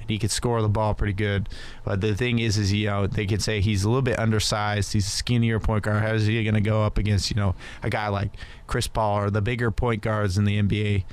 And 0.01 0.09
he 0.09 0.21
could 0.21 0.31
score 0.31 0.63
the 0.63 0.69
ball 0.69 0.95
pretty 0.95 1.15
good, 1.15 1.49
but 1.85 2.01
the 2.01 2.15
thing 2.15 2.39
is, 2.39 2.57
is 2.57 2.73
you 2.73 2.87
know 2.87 3.09
they 3.09 3.27
could 3.27 3.43
say 3.43 3.61
he's 3.61 3.83
a 3.83 3.89
little 3.89 4.03
bit 4.03 4.21
undersized. 4.21 4.93
He's 4.93 5.07
a 5.09 5.11
skinnier 5.11 5.59
point 5.59 5.83
guard. 5.83 6.01
How 6.01 6.13
is 6.13 6.27
he 6.27 6.41
going 6.45 6.55
to 6.55 6.61
go 6.61 6.85
up 6.85 6.97
against 6.97 7.29
you 7.31 7.37
know 7.37 7.57
a 7.83 7.91
guy 7.91 8.07
like 8.09 8.37
Chris 8.69 8.87
Paul 8.87 9.19
or 9.19 9.31
the 9.31 9.43
bigger 9.43 9.73
point 9.73 10.01
guards 10.01 10.39
in 10.39 10.45
the 10.45 10.63
NBA? 10.63 11.05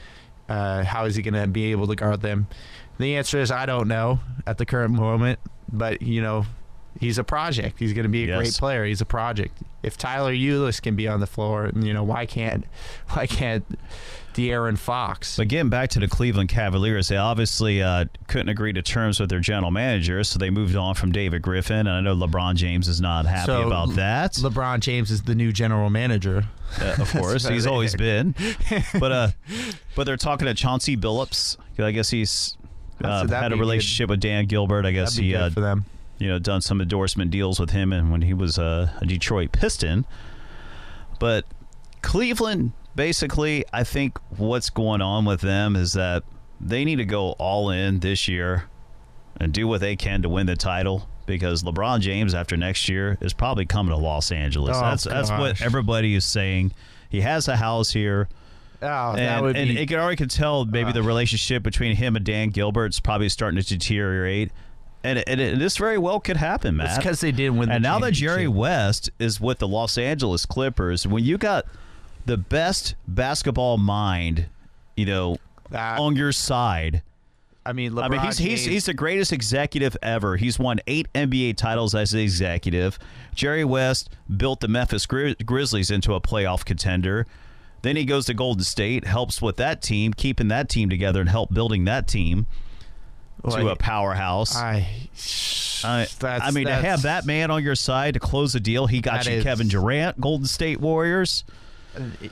Uh, 0.47 0.83
how 0.83 1.05
is 1.05 1.15
he 1.15 1.23
going 1.23 1.41
to 1.41 1.47
be 1.47 1.71
able 1.71 1.87
to 1.87 1.95
guard 1.95 2.21
them? 2.21 2.47
The 2.99 3.15
answer 3.15 3.39
is 3.39 3.49
I 3.49 3.65
don't 3.65 3.87
know 3.87 4.19
at 4.45 4.59
the 4.59 4.65
current 4.65 4.93
moment, 4.93 5.39
but 5.71 6.03
you 6.03 6.21
know, 6.21 6.45
he's 6.99 7.17
a 7.17 7.23
project. 7.23 7.79
He's 7.79 7.93
going 7.93 8.03
to 8.03 8.09
be 8.09 8.29
a 8.29 8.37
great 8.37 8.53
player. 8.53 8.85
He's 8.85 9.01
a 9.01 9.05
project. 9.05 9.57
If 9.83 9.97
Tyler 9.97 10.33
Ulis 10.33 10.81
can 10.81 10.95
be 10.95 11.07
on 11.07 11.19
the 11.19 11.27
floor, 11.27 11.71
you 11.75 11.93
know, 11.93 12.03
why 12.03 12.25
can't 12.25 12.65
why 13.09 13.25
can't 13.25 13.65
De'Aaron 14.33 14.77
Fox? 14.77 15.37
But 15.37 15.47
getting 15.47 15.69
back 15.69 15.89
to 15.91 15.99
the 15.99 16.07
Cleveland 16.07 16.49
Cavaliers, 16.49 17.07
they 17.07 17.17
obviously 17.17 17.81
uh, 17.81 18.05
couldn't 18.27 18.49
agree 18.49 18.73
to 18.73 18.81
terms 18.81 19.19
with 19.19 19.29
their 19.29 19.39
general 19.39 19.71
manager, 19.71 20.23
so 20.23 20.37
they 20.37 20.49
moved 20.49 20.75
on 20.75 20.95
from 20.95 21.11
David 21.11 21.41
Griffin. 21.41 21.87
And 21.87 21.89
I 21.89 22.01
know 22.01 22.15
LeBron 22.15 22.55
James 22.55 22.87
is 22.87 23.01
not 23.01 23.25
happy 23.25 23.47
So, 23.47 23.67
about 23.67 23.95
that. 23.95 24.33
LeBron 24.33 24.79
James 24.81 25.09
is 25.09 25.23
the 25.23 25.35
new 25.35 25.51
general 25.51 25.89
manager. 25.89 26.45
Uh, 26.79 26.95
of 26.99 27.11
course, 27.17 27.47
he's 27.47 27.65
always 27.65 27.95
been. 27.95 28.35
But 28.99 29.11
uh, 29.11 29.27
but 29.95 30.03
they're 30.05 30.17
talking 30.17 30.47
to 30.47 30.53
Chauncey 30.53 30.95
Billups. 30.95 31.57
I 31.79 31.91
guess 31.91 32.09
he's 32.11 32.57
uh, 33.03 33.23
that'd 33.23 33.31
had 33.31 33.51
a 33.51 33.55
good. 33.55 33.61
relationship 33.61 34.09
with 34.09 34.19
Dan 34.19 34.45
Gilbert. 34.45 34.85
I 34.85 34.91
guess 34.91 35.15
he 35.15 35.31
good 35.31 35.41
uh, 35.41 35.49
for 35.49 35.61
them. 35.61 35.85
You 36.21 36.27
know 36.27 36.37
done 36.37 36.61
some 36.61 36.79
endorsement 36.79 37.31
deals 37.31 37.59
with 37.59 37.71
him 37.71 37.91
and 37.91 38.11
when 38.11 38.21
he 38.21 38.33
was 38.33 38.57
a, 38.59 38.93
a 39.01 39.05
Detroit 39.05 39.51
Piston. 39.51 40.05
But 41.19 41.45
Cleveland, 42.03 42.73
basically, 42.95 43.65
I 43.73 43.83
think 43.83 44.19
what's 44.37 44.69
going 44.69 45.01
on 45.01 45.25
with 45.25 45.41
them 45.41 45.75
is 45.75 45.93
that 45.93 46.23
they 46.59 46.85
need 46.85 46.97
to 46.97 47.05
go 47.05 47.31
all 47.33 47.71
in 47.71 47.99
this 47.99 48.27
year 48.27 48.65
and 49.37 49.51
do 49.51 49.67
what 49.67 49.81
they 49.81 49.95
can 49.95 50.21
to 50.21 50.29
win 50.29 50.45
the 50.45 50.55
title 50.55 51.07
because 51.25 51.63
LeBron 51.63 52.01
James 52.01 52.35
after 52.35 52.55
next 52.55 52.87
year 52.87 53.17
is 53.19 53.33
probably 53.33 53.65
coming 53.65 53.91
to 53.91 53.97
Los 53.97 54.31
Angeles. 54.31 54.77
Oh, 54.77 54.81
that's 54.81 55.03
that's 55.05 55.31
what 55.31 55.59
everybody 55.61 56.13
is 56.13 56.25
saying. 56.25 56.71
He 57.09 57.21
has 57.21 57.47
a 57.47 57.55
house 57.57 57.91
here. 57.91 58.29
Oh, 58.83 59.13
and, 59.15 59.57
and 59.57 59.69
be. 59.69 59.79
it 59.79 59.87
can 59.87 59.99
already 59.99 60.15
can 60.17 60.27
tell 60.29 60.65
maybe 60.65 60.89
Uh. 60.89 60.93
the 60.93 61.03
relationship 61.03 61.63
between 61.63 61.95
him 61.95 62.15
and 62.15 62.25
Dan 62.25 62.49
Gilbert's 62.49 62.99
probably 62.99 63.29
starting 63.29 63.61
to 63.61 63.67
deteriorate, 63.67 64.51
and, 65.03 65.19
it, 65.19 65.25
and, 65.27 65.41
it, 65.41 65.59
this 65.59 65.77
very 65.77 65.97
well 65.97 66.19
could 66.19 66.37
happen, 66.37 66.79
it's 66.79 66.89
Matt. 66.89 66.97
because 66.99 67.21
they 67.21 67.31
didn't 67.31 67.57
win. 67.57 67.71
and 67.71 67.83
now 67.83 67.99
that 67.99 68.11
Jerry. 68.11 68.47
West 68.47 69.09
is 69.19 69.39
with 69.41 69.59
the 69.59 69.67
Los 69.67 69.97
Angeles 69.97 70.45
Clippers, 70.45 71.05
when 71.07 71.23
you 71.23 71.37
got 71.37 71.65
the 72.25 72.37
best 72.37 72.95
basketball 73.07 73.77
mind, 73.77 74.45
you 74.95 75.05
know, 75.05 75.37
That- 75.69 75.99
on 75.99 76.15
your 76.15 76.31
side. 76.31 77.01
I 77.63 77.73
mean, 77.73 77.91
LeBron 77.91 78.03
I 78.03 78.09
mean, 78.09 78.19
he's 78.21 78.37
he's 78.39 78.59
James- 78.61 78.71
he's 78.73 78.85
the 78.85 78.93
greatest 78.95 79.31
executive 79.31 79.95
ever. 80.01 80.37
He's 80.37 80.57
won 80.57 80.79
eight 80.87 81.07
NBA 81.13 81.57
titles 81.57 81.93
as 81.93 82.11
an 82.11 82.19
executive. 82.19 82.97
Jerry 83.35 83.63
West 83.63 84.09
built 84.35 84.61
the 84.61 84.67
Memphis 84.67 85.05
Gri- 85.05 85.35
Grizzlies 85.45 85.91
into 85.91 86.15
a 86.15 86.19
playoff 86.21 86.65
contender. 86.65 87.27
Then 87.83 87.95
he 87.95 88.05
goes 88.05 88.25
to 88.27 88.33
Golden 88.33 88.63
State, 88.63 89.05
helps 89.05 89.41
with 89.43 89.57
that 89.57 89.81
team, 89.83 90.13
keeping 90.13 90.47
that 90.47 90.69
team 90.69 90.89
together, 90.89 91.19
and 91.21 91.29
help 91.29 91.53
building 91.53 91.85
that 91.85 92.07
team 92.07 92.47
to 93.49 93.69
a 93.69 93.75
powerhouse. 93.75 94.55
I. 94.55 94.87
I, 95.83 96.07
that's, 96.19 96.43
I 96.43 96.51
mean, 96.51 96.67
to 96.67 96.75
have 96.75 97.03
that 97.03 97.25
man 97.25 97.49
on 97.49 97.63
your 97.63 97.75
side 97.75 98.13
to 98.13 98.19
close 98.19 98.53
the 98.53 98.59
deal, 98.59 98.85
he 98.87 99.01
got 99.01 99.25
you 99.25 99.33
is- 99.33 99.43
Kevin 99.43 99.67
Durant, 99.67 100.21
Golden 100.21 100.45
State 100.45 100.79
Warriors. 100.79 101.43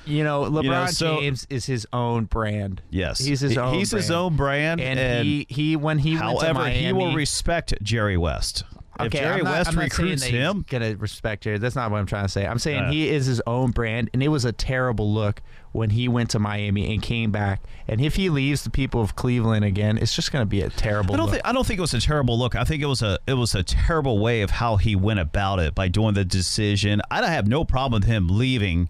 You 0.05 0.23
know, 0.23 0.43
LeBron 0.43 0.89
so- 0.89 1.19
James 1.19 1.45
is 1.49 1.65
his 1.65 1.85
own 1.91 2.25
brand. 2.25 2.81
Yes, 2.89 3.19
he's 3.19 3.41
his 3.41 3.57
own. 3.57 3.73
He's 3.73 3.91
his 3.91 4.07
brand. 4.07 4.19
own 4.21 4.35
brand, 4.37 4.81
and, 4.81 5.25
he 5.25 5.45
he 5.49 5.75
when 5.75 5.99
he 5.99 6.11
went 6.11 6.39
to 6.39 6.45
however, 6.45 6.59
Miami, 6.59 6.85
he 6.85 6.93
will 6.93 7.13
respect 7.13 7.73
Jerry 7.83 8.15
West. 8.17 8.63
if 9.01 9.11
Jerry 9.11 9.41
not, 9.41 9.51
West 9.51 9.75
recruits 9.75 10.23
him, 10.23 10.63
gonna 10.69 10.95
respect 10.95 11.43
Jerry. 11.43 11.57
That's 11.57 11.75
not 11.75 11.91
what 11.91 11.97
I'm 11.97 12.05
trying 12.05 12.25
to 12.25 12.29
say. 12.31 12.45
I'm 12.45 12.59
saying 12.59 12.83
Uh. 12.85 12.91
he 12.91 13.09
is 13.09 13.25
his 13.25 13.41
own 13.45 13.71
brand, 13.71 14.09
and 14.13 14.23
it 14.23 14.29
was 14.29 14.45
a 14.45 14.53
terrible 14.53 15.13
look 15.13 15.41
when 15.71 15.91
he 15.91 16.08
went 16.08 16.29
to 16.32 16.39
Miami 16.39 16.91
and 16.93 17.01
came 17.01 17.32
back. 17.32 17.62
And 17.88 18.01
if 18.01 18.15
he 18.15 18.29
leaves 18.29 18.63
the 18.63 18.69
people 18.69 19.01
of 19.01 19.15
Cleveland 19.15 19.65
again, 19.65 19.97
it's 19.97 20.15
just 20.15 20.32
gonna 20.32 20.45
be 20.45 20.62
a 20.62 20.69
terrible. 20.69 21.13
I 21.13 21.17
don't 21.17 21.25
look. 21.27 21.34
think 21.36 21.45
I 21.47 21.51
don't 21.51 21.65
think 21.65 21.77
it 21.77 21.82
was 21.82 21.93
a 21.93 22.01
terrible 22.01 22.38
look. 22.38 22.55
I 22.55 22.63
think 22.63 22.82
it 22.82 22.88
was 22.88 23.01
a 23.01 23.19
it 23.27 23.34
was 23.36 23.55
a 23.55 23.63
terrible 23.63 24.19
way 24.19 24.41
of 24.41 24.49
how 24.51 24.77
he 24.77 24.95
went 24.95 25.19
about 25.19 25.60
it 25.60 25.75
by 25.75 25.88
doing 25.88 26.13
the 26.13 26.25
decision. 26.25 27.01
I 27.12 27.21
don't 27.21 27.29
have 27.29 27.47
no 27.47 27.63
problem 27.65 28.01
with 28.01 28.10
him 28.10 28.27
leaving 28.29 28.89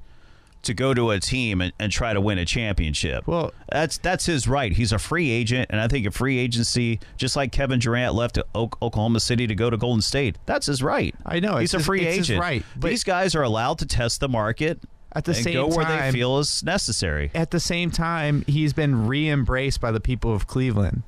to 0.61 0.73
go 0.73 0.93
to 0.93 1.11
a 1.11 1.19
team 1.21 1.61
and, 1.61 1.71
and 1.79 1.89
try 1.89 2.11
to 2.11 2.19
win 2.19 2.37
a 2.37 2.43
championship. 2.43 3.25
Well- 3.25 3.53
that's 3.71 3.97
that's 3.99 4.25
his 4.25 4.45
right. 4.47 4.73
He's 4.73 4.91
a 4.91 4.99
free 4.99 5.29
agent, 5.31 5.67
and 5.69 5.79
I 5.79 5.87
think 5.87 6.05
a 6.05 6.11
free 6.11 6.37
agency, 6.37 6.99
just 7.17 7.35
like 7.37 7.51
Kevin 7.53 7.79
Durant 7.79 8.13
left 8.13 8.37
Oak- 8.53 8.77
Oklahoma 8.81 9.21
City 9.21 9.47
to 9.47 9.55
go 9.55 9.69
to 9.69 9.77
Golden 9.77 10.01
State, 10.01 10.37
that's 10.45 10.65
his 10.65 10.83
right. 10.83 11.15
I 11.25 11.39
know, 11.39 11.57
he's 11.57 11.73
it's 11.73 11.81
a 11.83 11.85
free 11.85 12.05
agent. 12.05 12.41
right, 12.41 12.63
but- 12.75 12.89
These 12.89 13.03
guys 13.05 13.35
are 13.35 13.43
allowed 13.43 13.77
to 13.79 13.85
test 13.85 14.19
the 14.19 14.27
market 14.27 14.81
At 15.11 15.25
the 15.25 15.31
and 15.31 15.43
same 15.43 15.53
go 15.53 15.67
where 15.67 15.85
they 15.85 15.97
time- 15.97 16.13
feel 16.13 16.37
is 16.37 16.63
necessary. 16.63 17.31
At 17.33 17.51
the 17.51 17.59
same 17.59 17.89
time, 17.89 18.43
he's 18.47 18.73
been 18.73 19.07
re-embraced 19.07 19.81
by 19.81 19.91
the 19.91 19.99
people 19.99 20.33
of 20.35 20.45
Cleveland. 20.47 21.01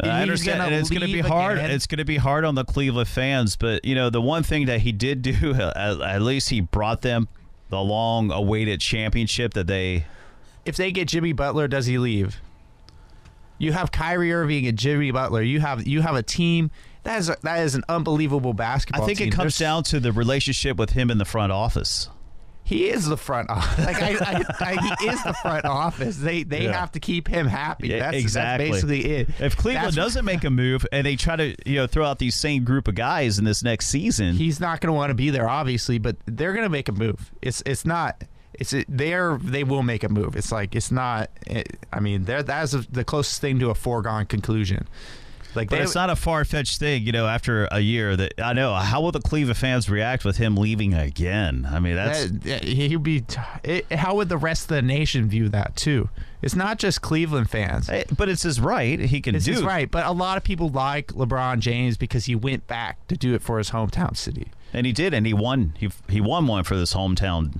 I 0.00 0.22
understand, 0.22 0.60
and 0.60 0.74
it's 0.74 0.90
going 0.90 1.00
to 1.02 1.06
be 1.06 1.20
hard. 1.20 1.56
again. 1.58 1.70
It's 1.70 1.86
going 1.86 1.98
to 1.98 2.04
be 2.04 2.16
hard 2.16 2.44
on 2.44 2.54
the 2.54 2.64
Cleveland 2.64 3.08
fans, 3.08 3.56
but 3.56 3.84
you 3.84 3.94
know 3.94 4.10
the 4.10 4.20
one 4.20 4.42
thing 4.42 4.66
that 4.66 4.80
he 4.80 4.92
did 4.92 5.22
do, 5.22 5.54
at, 5.54 6.00
at 6.00 6.20
least 6.22 6.50
he 6.50 6.60
brought 6.60 7.02
them 7.02 7.28
the 7.70 7.80
long-awaited 7.80 8.80
championship 8.80 9.54
that 9.54 9.66
they. 9.68 10.04
If 10.64 10.76
they 10.76 10.90
get 10.92 11.08
Jimmy 11.08 11.32
Butler, 11.32 11.68
does 11.68 11.86
he 11.86 11.96
leave? 11.98 12.40
You 13.58 13.72
have 13.72 13.90
Kyrie 13.92 14.32
Irving 14.32 14.66
and 14.66 14.76
Jimmy 14.76 15.12
Butler. 15.12 15.40
You 15.42 15.60
have 15.60 15.86
you 15.86 16.02
have 16.02 16.16
a 16.16 16.22
team 16.22 16.70
that 17.04 17.18
is 17.20 17.28
a, 17.30 17.36
that 17.42 17.60
is 17.60 17.74
an 17.76 17.84
unbelievable 17.88 18.52
basketball. 18.52 19.04
I 19.04 19.06
think 19.06 19.18
team. 19.18 19.28
it 19.28 19.30
comes 19.30 19.56
There's- 19.56 19.70
down 19.70 19.82
to 19.84 20.00
the 20.00 20.12
relationship 20.12 20.76
with 20.76 20.90
him 20.90 21.10
in 21.10 21.16
the 21.18 21.24
front 21.24 21.52
office. 21.52 22.10
He 22.66 22.88
is 22.90 23.06
the 23.06 23.16
front 23.16 23.48
office. 23.48 23.84
Like 23.86 24.02
I, 24.02 24.08
I, 24.16 24.44
I, 24.60 24.96
he 25.00 25.06
is 25.08 25.22
the 25.22 25.32
front 25.34 25.64
office. 25.64 26.16
They 26.16 26.42
they 26.42 26.64
Yeah. 26.64 26.78
have 26.78 26.90
to 26.92 27.00
keep 27.00 27.28
him 27.28 27.46
happy. 27.46 27.88
Yeah, 27.88 28.00
that's, 28.00 28.16
exactly. 28.16 28.70
That's 28.72 28.84
basically 28.84 29.04
it. 29.12 29.28
If 29.40 29.56
Cleveland 29.56 29.92
That's- 29.92 29.94
doesn't 29.94 30.24
make 30.24 30.42
a 30.42 30.50
move 30.50 30.84
and 30.90 31.06
they 31.06 31.14
try 31.14 31.36
to 31.36 31.54
you 31.64 31.76
know 31.76 31.86
throw 31.86 32.04
out 32.04 32.18
these 32.18 32.34
same 32.34 32.64
group 32.64 32.88
of 32.88 32.96
guys 32.96 33.38
in 33.38 33.44
this 33.44 33.62
next 33.62 33.86
season, 33.86 34.34
he's 34.34 34.58
not 34.58 34.80
going 34.80 34.88
to 34.88 34.96
want 34.96 35.10
to 35.10 35.14
be 35.14 35.30
there, 35.30 35.48
obviously. 35.48 35.98
But 35.98 36.16
they're 36.26 36.52
going 36.52 36.64
to 36.64 36.68
make 36.70 36.88
a 36.88 36.92
move. 36.92 37.30
It's 37.40 37.62
it's 37.64 37.84
not. 37.86 38.24
It's 38.54 38.74
they're 38.88 39.38
they 39.40 39.62
will 39.62 39.82
make 39.84 40.02
a 40.02 40.08
move. 40.08 40.34
It's 40.34 40.50
like 40.50 40.74
it's 40.74 40.90
not. 40.90 41.30
It, 41.46 41.78
I 41.92 42.00
mean, 42.00 42.24
that's 42.24 42.72
the 42.72 43.04
closest 43.04 43.40
thing 43.40 43.60
to 43.60 43.70
a 43.70 43.74
foregone 43.76 44.26
conclusion. 44.26 44.88
Like 45.56 45.70
but 45.70 45.76
they, 45.76 45.82
it's 45.82 45.94
not 45.94 46.10
a 46.10 46.16
far 46.16 46.44
fetched 46.44 46.78
thing, 46.78 47.04
you 47.04 47.12
know. 47.12 47.26
After 47.26 47.66
a 47.72 47.80
year, 47.80 48.14
that 48.16 48.34
I 48.38 48.52
know, 48.52 48.74
how 48.74 49.00
will 49.00 49.12
the 49.12 49.20
Cleveland 49.20 49.58
fans 49.58 49.88
react 49.88 50.24
with 50.24 50.36
him 50.36 50.56
leaving 50.56 50.94
again? 50.94 51.66
I 51.70 51.80
mean, 51.80 51.96
that's 51.96 52.30
that, 52.30 52.64
he'd 52.64 53.02
be. 53.02 53.24
It, 53.64 53.90
how 53.90 54.14
would 54.16 54.28
the 54.28 54.36
rest 54.36 54.64
of 54.64 54.68
the 54.68 54.82
nation 54.82 55.28
view 55.28 55.48
that 55.48 55.76
too? 55.76 56.08
It's 56.42 56.54
not 56.54 56.78
just 56.78 57.02
Cleveland 57.02 57.50
fans. 57.50 57.88
eh, 57.88 58.04
but 58.16 58.28
it's 58.28 58.42
his 58.42 58.60
right. 58.60 59.00
He 59.00 59.20
can 59.20 59.32
do. 59.32 59.36
It's 59.38 59.46
do 59.46 59.52
his 59.52 59.62
right, 59.64 59.90
but 59.90 60.06
a 60.06 60.12
lot 60.12 60.36
of 60.36 60.44
people 60.44 60.68
like 60.68 61.08
LeBron 61.08 61.58
James 61.60 61.96
because 61.96 62.26
he 62.26 62.36
went 62.36 62.66
back 62.66 63.04
to 63.08 63.16
do 63.16 63.34
it 63.34 63.42
for 63.42 63.58
his 63.58 63.70
hometown 63.70 64.16
city. 64.16 64.52
and 64.72 64.86
he 64.86 64.92
did, 64.92 65.14
and 65.14 65.26
he 65.26 65.32
won. 65.34 65.72
He 65.78 65.90
he 66.08 66.20
won 66.20 66.46
one 66.46 66.64
for 66.64 66.76
this 66.76 66.94
hometown 66.94 67.58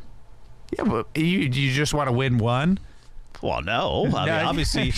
Yeah, 0.76 0.85
but 0.85 1.06
you 1.14 1.24
you 1.40 1.72
just 1.72 1.94
want 1.94 2.09
to 2.09 2.12
win 2.12 2.38
one. 2.38 2.78
Well, 3.42 3.62
no. 3.62 4.06
I 4.14 4.24
mean, 4.26 4.28
obviously, 4.46 4.92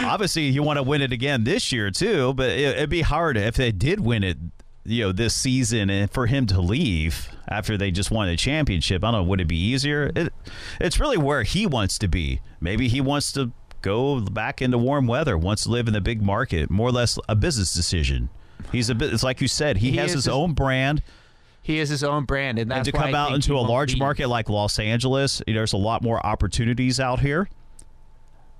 obviously, 0.00 0.44
you 0.48 0.62
want 0.62 0.78
to 0.78 0.82
win 0.82 1.02
it 1.02 1.12
again 1.12 1.44
this 1.44 1.72
year 1.72 1.90
too. 1.90 2.34
But 2.34 2.50
it, 2.50 2.76
it'd 2.76 2.90
be 2.90 3.02
hard 3.02 3.36
if 3.36 3.54
they 3.56 3.72
did 3.72 4.00
win 4.00 4.24
it, 4.24 4.38
you 4.84 5.04
know, 5.04 5.12
this 5.12 5.34
season, 5.34 5.90
and 5.90 6.10
for 6.10 6.26
him 6.26 6.46
to 6.46 6.60
leave 6.60 7.28
after 7.48 7.76
they 7.76 7.90
just 7.90 8.10
won 8.10 8.28
a 8.28 8.36
championship. 8.36 9.04
I 9.04 9.10
don't 9.10 9.22
know. 9.22 9.28
Would 9.28 9.40
it 9.40 9.48
be 9.48 9.58
easier? 9.58 10.10
It, 10.14 10.32
it's 10.80 10.98
really 10.98 11.18
where 11.18 11.42
he 11.42 11.66
wants 11.66 11.98
to 11.98 12.08
be. 12.08 12.40
Maybe 12.60 12.88
he 12.88 13.00
wants 13.00 13.32
to 13.32 13.52
go 13.82 14.20
back 14.20 14.62
into 14.62 14.78
warm 14.78 15.06
weather. 15.06 15.36
Wants 15.36 15.64
to 15.64 15.70
live 15.70 15.86
in 15.88 15.92
the 15.94 16.00
big 16.00 16.22
market. 16.22 16.70
More 16.70 16.88
or 16.88 16.92
less 16.92 17.18
a 17.28 17.34
business 17.36 17.72
decision. 17.74 18.28
He's 18.70 18.88
a 18.90 18.94
bit. 18.94 19.12
It's 19.12 19.22
like 19.22 19.40
you 19.40 19.48
said. 19.48 19.78
He, 19.78 19.90
He 19.90 19.96
has 19.98 20.12
his 20.12 20.24
his- 20.24 20.28
own 20.28 20.52
brand. 20.54 21.02
He 21.64 21.78
is 21.78 21.88
his 21.90 22.02
own 22.02 22.24
brand, 22.24 22.58
and 22.58 22.68
that's 22.68 22.78
and 22.78 22.84
to 22.86 22.92
come 22.92 23.14
out 23.14 23.34
into 23.34 23.56
a 23.56 23.60
large 23.60 23.92
leave. 23.92 24.00
market 24.00 24.26
like 24.28 24.48
Los 24.48 24.80
Angeles, 24.80 25.40
you 25.46 25.54
know, 25.54 25.60
there's 25.60 25.72
a 25.74 25.76
lot 25.76 26.02
more 26.02 26.24
opportunities 26.26 26.98
out 26.98 27.20
here. 27.20 27.48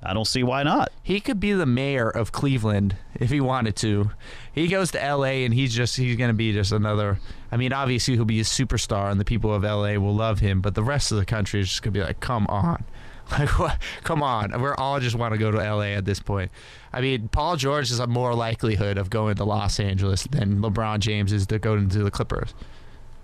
I 0.03 0.13
don't 0.13 0.27
see 0.27 0.43
why 0.43 0.63
not. 0.63 0.91
He 1.03 1.21
could 1.21 1.39
be 1.39 1.53
the 1.53 1.67
mayor 1.67 2.11
of 2.11 2.33
Cleveland 2.33 2.97
if 3.15 3.31
he 3.31 3.41
wanted 3.41 3.77
to. 3.77 4.11
He 4.53 4.67
goes 4.67 4.91
to 4.93 5.03
L.A. 5.03 5.45
and 5.45 5.55
he's 5.55 5.75
just 5.75 5.97
he's 5.97 6.17
going 6.17 6.31
to 6.31 6.35
be 6.35 6.53
just 6.53 6.73
another. 6.73 7.21
I 7.53 7.57
mean, 7.57 7.73
obviously 7.73 8.15
he'll 8.15 8.25
be 8.25 8.41
a 8.41 8.45
superstar 8.45 9.11
and 9.11 9.21
the 9.21 9.25
people 9.25 9.55
of 9.55 9.65
L.A. 9.65 9.99
will 9.99 10.15
love 10.15 10.41
him, 10.41 10.61
but 10.61 10.75
the 10.75 10.83
rest 10.83 11.13
of 11.13 11.19
the 11.19 11.25
country 11.25 11.61
is 11.61 11.69
just 11.69 11.83
going 11.83 11.95
to 11.95 12.01
be 12.01 12.05
like, 12.05 12.21
come 12.21 12.47
on. 12.49 12.85
Like 13.39 13.59
what? 13.59 13.79
Come 14.03 14.23
on, 14.23 14.61
we're 14.61 14.75
all 14.75 15.01
just 15.01 15.17
want 15.17 15.33
to 15.33 15.39
go 15.39 15.51
to 15.51 15.57
LA 15.57 15.95
at 15.95 16.05
this 16.05 16.21
point. 16.21 16.51
I 16.93 17.01
mean, 17.01 17.29
Paul 17.29 17.57
George 17.57 17.91
is 17.91 17.99
a 17.99 18.07
more 18.07 18.35
likelihood 18.35 18.99
of 18.99 19.09
going 19.09 19.37
to 19.37 19.45
Los 19.45 19.81
Angeles 19.81 20.25
than 20.25 20.61
LeBron 20.61 20.99
James 20.99 21.33
is 21.33 21.47
to 21.47 21.59
go 21.59 21.75
into 21.75 22.03
the 22.03 22.11
Clippers. 22.11 22.53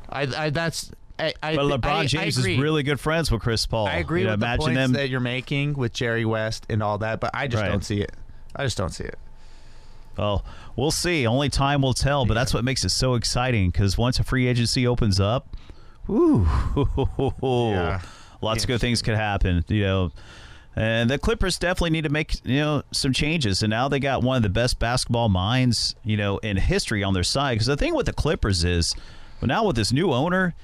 I, 0.08 0.22
I 0.22 0.50
that's 0.50 0.92
I, 1.18 1.34
I, 1.42 1.56
But 1.56 1.80
LeBron 1.80 1.84
I- 1.90 2.06
James 2.06 2.38
is 2.38 2.46
really 2.46 2.82
good 2.82 3.00
friends 3.00 3.30
with 3.30 3.42
Chris 3.42 3.66
Paul. 3.66 3.86
I 3.86 3.94
agree 3.96 4.20
You 4.20 4.26
know, 4.26 4.32
with 4.34 4.40
the 4.40 4.46
imagine 4.46 4.64
points 4.64 4.76
them. 4.78 4.92
that 4.92 5.08
you're 5.08 5.20
making 5.20 5.74
with 5.74 5.92
Jerry 5.92 6.24
West 6.24 6.64
and 6.70 6.82
all 6.82 6.98
that, 6.98 7.20
but 7.20 7.30
I 7.34 7.48
just 7.48 7.62
Right. 7.62 7.68
don't 7.70 7.84
see 7.84 8.00
it. 8.00 8.12
I 8.54 8.64
just 8.64 8.76
don't 8.78 8.90
see 8.90 9.04
it. 9.04 9.18
Well, 10.16 10.44
we'll 10.76 10.90
see. 10.90 11.26
Only 11.26 11.48
time 11.48 11.80
will 11.82 11.94
tell. 11.94 12.24
But 12.26 12.34
that's 12.34 12.52
what 12.52 12.64
makes 12.64 12.84
it 12.84 12.88
so 12.90 13.14
exciting 13.14 13.70
because 13.70 13.96
once 13.96 14.18
a 14.18 14.24
free 14.24 14.46
agency 14.48 14.86
opens 14.86 15.20
up, 15.20 15.46
woo, 16.08 16.46
Yeah. 17.42 18.00
lots 18.40 18.64
of 18.64 18.68
good 18.68 18.80
things 18.80 19.02
could 19.02 19.14
happen. 19.16 19.64
You 19.68 19.82
know. 19.84 20.12
And 20.76 21.10
the 21.10 21.18
Clippers 21.18 21.58
definitely 21.58 21.90
need 21.90 22.04
to 22.04 22.08
make 22.10 22.44
you 22.44 22.58
know 22.60 22.82
some 22.92 23.12
changes, 23.12 23.62
and 23.62 23.70
now 23.70 23.88
they 23.88 23.98
got 23.98 24.22
one 24.22 24.36
of 24.36 24.42
the 24.44 24.48
best 24.48 24.78
basketball 24.78 25.28
minds 25.28 25.96
you 26.04 26.16
know 26.16 26.38
in 26.38 26.56
history 26.56 27.02
on 27.02 27.14
their 27.14 27.24
side. 27.24 27.54
Because 27.54 27.66
the 27.66 27.76
thing 27.76 27.94
with 27.94 28.06
the 28.06 28.12
Clippers 28.12 28.64
is, 28.64 28.94
well, 29.40 29.48
now 29.48 29.64
with 29.66 29.74
this 29.76 29.92
new 29.92 30.12
owner, 30.12 30.54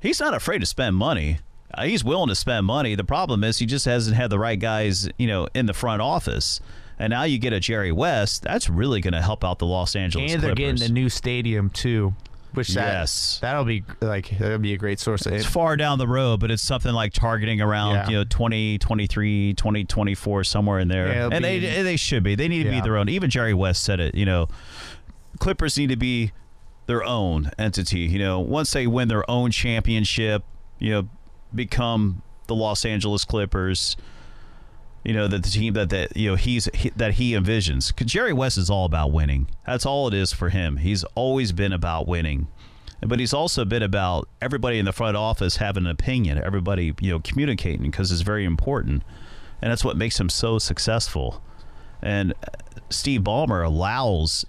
he's 0.00 0.20
not 0.20 0.34
afraid 0.34 0.58
to 0.60 0.66
spend 0.66 0.96
money. 0.96 1.38
Uh, 1.74 1.84
he's 1.84 2.02
willing 2.02 2.28
to 2.28 2.34
spend 2.34 2.64
money. 2.66 2.94
The 2.94 3.04
problem 3.04 3.44
is 3.44 3.58
he 3.58 3.66
just 3.66 3.84
hasn't 3.84 4.16
had 4.16 4.30
the 4.30 4.38
right 4.38 4.58
guys, 4.58 5.08
you 5.18 5.26
know, 5.26 5.48
in 5.54 5.66
the 5.66 5.74
front 5.74 6.00
office. 6.02 6.60
And 6.98 7.10
now 7.10 7.24
you 7.24 7.38
get 7.38 7.52
a 7.52 7.60
Jerry 7.60 7.92
West. 7.92 8.42
That's 8.42 8.68
really 8.68 9.00
going 9.00 9.12
to 9.12 9.22
help 9.22 9.44
out 9.44 9.58
the 9.58 9.66
Los 9.66 9.94
Angeles 9.94 10.32
and 10.32 10.42
they're 10.42 10.54
Clippers. 10.54 10.80
getting 10.80 10.90
a 10.90 10.92
new 10.92 11.08
stadium 11.08 11.70
too, 11.70 12.14
which 12.54 12.68
that, 12.70 12.86
Yes. 13.00 13.38
that'll 13.40 13.64
be 13.64 13.84
like 14.00 14.30
that'll 14.38 14.58
be 14.58 14.72
a 14.72 14.78
great 14.78 14.98
source 14.98 15.24
of 15.26 15.34
it's 15.34 15.44
far 15.44 15.76
down 15.76 15.98
the 15.98 16.08
road, 16.08 16.40
but 16.40 16.50
it's 16.50 16.62
something 16.62 16.92
like 16.92 17.12
targeting 17.12 17.60
around 17.60 17.94
Yeah. 17.94 18.08
you 18.08 18.16
know 18.16 18.24
2023, 18.24 19.54
2024, 19.54 20.42
somewhere 20.44 20.78
in 20.80 20.88
there. 20.88 21.08
Yeah, 21.08 21.28
and 21.30 21.44
they 21.44 21.60
be- 21.60 21.82
they 21.82 21.96
should 21.96 22.22
be. 22.24 22.34
They 22.34 22.48
need 22.48 22.64
to 22.64 22.70
be 22.70 22.80
their 22.80 22.96
own. 22.96 23.08
Even 23.08 23.30
Jerry 23.30 23.54
West 23.54 23.82
said 23.84 24.00
it. 24.00 24.14
You 24.14 24.24
know, 24.26 24.48
Clippers 25.38 25.76
need 25.78 25.90
to 25.90 25.96
be 25.96 26.32
their 26.88 27.04
own 27.04 27.52
entity. 27.58 28.00
You 28.00 28.18
know, 28.18 28.40
once 28.40 28.72
they 28.72 28.88
win 28.88 29.06
their 29.06 29.28
own 29.30 29.52
championship, 29.52 30.42
you 30.80 30.90
know, 30.90 31.08
become 31.54 32.22
the 32.48 32.54
Los 32.56 32.84
Angeles 32.84 33.24
Clippers. 33.24 33.96
you 35.04 35.14
know 35.14 35.28
that 35.28 35.42
the 35.44 35.48
team 35.48 35.74
that 35.74 35.90
that 35.90 36.16
you 36.16 36.28
know 36.30 36.34
he's 36.36 36.68
he, 36.74 36.90
that 36.96 37.14
he 37.14 37.32
envisions. 37.32 37.94
'Cause 37.94 38.08
Jerry 38.08 38.32
West 38.32 38.58
is 38.58 38.68
all 38.68 38.84
about 38.84 39.12
winning. 39.12 39.46
That's 39.64 39.86
all 39.86 40.08
it 40.08 40.14
is 40.14 40.32
for 40.32 40.48
him. 40.48 40.78
He's 40.78 41.04
always 41.14 41.52
been 41.52 41.72
about 41.72 42.08
winning. 42.08 42.48
But 43.00 43.20
he's 43.20 43.32
also 43.32 43.64
been 43.64 43.84
about 43.84 44.28
everybody 44.42 44.78
in 44.80 44.84
the 44.84 44.92
front 44.92 45.16
office 45.16 45.58
having 45.58 45.84
an 45.84 45.90
opinion, 45.90 46.42
everybody, 46.44 46.94
you 47.00 47.12
know, 47.12 47.20
communicating 47.20 47.88
because 47.90 48.10
it's 48.10 48.22
very 48.22 48.44
important. 48.44 49.04
And 49.62 49.70
that's 49.70 49.84
what 49.84 49.96
makes 49.96 50.18
him 50.18 50.28
so 50.28 50.58
successful. 50.58 51.40
And 52.02 52.32
uh, 52.32 52.46
Steve 52.90 53.20
Ballmer 53.20 53.64
allows 53.64 54.44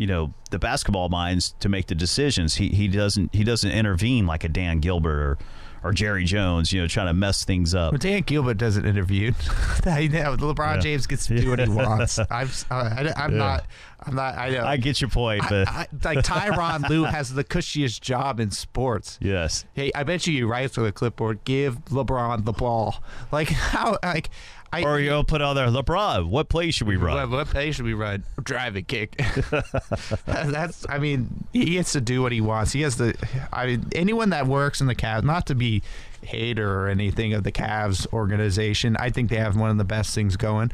you 0.00 0.06
know 0.06 0.32
the 0.50 0.58
basketball 0.58 1.10
minds 1.10 1.54
to 1.60 1.68
make 1.68 1.86
the 1.86 1.94
decisions. 1.94 2.54
He 2.54 2.70
he 2.70 2.88
doesn't 2.88 3.34
he 3.34 3.44
doesn't 3.44 3.70
intervene 3.70 4.26
like 4.26 4.44
a 4.44 4.48
Dan 4.48 4.80
Gilbert 4.80 5.20
or 5.20 5.38
or 5.82 5.92
Jerry 5.92 6.24
Jones, 6.24 6.72
you 6.74 6.80
know, 6.82 6.86
trying 6.86 7.06
to 7.06 7.14
mess 7.14 7.42
things 7.44 7.74
up. 7.74 7.92
But 7.92 8.02
Dan 8.02 8.20
Gilbert 8.22 8.58
doesn't 8.58 8.84
interview. 8.86 9.32
I 9.86 10.08
know 10.08 10.36
LeBron 10.36 10.74
Yeah. 10.74 10.80
James 10.80 11.06
gets 11.06 11.26
to 11.28 11.40
do 11.40 11.48
what 11.50 11.58
he 11.58 11.68
wants. 11.70 12.18
I'm 12.18 12.48
uh, 12.70 12.74
I, 12.74 13.12
I'm 13.16 13.32
Yeah. 13.32 13.38
not 13.38 13.66
I'm 14.02 14.14
not 14.14 14.36
I 14.38 14.50
know. 14.50 14.64
I 14.64 14.76
get 14.78 15.00
your 15.02 15.08
point, 15.10 15.42
but 15.48 15.68
I, 15.68 15.72
I, 15.82 15.86
like 16.04 16.18
Tyronn 16.24 16.88
Lue 16.88 17.04
has 17.04 17.32
the 17.34 17.44
cushiest 17.44 18.02
job 18.02 18.40
in 18.40 18.50
sports. 18.50 19.18
yes, 19.22 19.64
Hey, 19.74 19.90
I 19.94 20.02
bet 20.04 20.26
you 20.26 20.32
he 20.34 20.42
writes 20.42 20.76
with 20.78 20.86
a 20.86 20.92
clipboard. 20.92 21.44
Give 21.44 21.82
LeBron 21.86 22.44
the 22.46 22.52
ball. 22.52 23.02
Like 23.32 23.48
how? 23.48 23.98
Like 24.02 24.28
I. 24.72 24.82
or 24.84 25.00
you'll 25.00 25.24
put 25.24 25.42
on 25.42 25.56
there, 25.56 25.66
LeBron. 25.66 26.28
What 26.28 26.48
play 26.48 26.70
should 26.70 26.86
we 26.86 26.96
run? 26.96 27.16
what, 27.16 27.30
what 27.30 27.46
play 27.48 27.72
should 27.72 27.84
we 27.84 27.94
run? 27.94 28.24
Drive 28.42 28.76
and 28.76 28.86
kick. 28.86 29.16
That's. 30.26 30.86
I 30.88 30.98
mean, 30.98 31.44
he 31.52 31.72
gets 31.72 31.92
to 31.92 32.00
do 32.00 32.22
what 32.22 32.32
he 32.32 32.40
wants. 32.40 32.72
He 32.72 32.82
has 32.82 32.96
the. 32.96 33.16
I 33.52 33.66
mean, 33.66 33.86
anyone 33.94 34.30
that 34.30 34.46
works 34.46 34.80
in 34.80 34.86
the 34.86 34.94
Cavs, 34.94 35.24
not 35.24 35.46
to 35.46 35.54
be 35.54 35.82
hater 36.22 36.80
or 36.80 36.88
anything 36.88 37.32
of 37.32 37.44
the 37.44 37.52
Cavs 37.52 38.06
organization. 38.12 38.96
I 38.98 39.10
think 39.10 39.30
they 39.30 39.36
have 39.36 39.56
one 39.56 39.70
of 39.70 39.78
the 39.78 39.84
best 39.84 40.14
things 40.14 40.36
going, 40.36 40.70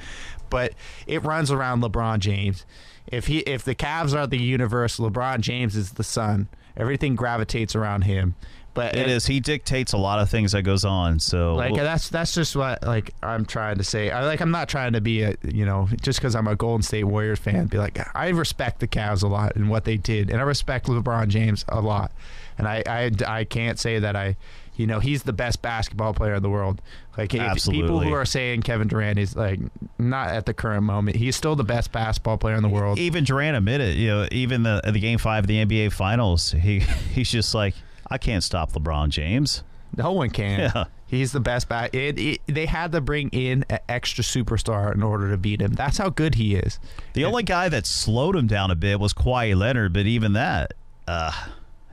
but 0.51 0.73
it 1.07 1.23
runs 1.25 1.51
around 1.51 1.83
LeBron 1.83 2.19
James. 2.19 2.65
If 3.07 3.29
he, 3.29 3.39
if 3.41 3.65
the 3.65 3.75
Cavs 3.75 4.17
are 4.17 4.27
the 4.27 4.39
universe, 4.39 4.99
LeBron 4.99 5.41
James 5.41 5.77
is 5.77 5.93
the 5.93 6.05
sun. 6.05 6.49
Everything 6.77 7.15
gravitates 7.15 7.75
around 7.77 8.03
him. 8.03 8.35
But 8.77 8.95
It 8.95 9.09
is. 9.09 9.25
He 9.25 9.41
dictates 9.41 9.95
a 9.95 9.97
lot 9.97 10.21
of 10.21 10.29
things 10.29 10.53
that 10.53 10.63
goes 10.63 10.85
on. 10.85 11.19
So 11.19 11.55
like 11.55 11.75
that's 11.75 12.11
that's 12.11 12.35
just 12.35 12.55
what 12.55 12.83
like 12.85 13.13
I'm 13.23 13.47
trying 13.47 13.79
to 13.79 13.85
say. 13.85 14.11
I 14.11 14.25
like 14.27 14.41
I'm 14.41 14.51
not 14.51 14.69
trying 14.69 14.93
to 14.93 15.01
be 15.01 15.23
a 15.23 15.35
you 15.43 15.65
know 15.65 15.89
just 16.03 16.21
because 16.21 16.37
I'm 16.37 16.47
a 16.47 16.55
Golden 16.55 16.83
State 16.83 17.05
Warriors 17.05 17.39
fan. 17.39 17.67
Be 17.67 17.79
like 17.79 17.99
I 18.15 18.29
respect 18.29 18.81
the 18.81 18.87
Cavs 18.87 19.23
a 19.23 19.29
lot 19.29 19.57
and 19.57 19.71
what 19.71 19.85
they 19.85 19.97
did, 19.97 20.31
and 20.31 20.39
I 20.39 20.45
respect 20.45 20.87
LeBron 20.87 21.29
James 21.29 21.65
a 21.69 21.81
lot. 21.81 22.13
And 22.59 22.69
I 22.69 22.83
I, 22.87 23.11
I 23.27 23.45
can't 23.45 23.79
say 23.79 23.99
that 23.99 24.15
I 24.15 24.37
you 24.77 24.87
know 24.87 25.01
he's 25.01 25.23
the 25.23 25.33
best 25.33 25.63
basketball 25.63 26.13
player 26.13 26.35
in 26.35 26.43
the 26.43 26.51
world. 26.51 26.83
Like 27.17 27.33
if 27.33 27.65
people 27.65 28.01
who 28.01 28.13
are 28.13 28.27
saying 28.27 28.61
Kevin 28.61 28.89
Durant 28.89 29.19
is 29.19 29.35
like 29.35 29.59
not 29.99 30.29
at 30.29 30.45
the 30.45 30.53
current 30.53 30.83
moment, 30.83 31.17
he's 31.17 31.35
still 31.35 31.57
the 31.57 31.65
best 31.65 31.93
basketball 31.93 32.37
player 32.37 32.57
in 32.57 32.63
the 32.63 32.69
world. 32.69 32.99
even 32.99 33.25
Durant 33.25 33.57
admitted, 33.57 33.97
you 33.97 34.09
know, 34.09 34.29
even 34.31 34.65
the 34.65 34.83
the 34.85 35.01
game 35.01 35.19
five 35.19 35.45
of 35.45 35.49
the 35.49 35.65
NBA 35.65 35.93
Finals, 35.93 36.51
he 36.53 36.81
he's 37.15 37.31
just 37.31 37.55
like, 37.55 37.75
I 38.11 38.19
can't 38.19 38.45
stop 38.45 38.73
LeBron 38.73 39.11
James. 39.11 39.63
No 39.97 40.13
one 40.13 40.31
can. 40.31 40.61
Yeah. 40.61 40.85
He's 41.07 41.33
the 41.33 41.41
best 41.41 41.69
back. 41.69 41.95
It, 41.95 42.19
it, 42.19 42.41
they 42.47 42.67
had 42.67 42.93
to 42.93 43.01
bring 43.01 43.29
in 43.31 43.65
an 43.71 43.79
extra 43.89 44.25
superstar 44.25 44.93
in 44.93 45.03
order 45.03 45.31
to 45.31 45.37
beat 45.37 45.63
him. 45.63 45.73
That's 45.73 45.99
how 45.99 46.11
good 46.11 46.35
he 46.35 46.57
is. 46.57 46.81
The 47.13 47.25
only 47.25 47.45
guy 47.45 47.69
that 47.69 47.87
slowed 47.87 48.35
him 48.35 48.49
down 48.49 48.71
a 48.71 48.75
bit 48.75 48.99
was 48.99 49.15
Kawhi 49.15 49.57
Leonard, 49.57 49.93
but 49.93 50.07
even 50.07 50.33
that, 50.33 50.75
uh, 51.07 51.33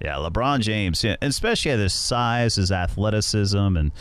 yeah, 0.02 0.16
LeBron 0.16 0.62
James, 0.62 1.04
yeah, 1.04 1.16
especially 1.22 1.72
at 1.72 1.80
his 1.80 1.94
size, 1.94 2.56
his 2.56 2.72
athleticism, 2.72 3.78
and 3.78 3.92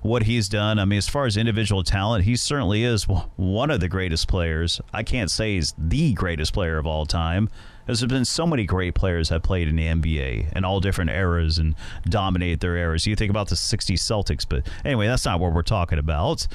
what 0.00 0.22
he's 0.24 0.48
done. 0.48 0.78
I 0.78 0.86
mean, 0.86 0.96
as 0.96 1.08
far 1.08 1.26
as 1.26 1.36
individual 1.36 1.84
talent, 1.84 2.24
he 2.24 2.34
certainly 2.34 2.82
is 2.82 3.04
one 3.04 3.70
of 3.70 3.80
the 3.80 3.88
greatest 3.88 4.26
players. 4.26 4.80
I 4.92 5.02
can't 5.02 5.30
say 5.30 5.56
he's 5.56 5.74
the 5.76 6.14
greatest 6.14 6.52
player 6.54 6.78
of 6.78 6.86
all 6.86 7.04
time. 7.06 7.50
There's 7.86 8.04
been 8.04 8.24
so 8.24 8.46
many 8.46 8.64
great 8.64 8.94
players 8.94 9.30
that 9.30 9.42
played 9.42 9.68
in 9.68 9.76
the 9.76 9.86
NBA 9.86 10.56
in 10.56 10.64
all 10.64 10.80
different 10.80 11.10
eras 11.10 11.58
and 11.58 11.74
dominated 12.04 12.60
their 12.60 12.76
eras. 12.76 13.06
You 13.06 13.16
think 13.16 13.30
about 13.30 13.48
the 13.48 13.56
60s 13.56 13.94
Celtics, 13.94 14.46
but 14.48 14.66
anyway, 14.84 15.06
that's 15.08 15.24
not 15.24 15.40
what 15.40 15.52
we're 15.52 15.62
talking 15.62 15.98
about. 15.98 16.46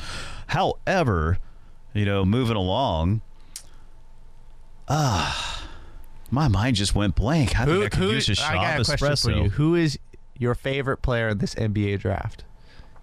However, 0.47 1.39
you 1.93 2.05
know, 2.05 2.23
moving 2.23 2.55
along, 2.55 3.21
ah, 4.88 5.67
my 6.32 6.47
mind 6.47 6.75
just 6.78 6.95
went 6.95 7.15
blank. 7.15 7.59
I 7.59 7.65
think 7.65 7.86
I 7.86 7.89
could 7.89 8.11
use 8.11 8.30
a 8.30 8.36
shot 8.36 8.51
I 8.51 8.55
got 8.55 8.88
a 8.88 8.93
of 8.93 8.99
question 8.99 9.34
for 9.34 9.38
you. 9.38 9.49
Who 9.51 9.75
is 9.75 9.99
your 10.38 10.55
favorite 10.55 11.01
player 11.01 11.30
in 11.30 11.39
this 11.39 11.55
NBA 11.55 11.99
draft? 11.99 12.43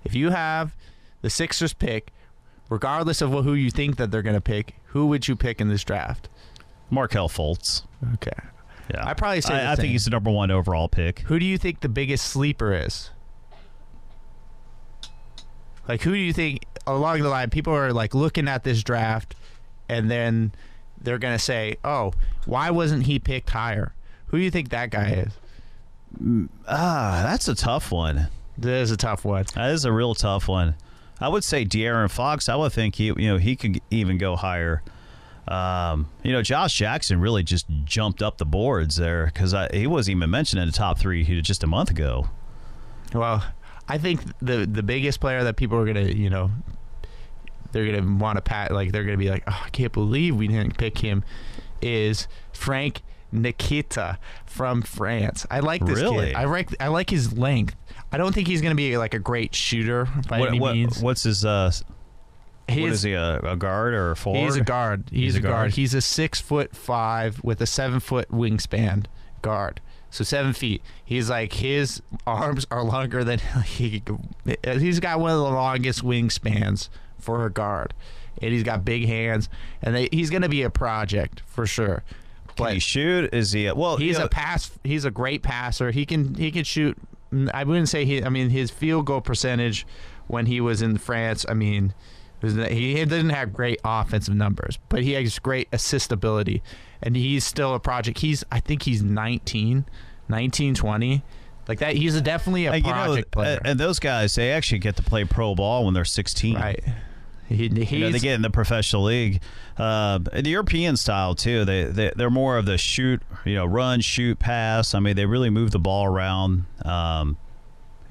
If 0.05 0.14
you 0.14 0.31
have 0.31 0.75
the 1.22 1.31
Sixers 1.31 1.72
pick, 1.72 2.12
regardless 2.68 3.20
of 3.20 3.31
who 3.31 3.55
you 3.55 3.70
think 3.70 3.97
that 3.97 4.11
they're 4.11 4.22
going 4.22 4.35
to 4.35 4.41
pick, 4.41 4.77
who 4.87 5.07
would 5.07 5.29
you 5.29 5.37
pick 5.37 5.61
in 5.61 5.68
this 5.68 5.85
draft? 5.85 6.29
Markelle 6.95 7.28
Fultz. 7.28 7.82
Okay. 8.14 8.30
Yeah, 8.92 9.07
I'd 9.07 9.16
probably 9.16 9.40
say 9.40 9.55
I, 9.55 9.72
I 9.72 9.76
think 9.76 9.92
he's 9.92 10.05
the 10.05 10.11
number 10.11 10.30
one 10.30 10.51
overall 10.51 10.88
pick. 10.88 11.20
Who 11.20 11.38
do 11.38 11.45
you 11.47 11.59
think 11.59 11.80
the 11.80 11.88
biggest 11.88 12.26
sleeper 12.26 12.74
is? 12.74 13.11
Like, 15.88 16.03
who 16.03 16.12
do 16.12 16.18
you 16.18 16.32
think 16.32 16.64
along 16.86 17.20
the 17.20 17.28
line 17.28 17.51
people 17.51 17.74
are 17.74 17.92
like 17.92 18.14
looking 18.14 18.49
at 18.49 18.64
this 18.64 18.82
draft, 18.82 19.34
and 19.88 20.11
then 20.11 20.53
they're 21.01 21.18
gonna 21.18 21.38
say, 21.38 21.76
"Oh, 21.84 22.12
why 22.47 22.70
wasn't 22.70 23.05
he 23.07 23.18
picked 23.18 23.51
higher?" 23.51 23.95
Who 24.26 24.38
do 24.38 24.45
you 24.45 24.51
think 24.51 24.70
that 24.70 24.90
guy 24.90 25.11
is? 25.11 25.32
Ah, 26.68 27.22
that's 27.24 27.49
a 27.49 27.55
tough 27.55 27.90
one. 27.92 28.28
That 28.59 28.72
is 28.72 28.90
a 28.90 28.97
tough 28.97 29.24
one. 29.24 29.45
That 29.55 29.70
is 29.70 29.84
a 29.84 29.92
real 29.92 30.14
tough 30.14 30.49
one. 30.49 30.74
I 31.20 31.28
would 31.28 31.45
say 31.45 31.64
De'Aaron 31.64 32.11
Fox. 32.11 32.49
I 32.49 32.57
would 32.57 32.72
think 32.72 32.97
he, 32.97 33.07
you 33.07 33.14
know, 33.14 33.36
he 33.36 33.57
could 33.57 33.80
even 33.90 34.18
go 34.18 34.36
higher. 34.36 34.82
Um, 35.47 36.09
you 36.22 36.32
know, 36.32 36.40
Josh 36.42 36.74
Jackson 36.76 37.20
really 37.20 37.42
just 37.42 37.66
jumped 37.84 38.22
up 38.22 38.38
the 38.38 38.47
boards 38.47 38.97
there 38.97 39.26
because 39.26 39.55
he 39.72 39.86
wasn't 39.86 40.16
even 40.16 40.30
mentioned 40.30 40.61
in 40.62 40.66
the 40.68 40.72
top 40.72 40.99
three 40.99 41.22
just 41.42 41.62
a 41.62 41.66
month 41.66 41.90
ago. 41.90 42.28
Well, 43.12 43.45
I 43.88 43.99
think 43.99 44.22
the 44.40 44.66
the 44.66 44.82
biggest 44.82 45.20
player 45.20 45.45
that 45.45 45.57
people 45.57 45.76
are 45.78 45.84
gonna, 45.84 46.03
you 46.07 46.30
know, 46.30 46.51
they're 47.72 47.84
gonna 47.92 48.16
want 48.18 48.36
to 48.36 48.42
pat 48.42 48.72
like 48.72 48.92
they're 48.92 49.05
gonna 49.05 49.18
be 49.18 49.28
like, 49.30 49.45
oh, 49.47 49.62
I 49.66 49.68
can't 49.70 49.92
believe 49.92 50.34
we 50.36 50.49
didn't 50.49 50.78
pick 50.78 50.99
him, 50.99 51.22
is 51.82 52.26
Frank 52.53 53.03
Ntilikina 53.32 54.16
from 54.47 54.80
France. 54.82 55.47
I 55.51 55.61
like 55.61 55.84
this 55.84 56.01
Really? 56.01 56.28
kid. 56.28 56.36
I 56.36 56.45
like 56.45 56.74
I 56.80 56.88
like 56.88 57.11
his 57.11 57.36
length. 57.36 57.76
I 58.12 58.16
don't 58.16 58.34
think 58.34 58.49
he's 58.49 58.62
gonna 58.62 58.74
be 58.74 58.97
like 58.97 59.12
a 59.12 59.18
great 59.18 59.55
shooter 59.55 60.09
by 60.28 60.40
What, 60.40 60.49
any 60.49 60.61
what- 60.61 60.74
means. 60.74 61.03
what's 61.03 61.24
his? 61.24 61.45
Uh, 61.45 61.70
what 62.69 62.79
His- 62.79 62.93
is 62.99 63.03
he? 63.03 63.12
A, 63.12 63.39
a 63.41 63.57
guard 63.57 63.95
or 63.95 64.12
a 64.12 64.17
forward? 64.17 64.45
He's 64.45 64.57
a 64.57 64.61
guard. 64.62 65.05
He's, 65.11 65.21
He's 65.21 65.35
a 65.37 65.39
a 65.39 65.43
guard. 65.43 65.53
guard? 65.55 65.73
He's 65.75 65.95
a 65.95 66.01
six 66.01 66.41
foot 66.41 66.75
five 66.75 67.43
with 67.45 67.61
a 67.61 67.67
seven 67.67 68.01
foot 68.01 68.29
wingspan 68.31 69.07
guard. 69.43 69.81
So 70.11 70.23
seven 70.25 70.53
feet. 70.53 70.81
He's 71.05 71.29
like 71.29 71.55
his 71.55 72.01
arms 72.27 72.67
are 72.71 72.83
longer 72.85 73.25
than 73.25 73.39
he. 73.65 74.03
He's 74.65 75.01
got 75.01 75.19
one 75.21 75.33
of 75.33 75.39
the 75.39 75.43
longest 75.45 76.03
wingspans 76.05 76.89
for 77.19 77.45
a 77.45 77.51
guard, 77.51 77.93
and 78.41 78.53
he's 78.53 78.62
got 78.62 78.85
big 78.85 79.07
hands. 79.07 79.49
And 79.83 79.95
they, 79.95 80.09
he's 80.12 80.31
going 80.31 80.43
to 80.43 80.49
be 80.49 80.62
a 80.62 80.71
project 80.71 81.43
for 81.47 81.67
sure. 81.67 82.05
Can 82.57 82.75
he 82.75 82.79
shoot? 82.79 83.35
Is 83.35 83.51
he? 83.51 83.67
A, 83.67 83.75
well, 83.75 83.97
he's 83.97 84.12
you 84.15 84.19
know, 84.21 84.27
a 84.27 84.29
pass. 84.29 84.71
He's 84.85 85.05
a 85.05 85.11
great 85.11 85.43
passer. 85.43 85.91
He 85.91 86.07
can 86.07 86.35
he 86.37 86.53
can 86.53 86.62
shoot. 86.62 86.97
I 87.53 87.65
wouldn't 87.65 87.89
say 87.89 88.05
he. 88.05 88.23
I 88.23 88.29
mean, 88.29 88.51
his 88.51 88.71
field 88.71 89.07
goal 89.07 89.21
percentage 89.21 89.85
when 90.29 90.47
he 90.47 90.61
was 90.61 90.81
in 90.81 90.97
France. 90.99 91.45
I 91.49 91.55
mean, 91.55 91.93
he 92.53 92.95
didn't 92.95 93.30
have 93.30 93.53
great 93.53 93.80
offensive 93.84 94.34
numbers, 94.34 94.78
but 94.88 95.03
he 95.03 95.12
has 95.12 95.38
great 95.38 95.68
assist 95.72 96.12
ability, 96.12 96.62
and 97.03 97.16
he's 97.16 97.45
still 97.45 97.74
a 97.74 97.80
project. 97.80 98.18
He's 98.20 98.45
I 98.53 98.61
think 98.61 98.82
he's 98.82 99.03
19, 99.03 99.84
19, 100.28 100.74
20. 100.74 101.22
Like 101.66 101.78
that, 101.78 101.95
he's 101.97 102.14
a, 102.14 102.20
definitely 102.20 102.66
a 102.66 102.72
Uh, 102.72 102.74
you 102.74 102.82
know, 102.82 102.90
project 102.92 103.30
player, 103.30 103.57
uh, 103.57 103.68
and 103.68 103.80
those 103.80 103.99
guys 103.99 104.34
they 104.34 104.53
actually 104.53 104.80
get 104.80 104.97
to 104.97 105.03
play 105.03 105.24
pro 105.24 105.55
ball 105.55 105.84
when 105.86 105.95
they're 105.95 106.05
16. 106.05 106.57
right? 106.57 106.82
He, 107.49 107.64
You 107.64 107.68
know, 107.70 107.74
they 107.76 107.84
he's- 107.84 108.22
get 108.22 108.34
in 108.34 108.42
the 108.42 108.51
professional 108.51 109.05
league. 109.05 109.40
Uh, 109.76 110.18
the 110.18 110.49
European 110.51 110.97
style 110.97 111.34
too. 111.34 111.64
They, 111.64 111.84
they 111.84 112.11
they're 112.16 112.30
more 112.30 112.59
of 112.59 112.64
the 112.66 112.78
shoot, 112.78 113.22
you 113.45 113.55
know, 113.57 113.66
run, 113.66 114.01
shoot, 114.01 114.38
pass. 114.38 114.95
I 114.95 115.01
mean, 115.01 115.16
they 115.16 115.26
really 115.26 115.51
move 115.51 115.70
the 115.72 115.78
ball 115.78 116.05
around. 116.07 116.64
Um, 116.84 117.36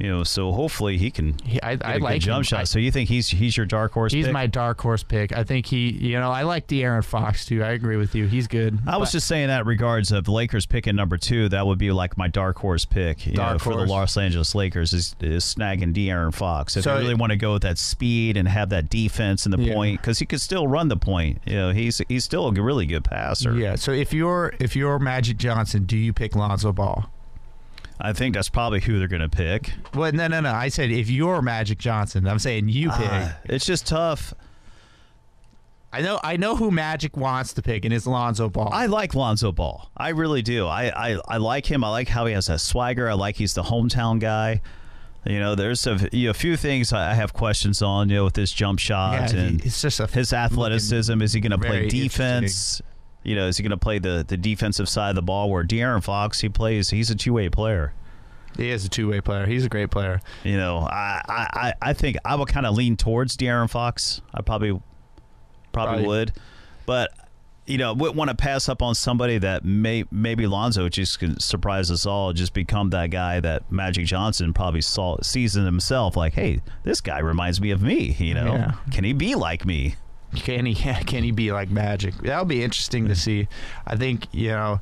you 0.04 0.10
know, 0.10 0.24
so 0.24 0.51
hopefully 0.51 0.97
he 0.97 1.10
can 1.10 1.38
he- 1.45 1.62
I, 1.64 1.76
get 1.78 1.86
I 1.88 1.93
a 1.95 1.99
like 1.99 2.14
good 2.16 2.20
jump 2.26 2.38
him. 2.39 2.43
shot. 2.43 2.60
I- 2.60 2.64
so 2.66 2.78
you 2.80 2.91
think 2.91 3.10
he's 3.10 3.30
he's 3.30 3.56
your 3.56 3.66
dark 3.66 3.93
horse? 3.93 4.12
He's 4.14 4.26
pick? 4.26 4.34
my 4.34 4.47
dark 4.47 4.80
horse 4.82 5.01
pick. 5.04 5.32
I 5.36 5.43
think 5.43 5.66
he, 5.66 5.89
you 5.91 6.20
know, 6.20 6.30
I 6.30 6.43
like 6.43 6.68
De'Aaron 6.68 7.04
Fox 7.04 7.45
too. 7.45 7.64
I 7.64 7.70
agree 7.72 7.97
with 7.97 8.14
you. 8.14 8.28
He's 8.28 8.47
good. 8.47 8.80
I 8.86 8.97
was 8.97 9.12
just 9.12 9.28
saying 9.28 9.47
that 9.47 9.66
regards 9.66 10.12
of 10.12 10.28
Lakers 10.28 10.66
picking 10.66 10.95
number 10.95 11.18
two. 11.18 11.49
That 11.49 11.66
would 11.66 11.78
be 11.80 11.91
like 11.91 12.18
my 12.18 12.28
dark 12.28 12.58
horse 12.60 12.86
pick 12.86 13.26
you 13.26 13.34
Dark 13.34 13.54
know, 13.54 13.60
for 13.60 13.76
the 13.76 13.86
Los 13.86 14.18
Angeles 14.18 14.54
Lakers 14.54 14.93
is, 14.93 15.16
is 15.22 15.43
snagging 15.45 15.93
De'Aaron 15.93 16.34
Fox. 16.34 16.76
If 16.78 16.84
So- 16.84 16.93
you 16.95 16.99
really 17.01 17.16
want 17.16 17.32
to 17.32 17.38
go 17.38 17.54
with 17.54 17.64
that 17.64 17.78
speed 17.78 18.36
and 18.38 18.47
have 18.47 18.70
that 18.70 18.89
defense 18.89 19.45
and 19.45 19.54
the 19.54 19.62
Yeah. 19.62 19.74
point, 19.74 20.01
because 20.01 20.20
he 20.20 20.26
could 20.26 20.41
still 20.41 20.68
run 20.68 20.89
the 20.89 20.97
point. 20.97 21.41
You 21.45 21.54
know, 21.56 21.72
he's 21.72 22.01
he's 22.10 22.24
still 22.26 22.47
a 22.47 22.51
really 22.51 22.86
good 22.86 23.04
passer. 23.06 23.56
Yeah. 23.56 23.76
So 23.76 23.91
if 23.91 24.14
you're 24.14 24.54
if 24.60 24.76
you're 24.76 24.99
Magic 24.99 25.38
Johnson, 25.38 25.86
do 25.86 25.95
you 25.97 26.12
pick 26.12 26.36
Lonzo 26.36 26.74
Ball? 26.74 27.10
I 28.04 28.12
think 28.12 28.36
that's 28.36 28.49
probably 28.49 28.82
who 28.82 28.99
they're 28.99 29.08
going 29.08 29.22
to 29.22 29.30
pick. 29.30 29.72
Well, 29.95 30.12
no, 30.12 30.28
no, 30.28 30.41
no. 30.41 30.51
I 30.51 30.68
said 30.68 30.91
if 30.91 31.10
you're 31.10 31.41
Magic 31.41 31.78
Johnson, 31.78 32.28
I'm 32.28 32.38
saying 32.38 32.68
you 32.68 32.89
pick. 32.89 33.10
Ah, 33.10 33.38
it's 33.45 33.66
just 33.66 33.88
tough. 33.88 34.34
I 35.93 36.01
know 36.01 36.20
I 36.24 36.38
know 36.38 36.56
who 36.56 36.70
Magic 36.70 37.16
wants 37.16 37.54
to 37.54 37.62
pick, 37.62 37.86
and 37.86 37.93
it's 37.93 38.06
Lonzo 38.06 38.49
Ball. 38.49 38.70
I 38.74 38.88
like 38.88 39.14
Lonzo 39.16 39.51
Ball. 39.51 39.89
I 39.95 40.10
really 40.10 40.41
do. 40.41 40.68
I, 40.68 41.12
I, 41.12 41.20
I 41.28 41.38
like 41.38 41.66
him. 41.66 41.84
I 41.84 41.89
like 41.91 42.10
how 42.10 42.26
he 42.26 42.34
has 42.34 42.47
that 42.47 42.60
swagger. 42.62 43.08
I 43.08 43.14
like 43.14 43.38
he's 43.38 43.54
the 43.54 43.64
hometown 43.64 44.20
guy. 44.20 44.62
You 45.26 45.39
know, 45.39 45.56
there's 45.56 45.88
a, 45.88 46.10
you 46.12 46.26
know, 46.26 46.32
a 46.32 46.34
few 46.34 46.58
things 46.58 46.91
I 46.91 47.14
have 47.14 47.32
questions 47.32 47.82
on. 47.82 48.10
You 48.10 48.16
know, 48.16 48.24
with 48.26 48.36
his 48.36 48.51
jump 48.51 48.80
shot 48.80 49.34
Yeah, 49.34 49.39
and 49.39 49.64
it's 49.64 49.82
just 49.82 50.01
a 50.01 50.08
his 50.08 50.34
athleticism. 50.34 51.22
Is 51.22 51.32
he 51.32 51.39
going 51.39 51.51
to 51.51 51.58
play 51.58 51.88
defense? 51.88 52.82
You 53.24 53.36
know, 53.36 53.47
is 53.47 53.57
he 53.57 53.63
going 53.63 53.71
to 53.71 53.78
play 53.78 53.99
the 53.99 54.26
the 54.28 54.38
defensive 54.38 54.89
side 54.89 55.09
of 55.09 55.15
the 55.15 55.21
ball? 55.21 55.49
Where 55.49 55.63
De'Aaron 55.63 56.03
Fox, 56.03 56.41
he 56.41 56.49
plays. 56.49 56.89
He's 56.89 57.09
a 57.09 57.15
two 57.15 57.34
way 57.34 57.49
player. 57.49 57.93
he 58.57 58.69
is 58.69 58.86
a 58.86 58.89
two 58.89 59.09
way 59.09 59.21
player. 59.21 59.45
He's 59.45 59.65
a 59.65 59.69
great 59.69 59.91
player. 59.91 60.19
You 60.43 60.57
know, 60.57 60.80
I 60.80 61.21
I, 61.28 61.74
I- 61.82 61.93
think 61.93 62.17
I 62.26 62.36
would 62.36 62.47
kind 62.49 62.65
of 62.65 62.76
lean 62.76 62.97
towards 62.97 63.38
De'Aaron 63.38 63.69
Fox. 63.69 64.21
I 64.34 64.41
probably 64.41 64.71
probably 65.71 66.03
Probably. 66.03 66.05
would, 66.07 66.34
but 66.86 67.11
you 67.65 67.78
know, 67.78 67.93
wouldn't 67.93 68.17
want 68.17 68.30
to 68.30 68.36
pass 68.36 68.67
up 68.67 68.82
on 68.82 68.93
somebody 68.93 69.38
that 69.38 69.63
may 69.63 70.03
maybe 70.11 70.45
Lonzo 70.45 70.89
just 70.89 71.17
could 71.19 71.41
surprise 71.41 71.89
us 71.89 72.05
all, 72.05 72.34
just 72.34 72.53
become 72.53 72.89
that 72.89 73.07
guy 73.09 73.39
that 73.39 73.71
Magic 73.71 74.05
Johnson 74.05 74.51
probably 74.53 74.82
saw 74.82 75.15
sees 75.21 75.55
in 75.55 75.63
himself. 75.63 76.17
Like, 76.17 76.34
hey, 76.34 76.59
this 76.84 76.99
guy 76.99 77.19
reminds 77.19 77.61
me 77.61 77.71
of 77.71 77.82
me. 77.82 78.17
You 78.19 78.34
know, 78.34 78.53
Yeah. 78.53 78.74
can 78.91 79.05
he 79.05 79.13
be 79.13 79.34
like 79.36 79.65
me? 79.65 79.95
Can 80.36 80.65
he 80.65 80.75
can 81.05 81.23
he 81.23 81.31
be 81.31 81.51
like 81.51 81.69
Magic? 81.69 82.15
That'll 82.15 82.45
be 82.45 82.63
interesting 82.63 83.05
to 83.05 83.13
hmm. 83.13 83.19
see. 83.19 83.47
I 83.86 83.95
think 83.95 84.27
you 84.31 84.49
know. 84.49 84.81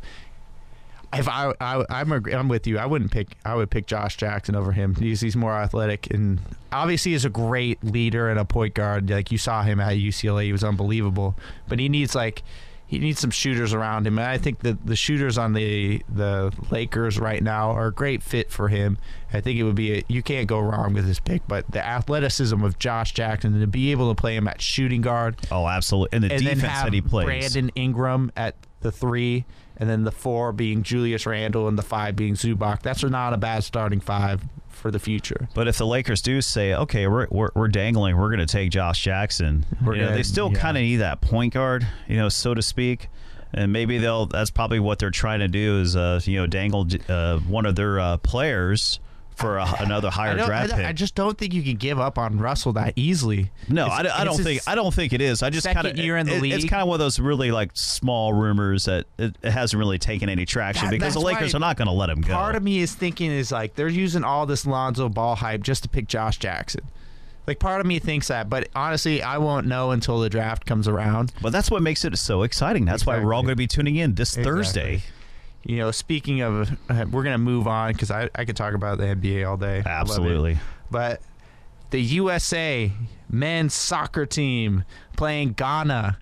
If 1.14 1.28
I, 1.28 1.54
I 1.60 1.84
I'm 1.90 2.10
agree, 2.14 2.34
I'm 2.34 2.48
with 2.48 2.66
you. 2.66 2.78
I 2.78 2.86
wouldn't 2.86 3.12
pick. 3.12 3.36
I 3.44 3.54
would 3.54 3.70
pick 3.70 3.86
Josh 3.86 4.16
Jackson 4.16 4.56
over 4.56 4.72
him. 4.72 4.96
He's 4.96 5.20
he's 5.20 5.36
more 5.36 5.52
athletic 5.52 6.10
and 6.10 6.40
obviously 6.72 7.14
is 7.14 7.26
a 7.26 7.30
great 7.30 7.84
leader 7.84 8.30
and 8.30 8.40
a 8.40 8.46
point 8.46 8.76
guard. 8.76 9.10
Like 9.10 9.30
you 9.30 9.38
saw 9.38 9.64
him 9.64 9.82
at 9.82 9.98
UCLA, 9.98 10.46
he 10.46 10.52
was 10.54 10.64
unbelievable. 10.64 11.36
But 11.68 11.80
he 11.80 11.90
needs 11.90 12.16
like 12.16 12.44
he 12.92 13.00
needs 13.00 13.22
some 13.22 13.32
shooters 13.32 13.74
around 13.74 14.06
him. 14.06 14.20
And 14.20 14.28
I 14.28 14.38
think 14.38 14.60
that 14.60 14.86
the 14.86 14.98
shooters 14.98 15.38
on 15.38 15.54
the 15.54 16.04
the 16.14 16.54
Lakers 16.72 17.18
right 17.18 17.42
now 17.42 17.72
are 17.72 17.88
a 17.88 17.92
great 17.94 18.22
fit 18.22 18.52
for 18.52 18.68
him. 18.68 18.98
I 19.32 19.40
think 19.40 19.58
it 19.58 19.64
would 19.64 19.76
be 19.76 20.00
a, 20.00 20.04
you 20.10 20.22
can't 20.22 20.46
go 20.46 20.60
wrong 20.60 20.92
with 20.94 21.08
this 21.08 21.18
pick. 21.18 21.48
But 21.48 21.72
the 21.72 21.84
athleticism 21.84 22.62
of 22.62 22.78
Josh 22.80 23.14
Jackson 23.14 23.58
to 23.62 23.66
be 23.66 23.92
able 23.92 24.14
to 24.14 24.20
play 24.20 24.36
him 24.36 24.46
at 24.46 24.62
shooting 24.62 25.00
guard 25.00 25.38
Oh, 25.50 25.70
absolutely. 25.70 26.18
And 26.18 26.26
the 26.26 26.34
and 26.34 26.44
defense 26.44 26.84
that 26.84 26.92
he 26.92 27.00
plays. 27.00 27.26
Brandon 27.28 27.72
Ingram 27.76 28.30
at 28.36 28.56
the 28.82 28.92
three, 28.92 29.46
and 29.78 29.90
then 29.90 30.04
the 30.04 30.12
four 30.12 30.52
being 30.52 30.84
Julius 30.84 31.26
Randle, 31.26 31.70
and 31.70 31.78
the 31.78 31.84
five 31.84 32.18
being 32.18 32.34
Zubac. 32.34 32.82
That's 32.82 33.04
not 33.04 33.32
a 33.32 33.38
bad 33.38 33.64
starting 33.64 34.02
five 34.02 34.44
for 34.82 34.92
the 34.92 35.00
future. 35.00 35.48
But 35.54 35.68
if 35.68 35.78
the 35.78 35.86
Lakers 35.86 36.22
do 36.22 36.42
say, 36.42 36.74
okay, 36.74 37.08
we're 37.08 37.28
we're, 37.30 37.52
we're 37.54 37.68
dangling, 37.68 38.18
we're 38.18 38.30
going 38.30 38.40
to 38.40 38.46
take 38.46 38.72
Josh 38.72 39.02
Jackson, 39.02 39.66
We're 39.86 39.96
you 39.96 40.02
know, 40.02 40.14
they 40.14 40.24
still 40.24 40.52
yeah. 40.52 40.60
kind 40.60 40.78
of 40.78 40.82
need 40.82 40.98
that 40.98 41.22
point 41.22 41.54
guard, 41.54 41.88
you 42.08 42.18
know, 42.18 42.30
so 42.30 42.54
to 42.54 42.62
speak. 42.62 43.08
And 43.54 43.74
maybe 43.74 43.98
they'll. 43.98 44.28
That's 44.28 44.50
probably 44.50 44.80
what 44.80 45.00
they're 45.00 45.12
trying 45.12 45.40
to 45.40 45.50
do 45.50 45.82
is, 45.82 45.96
uh, 45.96 46.22
you 46.24 46.38
know, 46.40 46.48
dangle 46.48 46.88
uh, 47.10 47.38
one 47.40 47.66
of 47.66 47.76
their 47.76 48.00
uh, 48.00 48.18
players 48.18 49.00
for 49.42 49.58
a, 49.58 49.76
another 49.80 50.10
higher 50.12 50.36
draft 50.36 50.74
I, 50.74 50.78
pick. 50.78 50.86
I 50.86 50.92
just 50.94 51.16
don't 51.16 51.38
think 51.38 51.54
you 51.54 51.62
can 51.64 51.76
give 51.76 52.00
up 52.00 52.18
on 52.18 52.38
Russell 52.38 52.74
that 52.74 52.94
easily. 52.96 53.52
no, 53.68 53.86
It's- 53.88 54.00
I, 54.00 54.04
don't- 54.04 54.20
I 54.20 54.24
don't 54.24 54.38
think. 54.42 54.62
I 54.68 54.76
don't 54.76 54.94
think 54.94 55.12
it 55.14 55.22
is. 55.22 55.44
I 55.44 55.50
just 55.50 55.68
kind 55.68 55.86
of 55.88 55.98
year 55.98 56.18
in 56.18 56.28
the 56.28 56.36
it, 56.36 56.44
It's 56.54 56.66
kind 56.66 56.82
of 56.82 56.88
one 56.88 56.96
of 56.96 57.00
those 57.00 57.20
really 57.20 57.52
like 57.52 57.72
small 57.74 58.34
rumors 58.34 58.86
that 58.86 59.06
it, 59.18 59.36
it 59.42 59.52
hasn't 59.52 59.78
really 59.80 59.98
taken 60.00 60.30
any 60.30 60.46
traction 60.46 60.86
That- 60.86 60.92
because 60.92 61.14
the 61.16 61.20
Lakers 61.22 61.54
are 61.56 61.60
not 61.60 61.76
going 61.78 61.88
to 61.88 61.94
let 61.94 62.10
him 62.10 62.22
go. 62.22 62.34
Part 62.34 62.56
of 62.56 62.64
me 62.64 62.80
is 62.80 62.94
thinking 62.94 63.32
is 63.32 63.52
like 63.52 63.76
they're 63.76 63.88
using 63.88 64.24
all 64.24 64.46
this 64.46 64.66
Lonzo 64.66 65.10
Ball 65.10 65.36
hype 65.36 65.62
just 65.64 65.84
to 65.84 65.90
pick 65.90 66.08
Josh 66.08 66.38
Jackson. 66.38 66.82
Like 67.48 67.58
part 67.58 67.82
of 67.82 67.88
me 67.88 67.98
thinks 67.98 68.28
that, 68.28 68.50
but 68.50 68.70
honestly, 68.76 69.22
I 69.24 69.40
won't 69.40 69.66
know 69.66 69.92
until 69.92 70.20
the 70.20 70.30
draft 70.30 70.66
comes 70.68 70.88
around. 70.88 71.34
but 71.42 71.52
that's 71.52 71.72
what 71.72 71.82
makes 71.82 72.06
it 72.06 72.16
so 72.18 72.44
exciting. 72.44 72.86
That's 72.86 73.04
why 73.06 73.18
we're 73.18 73.34
all 73.34 73.42
going 73.42 73.52
to 73.54 73.56
be 73.56 73.66
tuning 73.68 73.96
in 73.96 74.14
this 74.14 74.36
Thursday. 74.36 75.02
You 75.64 75.78
know, 75.78 75.92
speaking 75.92 76.42
of, 76.42 76.72
uh, 76.90 77.06
we're 77.12 77.24
gonna 77.24 77.38
move 77.38 77.68
on 77.68 77.94
because 77.94 78.12
I 78.12 78.30
I 78.36 78.46
could 78.46 78.56
talk 78.56 78.74
about 78.74 78.98
the 78.98 79.06
NBA 79.06 79.48
all 79.48 79.58
day. 79.58 79.84
I 79.86 80.00
love 80.00 80.08
it. 80.08 80.12
Absolutely. 80.12 80.58
But 80.90 81.22
the 81.92 82.02
USA 82.02 82.92
men's 83.30 83.74
soccer 83.74 84.26
team 84.26 84.84
playing 85.16 85.54
Ghana, 85.54 86.18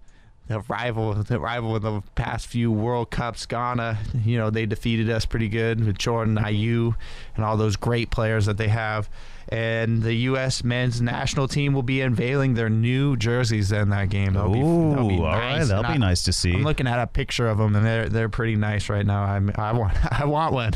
the 0.48 0.60
rival, 0.62 1.14
the 1.14 1.40
rival 1.40 1.76
of 1.76 1.82
the 1.84 2.02
past 2.16 2.48
few 2.48 2.72
World 2.72 3.12
Cups. 3.12 3.46
Ghana, 3.46 4.00
you 4.26 4.38
know, 4.38 4.50
they 4.50 4.66
defeated 4.66 5.10
us 5.10 5.26
pretty 5.26 5.48
good 5.48 5.86
with 5.86 5.98
Jordan 5.98 6.36
Ayew 6.36 6.96
and 7.36 7.46
all 7.46 7.56
those 7.56 7.76
great 7.76 8.10
players 8.10 8.46
that 8.48 8.58
they 8.58 8.68
have. 8.68 9.10
And 9.52 10.04
the 10.04 10.14
U.S. 10.14 10.64
men's 10.64 11.02
national 11.02 11.48
team 11.48 11.74
will 11.74 11.82
be 11.82 12.02
unveiling 12.02 12.54
their 12.54 12.70
new 12.70 13.18
jerseys 13.18 13.72
in 13.72 13.90
that 13.90 14.10
game. 14.10 14.34
That'll 14.34 14.52
be, 14.52 14.60
that'll 14.60 15.08
be 15.08 15.18
Ooh, 15.18 15.24
all 15.24 15.32
right, 15.32 15.64
that'll 15.64 15.92
be 15.92 15.98
nice 15.98 16.24
to 16.24 16.34
see. 16.34 16.54
I'm 16.54 16.64
looking 16.64 16.86
at 16.86 17.00
a 17.00 17.08
picture 17.08 17.48
of 17.48 17.58
them, 17.58 17.76
and 17.76 17.84
they're 17.84 18.10
they're 18.10 18.30
pretty 18.30 18.56
nice 18.56 18.90
right 18.90 19.06
now. 19.06 19.24
I'm 19.24 19.52
I 19.56 19.72
want 19.74 19.98
I 20.22 20.26
want 20.26 20.54
one. 20.54 20.74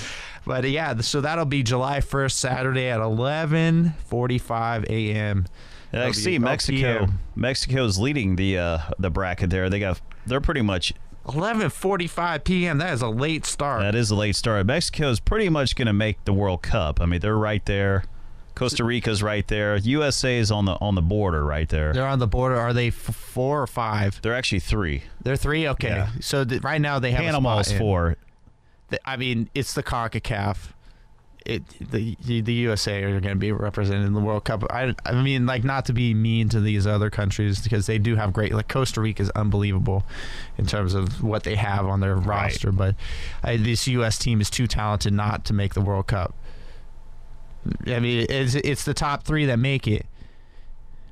but 0.44 0.64
uh, 0.64 0.68
yeah, 0.68 1.00
so 1.00 1.20
that'll 1.20 1.44
be 1.44 1.62
July 1.62 2.00
1st, 2.00 2.32
Saturday 2.32 2.88
at 2.88 2.98
11:45 2.98 4.84
a.m. 4.90 5.46
I 5.92 6.10
see 6.10 6.32
be 6.32 6.38
Mexico. 6.40 7.84
is 7.84 7.98
leading 7.98 8.34
the 8.34 8.58
uh, 8.58 8.78
the 8.98 9.10
bracket 9.10 9.50
there. 9.50 9.70
They 9.70 9.78
got 9.78 10.00
they're 10.26 10.40
pretty 10.40 10.62
much 10.62 10.92
11:45 11.26 12.44
p.m. 12.44 12.78
That 12.78 12.92
is 12.92 13.02
a 13.02 13.08
late 13.08 13.46
start. 13.46 13.82
that 13.82 13.94
is 13.94 14.10
a 14.10 14.14
late 14.14 14.36
start. 14.36 14.66
Mexico 14.66 15.10
is 15.10 15.20
pretty 15.20 15.48
much 15.48 15.74
going 15.74 15.86
to 15.86 15.92
make 15.92 16.24
the 16.24 16.32
World 16.32 16.62
Cup. 16.62 17.00
I 17.00 17.06
mean, 17.06 17.20
they're 17.20 17.36
right 17.36 17.64
there. 17.66 18.04
Costa 18.56 18.82
Rica's 18.82 19.22
right 19.22 19.46
there. 19.46 19.76
USA 19.76 20.38
is 20.38 20.50
on 20.50 20.64
the 20.64 20.72
on 20.80 20.96
the 20.96 21.02
border 21.02 21.44
right 21.44 21.68
there. 21.68 21.92
They're 21.92 22.06
on 22.08 22.18
the 22.18 22.26
border. 22.26 22.56
Are 22.56 22.72
they 22.72 22.88
f- 22.88 22.94
four 22.94 23.62
or 23.62 23.66
five? 23.68 24.18
They're 24.22 24.34
actually 24.34 24.60
three. 24.60 25.02
They're 25.22 25.36
three. 25.36 25.68
Okay, 25.68 25.88
Yeah. 25.90 26.08
so 26.20 26.44
th- 26.44 26.62
right 26.62 26.80
now 26.80 26.98
they 26.98 27.12
have 27.12 27.20
a 27.20 27.26
Panama's 27.26 27.66
spot 27.68 27.72
in. 27.74 27.78
four. 27.78 28.16
The- 28.88 29.08
I 29.08 29.16
mean, 29.16 29.48
it's 29.54 29.74
the 29.74 29.82
Concacaf. 29.84 30.72
It 31.44 31.62
the 31.92 32.16
the 32.24 32.52
USA 32.52 33.04
are 33.04 33.20
going 33.20 33.34
to 33.34 33.36
be 33.36 33.52
represented 33.52 34.04
in 34.06 34.14
the 34.14 34.20
World 34.20 34.42
Cup. 34.44 34.64
I 34.68 34.94
I 35.04 35.12
mean, 35.22 35.46
like 35.46 35.62
not 35.62 35.84
to 35.86 35.92
be 35.92 36.12
mean 36.12 36.48
to 36.48 36.60
these 36.60 36.88
other 36.88 37.08
countries 37.08 37.60
because 37.62 37.86
they 37.86 37.98
do 37.98 38.16
have 38.16 38.32
great. 38.32 38.52
Like 38.52 38.66
Costa 38.66 39.00
Rica 39.00 39.22
is 39.22 39.30
unbelievable 39.30 40.04
in 40.58 40.66
terms 40.66 40.94
of 40.94 41.22
what 41.22 41.44
they 41.44 41.54
have 41.54 41.86
on 41.86 42.00
their 42.00 42.16
roster, 42.16 42.72
but 42.72 42.96
I, 43.44 43.58
this 43.58 43.86
U.S. 43.86 44.18
team 44.18 44.40
is 44.40 44.50
too 44.50 44.66
talented 44.66 45.12
not 45.12 45.44
to 45.44 45.52
make 45.52 45.74
the 45.74 45.80
World 45.82 46.08
Cup. 46.08 46.34
I 47.86 48.00
mean, 48.00 48.26
it's 48.28 48.54
it's 48.54 48.84
the 48.84 48.94
top 48.94 49.24
three 49.24 49.46
that 49.46 49.58
make 49.58 49.86
it. 49.88 50.06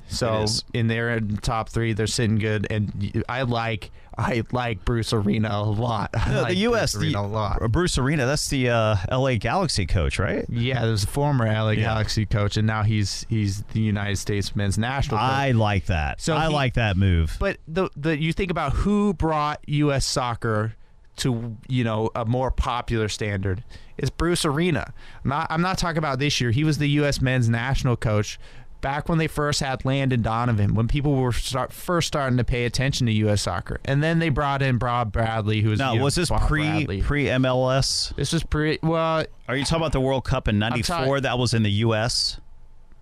So 0.07 0.45
in 0.75 0.87
their 0.89 1.19
top 1.19 1.71
three, 1.71 1.95
they're 1.95 2.07
sitting 2.07 2.39
good, 2.39 2.67
and 2.71 3.25
I 3.29 3.43
like 3.43 3.91
I 4.17 4.45
like 4.53 4.85
Bruce 4.85 5.13
Arena 5.15 5.49
a 5.51 5.63
lot. 5.65 6.11
No, 6.29 6.43
like 6.43 6.49
the 6.51 6.57
U.S. 6.59 6.93
Bruce 6.95 7.05
Arena 7.15 7.21
a 7.23 7.27
lot. 7.27 7.73
Bruce 7.73 7.97
Arena. 7.99 8.27
That's 8.27 8.49
the 8.49 8.69
uh, 8.69 8.97
L.A. 9.09 9.39
Galaxy 9.39 9.87
coach, 9.87 10.19
right? 10.19 10.45
Yeah, 10.49 10.85
there's 10.85 11.05
a 11.05 11.09
former 11.09 11.47
LA 11.47 11.71
Yeah. 11.71 11.83
Galaxy 11.85 12.27
coach, 12.27 12.57
and 12.59 12.67
now 12.67 12.83
he's 12.83 13.25
he's 13.31 13.63
the 13.73 13.81
United 13.81 14.17
States 14.17 14.55
men's 14.55 14.77
national 14.79 15.17
coach. 15.19 15.25
I 15.27 15.53
like 15.53 15.87
that. 15.87 16.21
So 16.21 16.37
I 16.37 16.49
he- 16.49 16.55
like 16.55 16.75
that 16.75 16.97
move. 16.99 17.37
but 17.41 17.57
the 17.67 17.89
the 17.97 18.17
you 18.17 18.33
think 18.35 18.51
about 18.51 18.73
who 18.75 19.15
brought 19.15 19.61
U.S. 19.69 20.07
soccer 20.07 20.75
to 21.17 21.57
you 21.69 21.85
know 21.85 22.11
a 22.15 22.25
more 22.25 22.51
popular 22.51 23.09
standard. 23.09 23.63
is 23.97 24.11
Bruce 24.11 24.45
Arena. 24.45 24.93
I'm 25.25 25.31
not 25.31 25.47
I'm 25.51 25.63
not 25.63 25.79
talking 25.79 25.99
about 25.99 26.19
this 26.19 26.41
year. 26.41 26.51
He 26.51 26.65
was 26.65 26.79
the 26.79 26.89
U.S. 26.91 27.21
men's 27.21 27.49
national 27.49 27.97
coach 27.97 28.39
back 28.81 29.09
when 29.09 29.17
they 29.17 29.27
first 29.27 29.61
had 29.61 29.83
Landon 29.87 30.21
Donovan, 30.21 30.75
when 30.75 30.87
people 30.89 31.15
were 31.15 31.33
start, 31.33 31.73
first 31.73 32.07
starting 32.07 32.37
to 32.37 32.45
pay 32.45 32.67
attention 32.67 33.07
to 33.07 33.13
U.S. 33.15 33.41
soccer, 33.41 33.81
and 33.87 34.03
then 34.03 34.19
they 34.19 34.29
brought 34.29 34.61
in 34.61 34.77
Bob 34.77 35.11
Bradley, 35.11 35.63
who 35.63 35.71
was 35.71 35.79
now, 35.79 35.97
was 35.97 36.15
this 36.17 36.29
Bob 36.29 36.43
pre 36.47 36.63
Bradley. 36.69 37.01
pre 37.01 37.25
MLS? 37.27 38.15
This 38.17 38.33
was 38.35 38.43
pre. 38.45 38.79
Well, 38.83 39.25
Are 39.49 39.57
you 39.57 39.65
talking 39.65 39.79
about 39.79 39.93
the 39.93 40.01
World 40.03 40.25
Cup 40.25 40.49
in 40.49 40.59
'94? 40.59 40.97
talking- 40.97 41.23
That 41.23 41.39
was 41.39 41.55
in 41.55 41.63
the 41.63 41.71
U.S. 41.71 42.41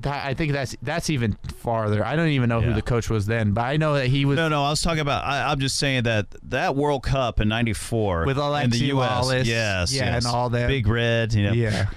that 0.03 0.25
I 0.25 0.35
think 0.35 0.53
that's 0.53 0.77
that's 0.83 1.11
even 1.11 1.37
farther. 1.59 2.05
I 2.05 2.17
don't 2.17 2.29
even 2.29 2.49
know 2.49 2.61
who 2.61 2.73
the 2.75 2.83
coach 2.83 3.09
was 3.11 3.27
then, 3.27 3.53
but 3.53 3.63
I 3.63 3.77
know 3.77 3.95
that 3.95 4.09
he 4.09 4.25
was 4.25 4.37
No, 4.37 4.49
no, 4.49 4.63
I 4.65 4.71
was 4.71 4.83
talking 4.83 5.01
about. 5.01 5.25
I, 5.25 5.51
I'm 5.51 5.61
just 5.61 5.77
saying 5.77 6.05
that 6.05 6.27
that 6.51 6.77
World 6.77 7.03
Cup 7.03 7.41
in 7.41 7.49
'94 7.49 8.27
With 8.27 8.39
in 8.39 8.71
the 8.71 8.79
U.S. 8.79 9.11
Wallace, 9.11 9.49
yes, 9.49 9.93
yeah, 9.93 10.05
yes. 10.05 10.25
and 10.25 10.35
all 10.35 10.51
that. 10.51 10.69
Big 10.69 10.87
Red, 10.87 11.33
you 11.33 11.45
know, 11.45 11.53
yeah. 11.53 11.91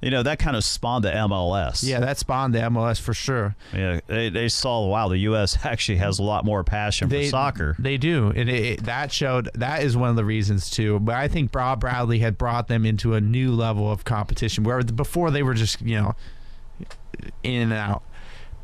you 0.00 0.10
know 0.10 0.22
that 0.22 0.38
kind 0.38 0.56
of 0.56 0.64
spawned 0.64 1.04
the 1.04 1.10
MLS. 1.10 1.82
Yeah, 1.82 2.00
that 2.00 2.18
spawned 2.18 2.54
the 2.54 2.60
MLS 2.60 3.00
for 3.00 3.14
sure. 3.14 3.54
yeah. 3.72 4.00
They, 4.06 4.28
they 4.28 4.48
saw 4.48 4.86
wow, 4.86 5.08
the 5.08 5.18
U.S. 5.18 5.58
actually 5.64 5.98
has 5.98 6.18
a 6.18 6.22
lot 6.22 6.44
more 6.44 6.64
passion 6.64 7.08
They 7.08 7.24
for 7.24 7.30
soccer. 7.30 7.76
They 7.78 7.96
do, 7.96 8.32
and 8.34 8.48
it, 8.48 8.64
it- 8.64 8.84
that 8.84 9.12
showed. 9.12 9.50
That 9.54 9.82
is 9.82 9.96
one 9.96 10.10
of 10.10 10.16
the 10.16 10.24
reasons 10.24 10.70
too. 10.70 11.00
But 11.00 11.14
I 11.14 11.28
think 11.28 11.52
Bob 11.52 11.80
Bradley 11.80 12.18
had 12.18 12.38
brought 12.38 12.68
them 12.68 12.84
into 12.84 13.14
a 13.14 13.20
new 13.20 13.52
level 13.52 13.90
of 13.90 14.04
competition 14.04 14.64
where 14.64 14.82
before 14.82 15.30
they 15.30 15.42
were 15.42 15.54
just 15.54 15.80
you 15.80 16.00
know 16.00 16.14
in 17.42 17.62
and 17.62 17.72
out. 17.72 18.02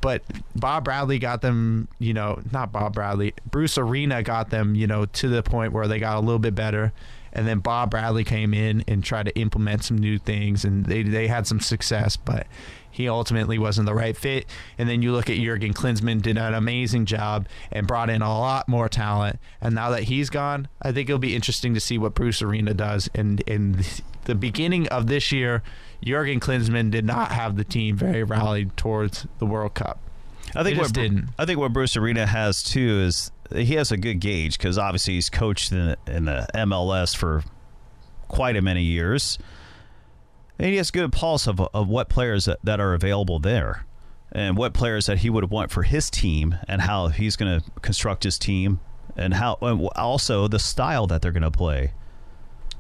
But 0.01 0.25
Bob 0.57 0.85
Bradley 0.85 1.21
got 1.21 1.43
them, 1.43 1.87
you 2.01 2.13
know, 2.13 2.41
not 2.51 2.73
Bob 2.73 2.95
Bradley, 2.95 3.35
Bruce 3.49 3.79
Arena 3.79 4.23
got 4.23 4.51
them, 4.51 4.75
you 4.75 4.89
know, 4.89 5.07
to 5.07 5.29
the 5.29 5.45
point 5.45 5.73
where 5.73 5.87
they 5.87 6.01
got 6.01 6.17
a 6.17 6.21
little 6.21 6.41
bit 6.41 6.57
better. 6.57 6.93
And 7.33 7.47
then 7.47 7.61
Bob 7.61 7.93
Bradley 7.93 8.25
came 8.25 8.53
in 8.53 8.85
and 8.89 9.03
tried 9.03 9.27
to 9.27 9.39
implement 9.39 9.85
some 9.85 9.97
new 9.97 10.19
things, 10.19 10.67
and 10.67 10.85
they 10.85 11.03
they 11.03 11.29
had 11.29 11.47
some 11.47 11.61
success. 11.61 12.15
But 12.15 12.47
he 12.91 13.09
ultimately 13.09 13.59
wasn't 13.59 13.87
the 13.87 13.95
right 13.95 14.17
fit. 14.17 14.47
And 14.77 14.89
then 14.89 15.01
you 15.01 15.13
look 15.13 15.31
at 15.31 15.39
Jurgen 15.39 15.73
Klinsmann, 15.73 16.21
did 16.21 16.37
an 16.37 16.53
amazing 16.53 17.07
job 17.07 17.49
and 17.73 17.87
brought 17.87 18.11
in 18.11 18.21
a 18.21 18.39
lot 18.39 18.69
more 18.69 18.89
talent. 18.89 19.39
And 19.63 19.75
now 19.75 19.91
that 19.91 20.05
he's 20.05 20.29
gone, 20.29 20.69
I 20.83 20.93
think 20.93 21.09
it'll 21.09 21.19
be 21.19 21.35
interesting 21.35 21.73
to 21.73 21.81
see 21.81 21.97
what 21.97 22.15
Bruce 22.15 22.43
Arena 22.43 22.75
does. 22.75 23.09
And 23.15 23.41
in 23.43 23.83
the 24.25 24.35
beginning 24.35 24.89
of 24.89 25.07
this 25.07 25.33
year, 25.33 25.63
Jurgen 26.05 26.41
Klinsmann 26.41 26.91
did 26.91 27.05
not 27.05 27.33
have 27.33 27.57
the 27.57 27.65
team 27.65 27.97
very 27.97 28.23
rallied 28.25 28.77
towards 28.77 29.27
the 29.39 29.47
World 29.47 29.75
Cup. 29.75 29.99
I 30.55 30.63
think 30.63 30.77
They 30.77 30.83
what 30.83 30.93
didn't. 30.93 31.29
I 31.39 31.45
think 31.47 31.59
what 31.59 31.73
Bruce 31.73 31.97
Arena 31.97 32.27
has 32.27 32.63
too 32.63 33.01
is 33.01 33.31
he 33.55 33.75
has 33.75 33.91
a 33.91 33.97
good 33.97 34.21
gauge 34.21 34.59
because 34.59 34.79
obviously 34.79 35.15
he's 35.15 35.31
coached 35.31 35.73
in, 35.73 35.97
in 36.07 36.25
the 36.27 36.47
MLS 36.55 37.17
for 37.17 37.43
quite 38.29 38.57
a 38.57 38.63
many 38.63 38.83
years, 38.83 39.39
and 40.59 40.69
he 40.71 40.77
has 40.77 40.91
good 40.91 41.13
pulse 41.13 41.47
of 41.47 41.61
of 41.61 41.89
what 41.89 42.09
players 42.09 42.47
that, 42.47 42.59
that 42.65 42.81
are 42.81 42.95
available 42.95 43.39
there, 43.39 43.87
and 44.33 44.57
what 44.57 44.75
players 44.75 45.07
that 45.07 45.19
he 45.19 45.31
would 45.31 45.51
want 45.51 45.71
for 45.71 45.85
his 45.85 46.11
team, 46.11 46.57
and 46.69 46.83
how 46.83 47.09
he's 47.09 47.37
going 47.37 47.61
to 47.61 47.71
construct 47.81 48.25
his 48.25 48.39
team, 48.39 48.81
and 49.17 49.35
how 49.35 49.57
and 49.63 49.89
also 49.97 50.49
the 50.49 50.59
style 50.59 51.07
that 51.07 51.23
they're 51.23 51.33
going 51.33 51.43
to 51.43 51.51
play. 51.51 51.93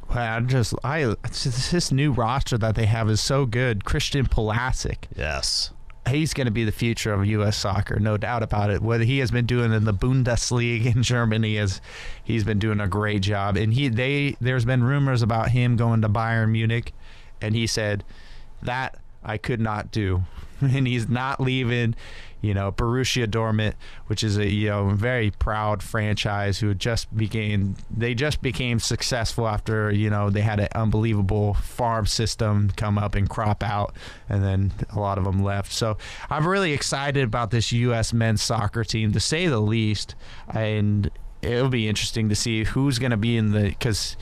Well, 0.09 0.19
I 0.19 0.41
just 0.41 0.75
I 0.85 1.15
this 1.29 1.91
new 1.93 2.13
roster 2.13 2.59
that 2.59 2.75
they 2.75 2.87
have 2.87 3.09
is 3.09 3.21
so 3.21 3.47
good. 3.47 3.85
Christian 3.85 4.27
Pulisic, 4.27 5.05
Yes. 5.17 5.71
he's 6.09 6.35
going 6.35 6.47
to 6.47 6.51
be 6.51 6.65
the 6.65 6.73
future 6.73 7.13
of 7.15 7.25
U.S. 7.25 7.57
soccer, 7.57 7.99
no 7.99 8.17
doubt 8.17 8.43
about 8.43 8.71
it. 8.71 8.83
What 8.83 9.01
he 9.03 9.19
has 9.21 9.31
been 9.31 9.47
doing 9.47 9.73
in 9.73 9.85
the 9.85 9.95
Bundesliga 9.95 10.95
in 10.95 11.03
Germany 11.03 11.57
is 11.57 11.81
he's 12.23 12.45
been 12.45 12.59
doing 12.59 12.81
a 12.81 12.89
great 12.89 13.23
job. 13.23 13.57
And 13.57 13.73
he 13.73 13.89
they 13.89 14.37
there's 14.41 14.65
been 14.65 14.85
rumors 14.85 15.23
about 15.23 15.51
him 15.51 15.77
going 15.77 16.03
to 16.03 16.09
Bayern 16.09 16.51
Munich, 16.51 16.93
and 17.41 17.55
he 17.55 17.67
said 17.67 18.05
that 18.63 18.99
I 19.25 19.39
could 19.39 19.61
not 19.61 19.91
do, 19.91 20.25
and 20.61 20.87
he's 20.87 21.09
not 21.09 21.41
leaving. 21.41 21.95
You 22.43 22.55
know, 22.55 22.72
Borussia 22.72 23.26
Dortmund, 23.26 23.74
which 24.07 24.22
is 24.22 24.36
a 24.36 24.47
you 24.47 24.68
know 24.68 24.90
very 24.90 25.30
proud 25.30 25.82
franchise 25.82 26.59
who 26.59 26.74
just 26.74 27.14
became 27.16 27.76
they 27.90 28.14
just 28.14 28.43
became 28.43 28.78
successful 28.80 29.49
after 29.49 29.90
you 29.90 30.11
know 30.11 30.28
they 30.28 30.43
had 30.43 30.61
an 30.61 30.68
unbelievable 30.74 31.55
farm 31.55 32.07
system 32.07 32.70
come 32.76 32.99
up 32.99 33.14
and 33.14 33.30
crop 33.30 33.62
out, 33.62 33.95
and 34.28 34.45
then 34.45 34.72
a 34.90 34.99
lot 34.99 35.18
of 35.18 35.24
them 35.24 35.43
left. 35.43 35.72
So 35.72 35.97
I'm 36.28 36.47
really 36.47 36.72
excited 36.72 37.24
about 37.24 37.51
this 37.51 37.72
U.S. 37.72 38.12
men's 38.12 38.43
soccer 38.43 38.84
team 38.84 39.12
to 39.12 39.20
say 39.20 39.47
the 39.47 39.61
least, 39.61 40.14
and 40.53 41.11
it'll 41.43 41.68
be 41.68 41.88
interesting 41.88 42.28
to 42.28 42.34
see 42.34 42.64
who's 42.64 42.99
going 42.99 43.11
to 43.11 43.16
be 43.16 43.36
in 43.36 43.53
the 43.53 43.68
because 43.68 44.16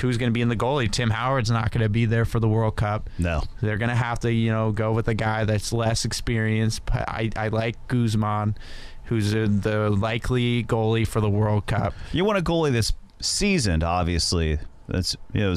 who's 0.00 0.18
going 0.18 0.30
to 0.30 0.32
be 0.32 0.40
in 0.40 0.48
the 0.48 0.56
goalie. 0.56 0.90
Tim 0.90 1.10
Howard's 1.10 1.50
not 1.50 1.70
going 1.70 1.82
to 1.82 1.88
be 1.88 2.04
there 2.04 2.24
for 2.24 2.40
the 2.40 2.48
World 2.48 2.76
Cup. 2.76 3.08
No. 3.18 3.42
They're 3.60 3.78
going 3.78 3.90
to 3.90 3.94
have 3.94 4.18
to, 4.20 4.32
you 4.32 4.50
know, 4.50 4.72
go 4.72 4.92
with 4.92 5.08
a 5.08 5.14
guy 5.14 5.44
that's 5.44 5.72
less 5.72 6.04
experienced. 6.04 6.84
But 6.86 7.08
I, 7.08 7.30
I 7.36 7.48
like 7.48 7.76
Guzan, 7.88 8.56
who's 9.04 9.32
the 9.32 9.90
likely 9.90 10.64
goalie 10.64 11.06
for 11.06 11.20
the 11.20 11.30
World 11.30 11.66
Cup. 11.66 11.94
You 12.12 12.24
want 12.24 12.38
a 12.38 12.42
goalie 12.42 12.72
that's 12.72 12.92
seasoned, 13.20 13.84
obviously. 13.84 14.58
That's 14.88 15.16
you 15.32 15.40
know 15.40 15.54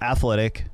athletic, 0.00 0.64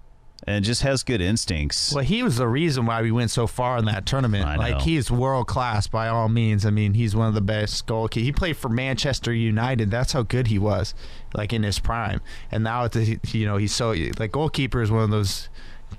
and 0.47 0.65
just 0.65 0.83
has 0.83 1.03
good 1.03 1.21
instincts. 1.21 1.93
Well, 1.93 2.05
he 2.05 2.23
was 2.23 2.37
the 2.37 2.47
reason 2.47 2.87
why 2.87 3.03
we 3.03 3.11
went 3.11 3.31
so 3.31 3.47
far 3.47 3.79
in 3.79 3.85
that 3.87 4.07
tournament. 4.07 4.47
I 4.47 4.55
know. 4.55 4.61
Like 4.61 4.83
he's 4.83 5.11
world 5.11 5.49
class 5.49 5.87
by 5.89 6.09
all 6.09 6.29
means. 6.29 6.65
I 6.65 6.71
mean, 6.71 6.95
he's 6.95 7.17
one 7.17 7.29
of 7.29 7.35
the 7.35 7.41
best 7.41 7.87
goalkeepers. 7.87 8.23
He 8.23 8.33
played 8.33 8.57
for 8.57 8.69
Manchester 8.69 9.33
United. 9.33 9.91
That's 9.91 10.13
how 10.13 10.23
good 10.23 10.47
he 10.47 10.59
was, 10.59 10.95
like 11.35 11.53
in 11.53 11.63
his 11.63 11.79
prime. 11.79 12.21
And 12.53 12.63
now 12.63 12.87
the, 12.87 13.19
you 13.33 13.47
know, 13.47 13.57
he's 13.57 13.75
so 13.75 13.95
like 14.19 14.33
goalkeeper 14.33 14.83
is 14.83 14.91
one 14.91 15.03
of 15.03 15.11
those. 15.11 15.49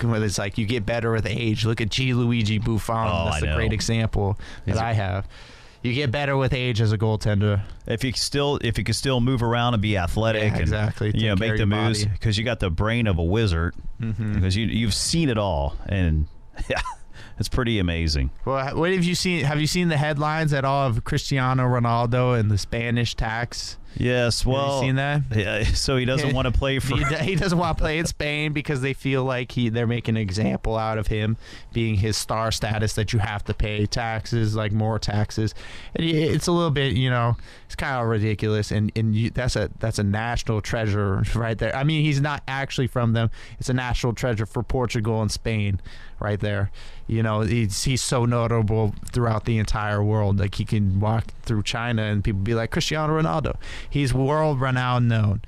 where 0.01 0.23
It's 0.23 0.37
like 0.37 0.57
you 0.57 0.65
get 0.65 0.85
better 0.85 1.11
with 1.11 1.25
age. 1.25 1.65
Look 1.65 1.81
at 1.81 1.89
Gianluigi 1.89 2.63
Buffon. 2.63 3.07
Oh, 3.09 3.25
That's 3.31 3.43
I 3.43 3.47
a 3.47 3.55
great 3.55 3.73
example 3.73 4.37
that 4.65 4.77
I 4.77 4.93
have. 4.93 5.27
You 5.88 5.93
get 5.93 6.11
better 6.11 6.35
with 6.38 6.53
age 6.53 6.81
as 6.81 6.91
a 6.91 6.97
goaltender. 6.97 7.61
if 7.88 8.03
you 8.03 8.11
still 8.13 8.59
if 8.61 8.77
you 8.77 8.83
can 8.83 8.93
still 8.93 9.19
move 9.21 9.41
around 9.41 9.73
and 9.73 9.81
be 9.81 9.97
athletic 9.97 10.41
Yeah, 10.43 10.47
and 10.53 10.61
exactly. 10.61 11.11
you 11.15 11.27
know 11.29 11.35
Take 11.35 11.49
make 11.51 11.57
the 11.57 11.65
moves 11.65 12.05
because 12.05 12.38
you 12.38 12.43
got 12.43 12.59
the 12.59 12.69
brain 12.69 13.07
of 13.07 13.17
a 13.17 13.23
wizard 13.23 13.75
Mm-hmm. 14.01 14.33
because 14.35 14.55
you 14.55 14.65
you've 14.67 14.93
seen 14.93 15.29
it 15.29 15.38
all 15.39 15.75
and 15.88 16.27
yeah 16.69 16.81
it's 17.39 17.49
pretty 17.49 17.79
amazing 17.79 18.29
Well, 18.45 18.75
what 18.77 18.91
have 18.91 19.03
you 19.03 19.15
seen? 19.15 19.43
Have 19.45 19.59
you 19.61 19.67
seen 19.67 19.88
the 19.89 19.97
headlines 19.97 20.53
at 20.53 20.65
all 20.65 20.88
of 20.88 21.03
Cristiano 21.03 21.63
Ronaldo 21.63 22.39
and 22.39 22.49
the 22.51 22.57
Spanish 22.57 23.15
tax? 23.15 23.77
Yes 23.95 24.45
well 24.45 24.75
have 24.75 24.83
you 24.83 24.89
seen 24.89 24.95
that? 24.95 25.21
yeah, 25.35 25.63
so 25.63 25.97
he 25.97 26.05
doesn't 26.05 26.33
want 26.33 26.45
to 26.45 26.51
play 26.51 26.79
for 26.79 26.97
he, 26.97 27.15
he 27.23 27.35
doesn't 27.35 27.57
want 27.57 27.77
to 27.77 27.81
play 27.81 27.97
in 27.97 28.05
Spain 28.05 28.53
because 28.53 28.81
they 28.81 28.93
feel 28.93 29.23
like 29.23 29.51
he 29.51 29.69
they're 29.69 29.88
making 29.88 30.15
an 30.15 30.21
example 30.21 30.75
out 30.77 30.97
of 30.97 31.07
him 31.07 31.38
being 31.73 31.95
his 31.95 32.17
star 32.17 32.51
status 32.51 32.93
that 32.93 33.13
you 33.13 33.19
have 33.19 33.43
to 33.45 33.53
pay 33.53 33.85
taxes 33.85 34.55
like 34.55 34.71
more 34.71 34.99
taxes. 34.99 35.53
And 35.95 36.05
it's 36.05 36.47
a 36.47 36.51
little 36.51 36.71
bit 36.71 36.93
you 36.93 37.09
know 37.09 37.38
it's 37.65 37.75
kind 37.75 38.01
of 38.01 38.07
ridiculous 38.07 38.71
and 38.71 38.91
and 38.95 39.15
you, 39.15 39.29
that's 39.29 39.55
a 39.55 39.69
that's 39.79 39.99
a 39.99 40.03
national 40.03 40.61
treasure 40.61 41.23
right 41.35 41.57
there. 41.57 41.75
I 41.75 41.83
mean 41.83 42.03
he's 42.03 42.21
not 42.21 42.43
actually 42.47 42.88
from 42.88 43.13
them. 43.13 43.29
It's 43.59 43.69
a 43.69 43.73
national 43.73 44.13
treasure 44.13 44.45
for 44.45 44.63
Portugal 44.63 45.21
and 45.21 45.31
Spain 45.31 45.79
right 46.19 46.39
there. 46.39 46.71
You 47.07 47.23
know 47.23 47.41
he's 47.41 47.83
he's 47.83 48.01
so 48.01 48.25
notable 48.25 48.93
throughout 49.11 49.45
the 49.45 49.57
entire 49.57 50.03
world. 50.03 50.39
Like 50.39 50.55
he 50.55 50.65
can 50.65 50.99
walk 50.99 51.25
through 51.43 51.63
China 51.63 52.03
and 52.03 52.23
people 52.23 52.41
be 52.41 52.53
like 52.53 52.71
Cristiano 52.71 53.19
Ronaldo 53.19 53.55
he's 53.89 54.13
world 54.13 54.59
renowned 54.59 55.07
known 55.07 55.41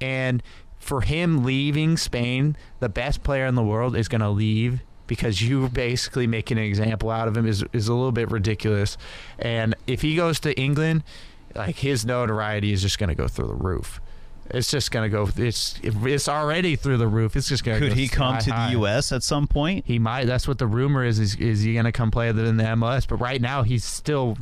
and 0.00 0.42
for 0.78 1.02
him 1.02 1.44
leaving 1.44 1.96
Spain, 1.96 2.56
the 2.80 2.88
best 2.88 3.22
player 3.22 3.46
in 3.46 3.54
the 3.54 3.62
world 3.62 3.94
is 3.94 4.08
going 4.08 4.22
to 4.22 4.30
leave 4.30 4.80
because 5.06 5.42
you 5.42 5.68
basically 5.68 6.26
making 6.26 6.56
an 6.56 6.64
example 6.64 7.10
out 7.10 7.28
of 7.28 7.36
him 7.36 7.46
is, 7.46 7.64
is 7.72 7.88
a 7.88 7.94
little 7.94 8.12
bit 8.12 8.30
ridiculous. 8.30 8.96
And 9.38 9.74
if 9.86 10.02
he 10.02 10.16
goes 10.16 10.40
to 10.40 10.58
England, 10.58 11.02
like 11.54 11.76
his 11.76 12.06
notoriety 12.06 12.72
is 12.72 12.82
just 12.82 12.98
going 12.98 13.08
to 13.08 13.14
go 13.14 13.28
through 13.28 13.48
the 13.48 13.54
roof. 13.54 14.00
It's 14.50 14.70
just 14.70 14.90
going 14.90 15.10
to 15.10 15.14
go. 15.14 15.28
It's 15.36 15.78
it's 15.82 16.26
already 16.26 16.74
through 16.74 16.96
the 16.96 17.06
roof. 17.06 17.36
It's 17.36 17.50
just 17.50 17.64
going 17.64 17.82
to. 17.82 17.88
could 17.88 17.98
he 17.98 18.08
come 18.08 18.38
to 18.38 18.50
the 18.50 18.68
U.S. 18.72 19.12
at 19.12 19.22
some 19.22 19.46
point 19.46 19.84
He 19.86 19.98
might. 19.98 20.24
That's 20.24 20.48
what 20.48 20.56
the 20.56 20.66
rumor 20.66 21.04
is. 21.04 21.18
Is, 21.18 21.36
is 21.36 21.60
he 21.64 21.74
going 21.74 21.84
to 21.84 21.92
come 21.92 22.10
play 22.10 22.30
in 22.30 22.36
the 22.36 22.64
MLS? 22.64 23.06
But 23.06 23.16
right 23.16 23.42
now, 23.42 23.62
he's 23.62 23.84
still. 23.84 24.38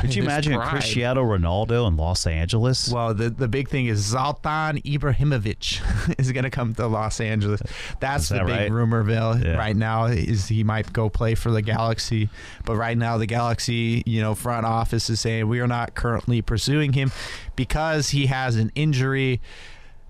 Could 0.00 0.14
you 0.14 0.22
imagine 0.24 0.54
prime. 0.54 0.68
Cristiano 0.68 1.22
Ronaldo 1.22 1.86
in 1.88 1.96
Los 1.96 2.26
Angeles 2.26 2.88
Well, 2.88 3.14
the 3.14 3.30
the 3.30 3.48
big 3.48 3.68
thing 3.68 3.86
is 3.86 4.12
Zlatan 4.12 4.82
Ibrahimovic 4.84 6.14
is 6.18 6.32
going 6.32 6.44
to 6.44 6.50
come 6.50 6.74
to 6.74 6.86
Los 6.86 7.20
Angeles. 7.20 7.62
That's 8.00 8.24
Is 8.24 8.28
the 8.30 8.40
big 8.40 8.48
right? 8.48 8.70
rumorville 8.70 9.44
Yeah. 9.44 9.56
right 9.56 9.76
now. 9.76 10.06
Is 10.06 10.48
he 10.48 10.64
might 10.64 10.92
go 10.92 11.08
play 11.08 11.34
for 11.34 11.50
the 11.50 11.62
Galaxy, 11.62 12.28
but 12.64 12.76
right 12.76 12.98
now 12.98 13.16
the 13.18 13.26
Galaxy, 13.26 14.02
you 14.06 14.20
know, 14.20 14.34
front 14.34 14.66
office 14.66 15.08
is 15.08 15.20
saying 15.20 15.48
we 15.48 15.60
are 15.60 15.68
not 15.68 15.94
currently 15.94 16.42
pursuing 16.42 16.92
him 16.92 17.12
because 17.54 18.10
he 18.10 18.26
has 18.26 18.56
an 18.56 18.72
injury. 18.74 19.40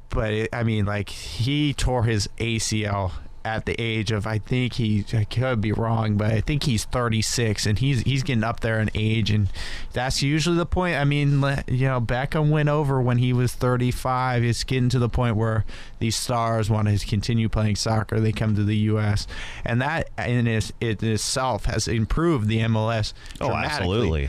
But 0.09 0.33
it, 0.33 0.49
I 0.53 0.62
mean, 0.62 0.85
like 0.87 1.09
he 1.11 1.74
tore 1.74 2.05
his 2.05 2.29
ACL 2.39 3.12
at 3.47 3.64
the 3.64 3.80
age 3.80 4.11
of 4.11 4.26
I 4.26 4.38
think 4.38 4.74
he 4.74 5.05
I 5.14 5.22
could 5.22 5.61
be 5.61 5.70
wrong, 5.70 6.16
but 6.16 6.32
I 6.32 6.40
think 6.40 6.64
he's 6.64 6.84
36 6.84 7.64
and 7.64 7.78
he's 7.78 8.01
he's 8.01 8.24
getting 8.24 8.42
up 8.42 8.59
there 8.59 8.80
in 8.80 8.90
age 8.92 9.30
and 9.30 9.49
that's 9.92 10.20
usually 10.20 10.57
the 10.57 10.66
point. 10.66 10.97
I 10.97 11.05
mean, 11.05 11.30
you 11.68 11.86
know, 11.86 12.01
Beckham 12.01 12.51
went 12.51 12.68
over 12.68 13.01
when 13.01 13.18
he 13.18 13.32
was 13.32 13.55
35. 13.55 14.42
It's 14.42 14.64
getting 14.64 14.88
to 14.88 14.99
the 14.99 15.09
point 15.09 15.36
where 15.36 15.64
these 16.01 16.16
stars 16.16 16.68
want 16.68 16.88
to 16.88 17.07
continue 17.07 17.49
playing 17.49 17.76
soccer. 17.76 18.18
They 18.18 18.32
come 18.32 18.57
to 18.57 18.64
the 18.64 18.76
U.S. 18.76 19.28
and 19.64 19.80
that 19.80 20.11
in 20.18 20.49
it 20.49 20.72
itself 20.80 21.66
has 21.66 21.86
improved 21.86 22.49
the 22.49 22.59
MLS. 22.59 23.12
oh 23.40 23.53
absolutely 23.53 24.28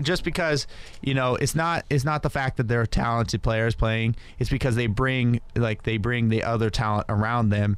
just 0.00 0.22
because 0.22 0.66
you 1.02 1.12
know 1.12 1.34
it's 1.36 1.54
not 1.56 1.84
it's 1.90 2.04
not 2.04 2.22
the 2.22 2.30
fact 2.30 2.56
that 2.56 2.68
they're 2.68 2.86
talented 2.86 3.42
players 3.42 3.74
playing 3.74 4.14
it's 4.38 4.48
because 4.48 4.76
they 4.76 4.86
bring 4.86 5.40
like 5.56 5.82
they 5.82 5.96
bring 5.96 6.28
the 6.28 6.44
other 6.44 6.70
talent 6.70 7.04
around 7.08 7.48
them 7.48 7.76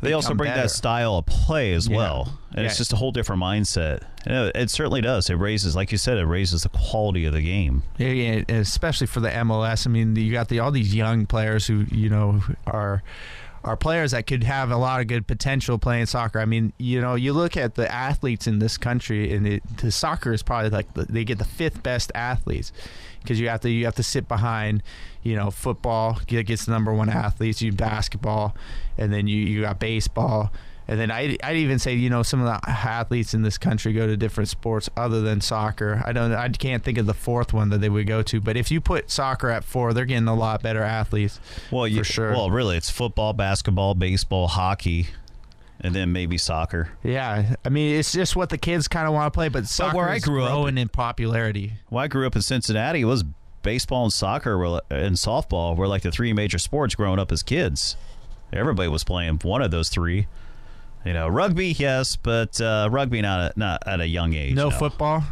they 0.00 0.12
also 0.12 0.34
bring 0.34 0.50
better. 0.50 0.62
that 0.62 0.70
style 0.70 1.16
of 1.16 1.26
play 1.26 1.72
as 1.72 1.88
Yeah. 1.88 1.96
well 1.96 2.38
and 2.54 2.66
it's 2.66 2.76
just 2.76 2.92
a 2.92 2.96
whole 2.96 3.12
different 3.12 3.40
mindset 3.42 4.02
know, 4.26 4.50
it 4.54 4.68
certainly 4.70 5.00
does 5.00 5.30
it 5.30 5.34
raises 5.34 5.74
like 5.74 5.90
you 5.92 5.98
said 5.98 6.18
it 6.18 6.26
raises 6.26 6.62
the 6.64 6.68
quality 6.68 7.24
of 7.24 7.32
the 7.32 7.40
game 7.42 7.82
Yeah, 7.98 8.08
yeah, 8.08 8.42
especially 8.48 9.06
for 9.06 9.20
the 9.20 9.30
MLS. 9.30 9.86
I 9.86 9.90
mean, 9.90 10.14
you 10.16 10.32
got 10.32 10.48
the 10.48 10.58
all 10.60 10.70
these 10.70 10.94
young 10.94 11.24
players 11.26 11.66
who 11.66 11.86
you 11.90 12.08
know 12.10 12.42
are 12.66 13.02
are 13.64 13.76
players 13.76 14.12
that 14.12 14.26
could 14.26 14.44
have 14.44 14.70
a 14.70 14.76
lot 14.76 15.00
of 15.00 15.08
good 15.08 15.26
potential 15.26 15.78
playing 15.78 16.06
soccer. 16.06 16.38
I 16.38 16.44
mean, 16.44 16.72
you 16.78 17.00
know, 17.00 17.16
you 17.16 17.32
look 17.32 17.56
at 17.56 17.74
the 17.74 17.90
athletes 17.92 18.46
in 18.46 18.60
this 18.60 18.78
country, 18.78 19.34
and 19.34 19.46
it, 19.48 19.62
the 19.78 19.90
soccer 19.90 20.32
is 20.32 20.44
probably 20.44 20.70
like 20.70 20.94
the, 20.94 21.04
they 21.06 21.24
get 21.24 21.38
the 21.38 21.44
fifth 21.44 21.82
best 21.82 22.12
athletes 22.14 22.70
because 23.22 23.38
you 23.40 23.48
have 23.48 23.60
to 23.60 23.70
you 23.70 23.84
have 23.84 23.94
to 23.96 24.02
sit 24.02 24.28
behind, 24.28 24.82
you 25.22 25.36
know, 25.36 25.50
football 25.50 26.20
get- 26.26 26.46
gets 26.46 26.64
the 26.66 26.72
number 26.72 26.92
one 26.92 27.08
athletes. 27.08 27.60
You 27.62 27.72
basketball, 27.72 28.54
and 28.96 29.12
then 29.12 29.26
you 29.26 29.36
you 29.38 29.62
got 29.62 29.78
baseball. 29.78 30.52
And 30.90 30.98
then 30.98 31.10
I 31.10 31.36
I'd 31.44 31.56
even 31.56 31.78
say 31.78 31.92
you 31.94 32.08
know 32.08 32.22
some 32.22 32.40
of 32.40 32.46
the 32.46 32.70
athletes 32.70 33.34
in 33.34 33.42
this 33.42 33.58
country 33.58 33.92
go 33.92 34.06
to 34.06 34.16
different 34.16 34.48
sports 34.48 34.88
other 34.96 35.20
than 35.20 35.42
soccer. 35.42 36.02
I 36.06 36.12
don't 36.12 36.32
I 36.32 36.48
can't 36.48 36.82
think 36.82 36.96
of 36.96 37.04
the 37.04 37.12
fourth 37.12 37.52
one 37.52 37.68
that 37.68 37.82
they 37.82 37.90
would 37.90 38.06
go 38.06 38.22
to. 38.22 38.40
But 38.40 38.56
if 38.56 38.70
you 38.70 38.80
put 38.80 39.10
soccer 39.10 39.50
at 39.50 39.64
four, 39.64 39.92
they're 39.92 40.06
getting 40.06 40.28
a 40.28 40.34
lot 40.34 40.62
better 40.62 40.82
athletes. 40.82 41.40
well 41.70 41.86
you 41.86 41.98
For 42.04 42.04
sure. 42.12 42.30
well 42.32 42.50
really 42.50 42.78
it's 42.78 42.88
football 42.88 43.34
basketball 43.34 43.94
baseball 43.96 44.48
hockey 44.48 45.08
and 45.80 45.94
then 45.94 46.12
maybe 46.12 46.38
soccer. 46.38 46.90
Yeah, 47.02 47.54
I 47.64 47.68
mean 47.68 47.96
it's 47.98 48.12
just 48.12 48.34
what 48.36 48.48
the 48.50 48.58
kids 48.58 48.88
kind 48.88 49.06
of 49.06 49.14
want 49.14 49.32
to 49.32 49.36
play, 49.36 49.48
but 49.48 49.66
soccer 49.66 49.96
where 49.96 50.08
I 50.08 50.16
is 50.16 50.24
grew 50.24 50.42
up- 50.44 50.50
growing 50.50 50.78
in 50.78 50.88
popularity. 50.88 51.74
Well, 51.90 52.04
I 52.04 52.08
grew 52.08 52.26
up 52.26 52.34
in 52.36 52.42
Cincinnati. 52.42 53.00
It 53.02 53.04
was 53.06 53.24
baseball 53.62 54.04
and 54.04 54.12
soccer 54.12 54.56
were, 54.56 54.80
and 54.90 55.16
softball 55.16 55.76
were 55.76 55.88
like 55.88 56.02
the 56.02 56.10
three 56.12 56.32
major 56.32 56.58
sports 56.58 56.94
growing 56.94 57.18
up 57.18 57.30
as 57.32 57.42
kids. 57.42 57.96
Everybody 58.52 58.88
was 58.88 59.04
playing 59.04 59.40
one 59.42 59.60
of 59.62 59.70
those 59.70 59.88
three. 59.88 60.26
You 61.04 61.12
know, 61.12 61.28
rugby, 61.28 61.68
yes, 61.68 62.16
but 62.16 62.60
uh, 62.60 62.88
rugby 62.90 63.20
not 63.22 63.40
at, 63.40 63.56
not 63.56 63.86
at 63.86 64.00
a 64.00 64.06
young 64.06 64.34
age. 64.34 64.54
No 64.54 64.70
football, 64.70 65.22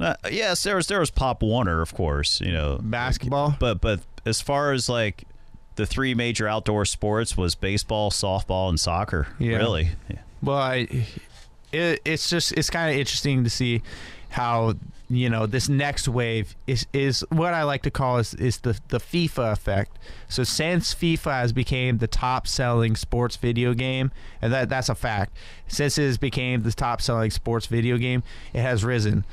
Uh, 0.00 0.14
yes, 0.30 0.62
there 0.62 0.76
was 0.76 0.86
there 0.86 1.00
was 1.00 1.10
Pop 1.10 1.42
Warner, 1.42 1.80
of 1.80 1.92
course. 1.92 2.40
You 2.40 2.52
know, 2.52 2.78
basketball. 2.80 3.56
but 3.58 3.80
but 3.80 4.00
as 4.24 4.40
far 4.40 4.72
as 4.72 4.88
like 4.88 5.24
the 5.78 5.86
three 5.86 6.12
major 6.12 6.48
outdoor 6.48 6.84
sports 6.84 7.36
was 7.36 7.54
baseball, 7.54 8.10
softball, 8.10 8.68
and 8.68 8.78
soccer. 8.78 9.28
Yeah. 9.38 9.58
Really, 9.58 9.90
yeah. 10.10 10.18
Well, 10.42 10.58
I, 10.58 10.88
it, 11.72 12.00
it's 12.04 12.28
just 12.28 12.52
it's 12.52 12.68
kind 12.68 12.90
of 12.92 12.98
interesting 12.98 13.44
to 13.44 13.50
see 13.50 13.82
how 14.30 14.74
you 15.08 15.30
know 15.30 15.46
this 15.46 15.68
next 15.68 16.08
wave 16.08 16.56
is 16.66 16.84
is 16.92 17.24
what 17.30 17.54
I 17.54 17.62
like 17.62 17.82
to 17.82 17.92
call 17.92 18.18
is 18.18 18.34
is 18.34 18.58
the 18.58 18.78
the 18.88 18.98
FIFA 18.98 19.52
effect. 19.52 19.96
So 20.28 20.42
since 20.42 20.92
FIFA 20.94 21.30
has 21.30 21.52
became 21.52 21.98
the 21.98 22.08
top 22.08 22.48
selling 22.48 22.96
sports 22.96 23.36
video 23.36 23.72
game, 23.72 24.10
and 24.42 24.52
that 24.52 24.68
that's 24.68 24.88
a 24.88 24.96
fact. 24.96 25.36
Since 25.68 25.96
it 25.96 26.06
has 26.06 26.18
became 26.18 26.64
the 26.64 26.72
top 26.72 27.00
selling 27.00 27.30
sports 27.30 27.66
video 27.66 27.98
game, 27.98 28.24
it 28.52 28.62
has 28.62 28.84
risen. 28.84 29.24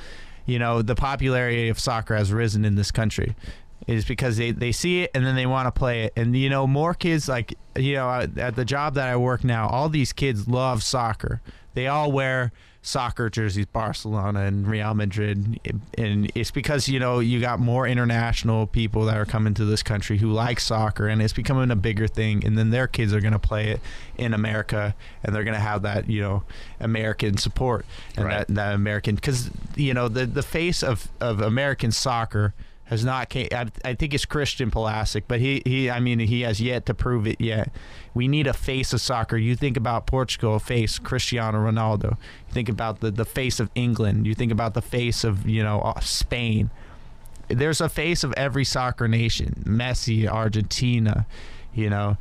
You 0.45 0.59
know, 0.59 0.83
the 0.83 0.93
popularity 0.93 1.69
of 1.69 1.79
soccer 1.79 2.15
has 2.15 2.31
risen 2.31 2.65
in 2.65 2.75
this 2.75 2.91
country. 2.91 3.35
Is 3.87 4.05
because 4.05 4.37
they, 4.37 4.49
they 4.51 4.71
see 4.71 5.03
it 5.03 5.11
and 5.13 5.23
then 5.23 5.35
they 5.35 5.45
want 5.45 5.67
to 5.67 5.71
play 5.71 6.05
it. 6.05 6.13
And, 6.15 6.35
you 6.35 6.49
know, 6.49 6.65
more 6.65 6.95
kids, 6.95 7.29
like, 7.29 7.53
you 7.75 7.93
know, 7.93 8.27
at 8.37 8.55
the 8.55 8.65
job 8.65 8.95
that 8.95 9.07
I 9.07 9.15
work 9.15 9.43
now, 9.43 9.67
all 9.67 9.89
these 9.89 10.11
kids 10.11 10.47
love 10.47 10.81
soccer. 10.81 11.39
They 11.75 11.85
all 11.85 12.11
wear 12.11 12.51
soccer 12.81 13.29
jerseys, 13.29 13.65
Barcelona 13.67 14.41
and 14.41 14.67
Real 14.67 14.93
Madrid. 14.95 15.59
And 15.97 16.31
it's 16.33 16.49
because, 16.51 16.87
you 16.87 16.99
know, 16.99 17.19
you 17.19 17.39
got 17.39 17.59
more 17.59 17.85
international 17.87 18.65
people 18.65 19.05
that 19.05 19.17
are 19.17 19.25
coming 19.25 19.53
to 19.55 19.65
this 19.65 19.83
country 19.83 20.17
who 20.17 20.31
like 20.31 20.59
soccer 20.59 21.07
and 21.07 21.21
it's 21.21 21.33
becoming 21.33 21.69
a 21.69 21.75
bigger 21.75 22.07
thing. 22.07 22.43
And 22.43 22.57
then 22.57 22.71
their 22.71 22.87
kids 22.87 23.13
are 23.13 23.21
going 23.21 23.33
to 23.33 23.39
play 23.39 23.69
it 23.69 23.81
in 24.17 24.33
America 24.33 24.95
and 25.23 25.35
they're 25.35 25.43
going 25.43 25.55
to 25.55 25.59
have 25.59 25.83
that, 25.83 26.09
you 26.09 26.21
know, 26.21 26.43
American 26.79 27.37
support 27.37 27.85
and 28.15 28.25
Right. 28.25 28.47
that, 28.47 28.55
that 28.55 28.73
American, 28.73 29.15
because, 29.15 29.51
you 29.75 29.93
know, 29.93 30.07
the, 30.07 30.25
the 30.25 30.43
face 30.43 30.81
of, 30.81 31.07
of 31.19 31.41
American 31.41 31.91
soccer 31.91 32.55
has 32.85 33.03
not 33.03 33.29
came, 33.29 33.47
I, 33.51 33.67
I 33.83 33.93
think 33.95 34.13
it's 34.13 34.25
Christian 34.25 34.69
Pulisic, 34.69 35.23
but 35.27 35.39
he, 35.39 35.61
he 35.65 35.89
I 35.89 35.99
mean 35.99 36.19
he 36.19 36.41
has 36.41 36.61
yet 36.61 36.85
to 36.85 36.93
prove 36.93 37.27
it 37.27 37.41
yet. 37.41 37.71
We 38.13 38.27
need 38.27 38.47
a 38.47 38.53
face 38.53 38.93
of 38.93 39.01
soccer. 39.01 39.37
You 39.37 39.55
think 39.55 39.75
about 39.75 40.05
Portugal, 40.05 40.59
face 40.59 40.99
Cristiano 40.99 41.57
Ronaldo. 41.59 42.11
You 42.11 42.53
think 42.53 42.69
about 42.69 42.99
the 42.99 43.11
the 43.11 43.25
face 43.25 43.59
of 43.59 43.69
England. 43.75 44.27
You 44.27 44.35
think 44.35 44.51
about 44.51 44.75
the 44.75 44.81
face 44.81 45.23
of 45.23 45.47
you 45.47 45.63
know 45.63 45.81
uh, 45.81 45.99
Spain. 45.99 46.69
There's 47.47 47.81
a 47.81 47.89
face 47.89 48.23
of 48.23 48.33
every 48.33 48.65
soccer 48.65 49.07
nation. 49.07 49.63
Messi, 49.65 50.27
Argentina. 50.27 51.25
You 51.73 51.89
know, 51.89 52.17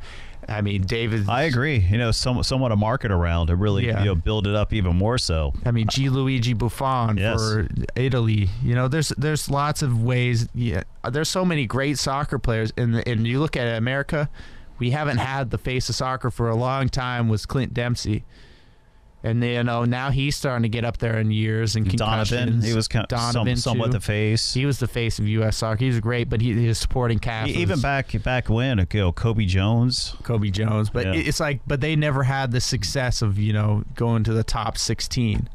I 0.47 0.61
mean 0.61 0.83
David. 0.83 1.27
I 1.29 1.43
agree. 1.43 1.77
You 1.77 1.97
know, 1.97 2.11
some, 2.11 2.41
somewhat 2.43 2.71
a 2.71 2.75
market 2.75 3.11
around 3.11 3.47
to 3.47 3.55
really 3.55 3.87
Yeah. 3.87 3.99
you 3.99 4.05
know 4.05 4.15
build 4.15 4.47
it 4.47 4.55
up 4.55 4.73
even 4.73 4.95
more 4.95 5.17
so. 5.17 5.53
I 5.65 5.71
mean, 5.71 5.87
Gianluigi 5.87 6.57
Buffon 6.57 7.17
Yes. 7.17 7.39
for 7.39 7.67
Italy. 7.95 8.49
You 8.63 8.75
know, 8.75 8.87
there's 8.87 9.09
there's 9.17 9.49
lots 9.49 9.81
of 9.81 10.03
ways. 10.03 10.47
Yeah, 10.53 10.83
there's 11.09 11.29
so 11.29 11.43
many 11.45 11.65
great 11.65 11.97
soccer 11.97 12.37
players, 12.39 12.71
and 12.77 13.05
and 13.07 13.25
you 13.27 13.39
look 13.39 13.57
at 13.57 13.77
America, 13.77 14.29
we 14.79 14.91
haven't 14.91 15.17
had 15.17 15.51
the 15.51 15.57
face 15.57 15.89
of 15.89 15.95
soccer 15.95 16.29
for 16.29 16.49
a 16.49 16.55
long 16.55 16.89
time. 16.89 17.29
Was 17.29 17.45
Clint 17.45 17.73
Dempsey, 17.73 18.23
and 19.25 19.43
you 19.43 19.63
know 19.63 19.85
now 19.85 20.11
he's 20.11 20.35
starting 20.35 20.63
to 20.63 20.69
get 20.69 20.85
up 20.85 20.97
there 20.97 21.17
in 21.19 21.31
years 21.31 21.75
and 21.75 21.85
Donovan, 21.97 22.37
concussions. 22.37 22.65
he 22.65 22.73
was 22.73 22.87
kind 22.87 23.05
of 23.11 23.19
some, 23.19 23.33
Donovan, 23.33 23.57
somewhat 23.57 23.87
too. 23.87 23.91
the 23.93 23.99
face. 23.99 24.53
He 24.53 24.65
was 24.65 24.79
the 24.79 24.87
face 24.87 25.17
of 25.19 25.27
U.S. 25.27 25.57
soccer. 25.57 25.79
He 25.79 25.87
was 25.87 25.99
great, 25.99 26.29
but 26.29 26.41
he, 26.41 26.53
his 26.53 26.77
supporting 26.77 27.19
cast. 27.19 27.49
Even 27.49 27.81
back 27.81 28.11
back 28.23 28.49
when, 28.49 28.77
you 28.91 29.01
know, 29.01 29.11
Cobi 29.11 29.45
Jones. 29.45 30.15
Cobi 30.23 30.51
Jones, 30.51 30.89
but 30.89 31.05
Yeah. 31.07 31.13
it's 31.15 31.39
like, 31.39 31.59
but 31.65 31.81
they 31.81 31.95
never 31.95 32.23
had 32.23 32.51
the 32.51 32.61
success 32.61 33.21
of 33.21 33.39
you 33.39 33.51
know 33.51 33.83
going 33.95 34.23
to 34.25 34.33
the 34.33 34.43
top 34.43 34.77
16. 34.77 35.49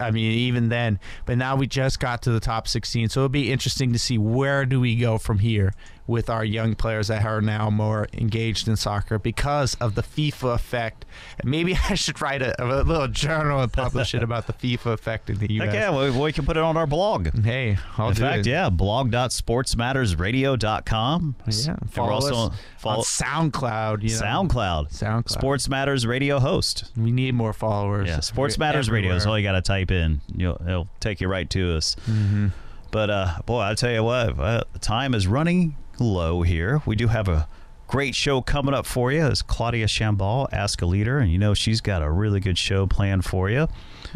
I 0.00 0.10
mean, 0.10 0.30
even 0.32 0.70
then, 0.70 0.98
but 1.26 1.36
now 1.36 1.56
we 1.56 1.66
just 1.66 2.00
got 2.00 2.22
to 2.22 2.30
the 2.30 2.40
top 2.40 2.66
16, 2.68 3.10
so 3.10 3.20
it'll 3.20 3.28
be 3.28 3.52
interesting 3.52 3.92
to 3.92 3.98
see 3.98 4.16
where 4.16 4.64
do 4.64 4.80
we 4.80 4.96
go 4.96 5.18
from 5.18 5.40
here 5.40 5.74
with 6.06 6.28
our 6.28 6.44
young 6.44 6.74
players 6.74 7.08
that 7.08 7.24
are 7.24 7.40
now 7.40 7.70
more 7.70 8.06
engaged 8.12 8.68
in 8.68 8.76
soccer 8.76 9.18
because 9.18 9.74
of 9.76 9.94
the 9.94 10.02
FIFA 10.02 10.54
effect. 10.54 11.04
And 11.40 11.50
maybe 11.50 11.76
I 11.88 11.94
should 11.94 12.20
write 12.20 12.42
a, 12.42 12.54
a 12.62 12.82
little 12.82 13.08
journal 13.08 13.60
and 13.60 13.72
publish 13.72 14.14
it 14.14 14.22
about 14.22 14.46
the 14.46 14.52
FIFA 14.52 14.92
effect 14.92 15.30
in 15.30 15.38
the 15.38 15.52
U.S. 15.54 15.72
Yeah, 15.72 15.98
we, 15.98 16.10
we 16.10 16.32
can 16.32 16.44
put 16.44 16.56
it 16.56 16.62
on 16.62 16.76
our 16.76 16.86
blog. 16.86 17.28
Hey, 17.44 17.78
I'll 17.96 18.08
In 18.08 18.14
do 18.14 18.20
fact, 18.22 18.46
it. 18.46 18.50
yeah, 18.50 18.68
blog.sportsmattersradio.com. 18.70 21.36
Yeah, 21.46 21.76
follow 21.90 22.12
also 22.12 22.34
us 22.34 22.52
follow 22.78 22.98
on 22.98 23.04
SoundCloud. 23.04 24.02
You 24.02 24.10
know. 24.10 24.22
SoundCloud. 24.22 24.92
SoundCloud. 24.92 25.28
Sports 25.30 25.68
Matters 25.68 26.06
Radio 26.06 26.38
host. 26.38 26.90
We 26.96 27.12
need 27.12 27.34
more 27.34 27.52
followers. 27.52 28.08
Yeah, 28.08 28.20
Sports 28.20 28.58
Matters 28.58 28.90
Radio 28.90 29.14
is 29.14 29.26
all 29.26 29.38
you 29.38 29.44
got 29.44 29.52
to 29.52 29.62
type 29.62 29.90
in. 29.90 30.20
You'll, 30.34 30.60
it'll 30.66 30.88
take 31.00 31.20
you 31.20 31.28
right 31.28 31.48
to 31.50 31.76
us. 31.76 31.96
Mm-hmm. 32.06 32.48
But 32.90 33.10
uh, 33.10 33.38
boy, 33.46 33.60
I 33.60 33.74
tell 33.74 33.90
you 33.90 34.04
what, 34.04 34.38
uh, 34.38 34.64
time 34.80 35.14
is 35.14 35.26
running 35.26 35.76
low 35.98 36.42
here. 36.42 36.82
We 36.86 36.96
do 36.96 37.08
have 37.08 37.28
a 37.28 37.48
great 37.86 38.14
show 38.14 38.40
coming 38.40 38.74
up 38.74 38.86
for 38.86 39.12
you. 39.12 39.26
It's 39.26 39.42
Claudia 39.42 39.86
Chambal, 39.86 40.48
Ask 40.52 40.82
a 40.82 40.86
Leader, 40.86 41.18
and 41.18 41.30
you 41.30 41.38
know 41.38 41.54
she's 41.54 41.80
got 41.80 42.02
a 42.02 42.10
really 42.10 42.40
good 42.40 42.58
show 42.58 42.86
planned 42.86 43.24
for 43.24 43.48
you. 43.50 43.68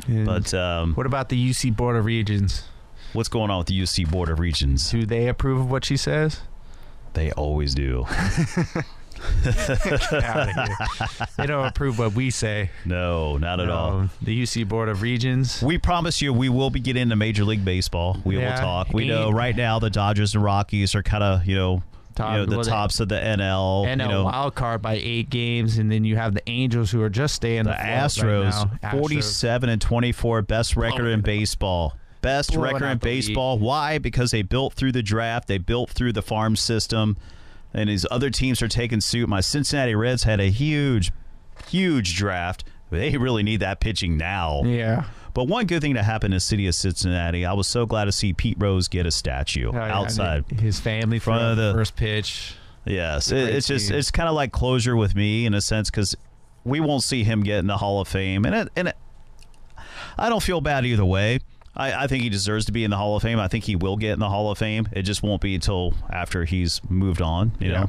But 0.08 0.52
um, 0.54 0.94
What 0.94 1.06
about 1.06 1.28
the 1.28 1.50
UC 1.50 1.76
Board 1.76 1.96
of 1.96 2.04
Regents? 2.04 2.64
what's 3.14 3.28
going 3.30 3.50
on 3.50 3.58
with 3.58 3.68
the 3.68 3.80
UC 3.80 4.10
Board 4.10 4.28
of 4.28 4.38
Regents? 4.38 4.90
Do 4.90 5.06
they 5.06 5.28
approve 5.28 5.60
of 5.60 5.70
what 5.70 5.84
she 5.84 5.96
says? 5.96 6.40
They 7.14 7.32
always 7.32 7.74
do. 7.74 8.06
Get 9.44 10.12
outta 10.12 10.52
here. 10.52 11.26
they 11.36 11.46
don't 11.46 11.66
approve 11.66 11.98
what 11.98 12.12
we 12.14 12.30
say. 12.30 12.70
No, 12.84 13.36
not 13.38 13.60
at 13.60 13.68
all. 13.70 14.08
The 14.22 14.42
UC 14.42 14.68
Board 14.68 14.88
of 14.88 15.02
Regents. 15.02 15.62
We 15.62 15.78
promise 15.78 16.20
you 16.22 16.32
we 16.32 16.48
will 16.48 16.70
be 16.70 16.80
getting 16.80 17.02
into 17.02 17.16
Major 17.16 17.44
League 17.44 17.64
Baseball. 17.64 18.20
We 18.24 18.38
Yeah, 18.38 18.54
will 18.54 18.60
talk. 18.60 18.92
We 18.92 19.08
know 19.08 19.30
right 19.30 19.56
now 19.56 19.78
the 19.78 19.90
Dodgers 19.90 20.34
and 20.34 20.42
Rockies 20.44 20.94
are 20.94 21.02
kind 21.02 21.22
of, 21.24 21.46
you 21.46 21.56
know, 21.56 21.82
Top- 22.14 22.32
you 22.32 22.38
know, 22.38 22.46
the 22.46 22.56
well, 22.56 22.64
they- 22.64 22.70
tops 22.70 22.98
of 23.00 23.08
the 23.08 23.14
NL. 23.16 23.84
NL 23.86 23.90
you 23.90 23.96
know, 23.96 24.24
wild 24.24 24.54
card 24.56 24.82
by 24.82 24.94
eight 24.94 25.30
games, 25.30 25.78
and 25.78 25.90
then 25.90 26.04
you 26.04 26.16
have 26.16 26.34
the 26.34 26.42
Angels 26.48 26.90
who 26.90 27.00
are 27.02 27.10
just 27.10 27.34
staying 27.34 27.64
the 27.64 27.70
afloat 27.70 27.84
right 27.84 28.52
Astros, 28.52 28.82
now. 28.82 28.90
47 28.90 29.68
and 29.68 29.80
24, 29.80 30.42
best 30.42 30.76
record 30.76 30.98
Blowing 30.98 31.12
in 31.12 31.18
up. 31.20 31.24
baseball. 31.24 31.94
Best 32.20 32.50
Blowing 32.52 32.72
record 32.74 32.84
in 32.86 32.90
out 32.90 33.00
the 33.00 33.08
league. 33.08 33.26
baseball. 33.26 33.58
Why? 33.60 33.98
Because 33.98 34.32
they 34.32 34.42
built 34.42 34.74
through 34.74 34.90
the 34.92 35.02
draft, 35.04 35.46
they 35.46 35.58
built 35.58 35.90
through 35.90 36.12
the 36.12 36.22
farm 36.22 36.56
system, 36.56 37.16
and 37.74 37.88
these 37.88 38.06
other 38.10 38.30
teams 38.30 38.62
are 38.62 38.68
taking 38.68 39.00
suit. 39.00 39.28
My 39.28 39.40
Cincinnati 39.40 39.94
Reds 39.94 40.24
had 40.24 40.40
a 40.40 40.50
huge, 40.50 41.12
huge 41.68 42.16
draft. 42.16 42.64
They 42.90 43.16
really 43.16 43.42
need 43.42 43.60
that 43.60 43.80
pitching 43.80 44.16
now. 44.16 44.62
Yeah. 44.64 45.04
But 45.34 45.44
one 45.44 45.66
good 45.66 45.82
thing 45.82 45.94
to 45.94 46.02
happen 46.02 46.32
in 46.32 46.36
the 46.36 46.40
city 46.40 46.66
of 46.66 46.74
Cincinnati, 46.74 47.44
I 47.44 47.52
was 47.52 47.66
so 47.66 47.86
glad 47.86 48.06
to 48.06 48.12
see 48.12 48.32
Pete 48.32 48.56
Rose 48.58 48.88
get 48.88 49.06
a 49.06 49.10
statue 49.10 49.70
Oh, 49.70 49.74
yeah, 49.74 49.96
outside. 49.96 50.44
His 50.50 50.80
family 50.80 51.18
Front 51.18 51.40
from 51.40 51.50
of 51.50 51.56
the 51.56 51.72
first 51.74 51.94
pitch. 51.96 52.54
Yes, 52.84 53.30
it, 53.30 53.50
it's 53.50 53.66
just 53.66 53.90
it's 53.90 54.10
kind 54.10 54.28
of 54.28 54.34
like 54.34 54.50
closure 54.50 54.96
with 54.96 55.14
me 55.14 55.44
in 55.44 55.52
a 55.52 55.60
sense 55.60 55.90
because 55.90 56.16
we 56.64 56.80
won't 56.80 57.02
see 57.02 57.22
him 57.22 57.42
get 57.42 57.58
in 57.58 57.66
the 57.66 57.76
Hall 57.76 58.00
of 58.00 58.08
Fame, 58.08 58.46
and 58.46 58.54
it, 58.54 58.68
and 58.74 58.88
it, 58.88 58.96
I 60.16 60.28
don't 60.30 60.42
feel 60.42 60.60
bad 60.62 60.86
either 60.86 61.04
way. 61.04 61.40
I, 61.78 62.04
I 62.04 62.06
think 62.08 62.24
he 62.24 62.28
deserves 62.28 62.64
to 62.66 62.72
be 62.72 62.82
in 62.84 62.90
the 62.90 62.96
Hall 62.96 63.14
of 63.16 63.22
Fame. 63.22 63.38
I 63.38 63.46
think 63.48 63.64
he 63.64 63.76
will 63.76 63.96
get 63.96 64.12
in 64.14 64.18
the 64.18 64.28
Hall 64.28 64.50
of 64.50 64.58
Fame. 64.58 64.88
It 64.92 65.02
just 65.02 65.22
won't 65.22 65.40
be 65.40 65.54
until 65.54 65.94
after 66.10 66.44
he's 66.44 66.80
moved 66.90 67.22
on. 67.22 67.52
You 67.60 67.70
Yeah. 67.70 67.86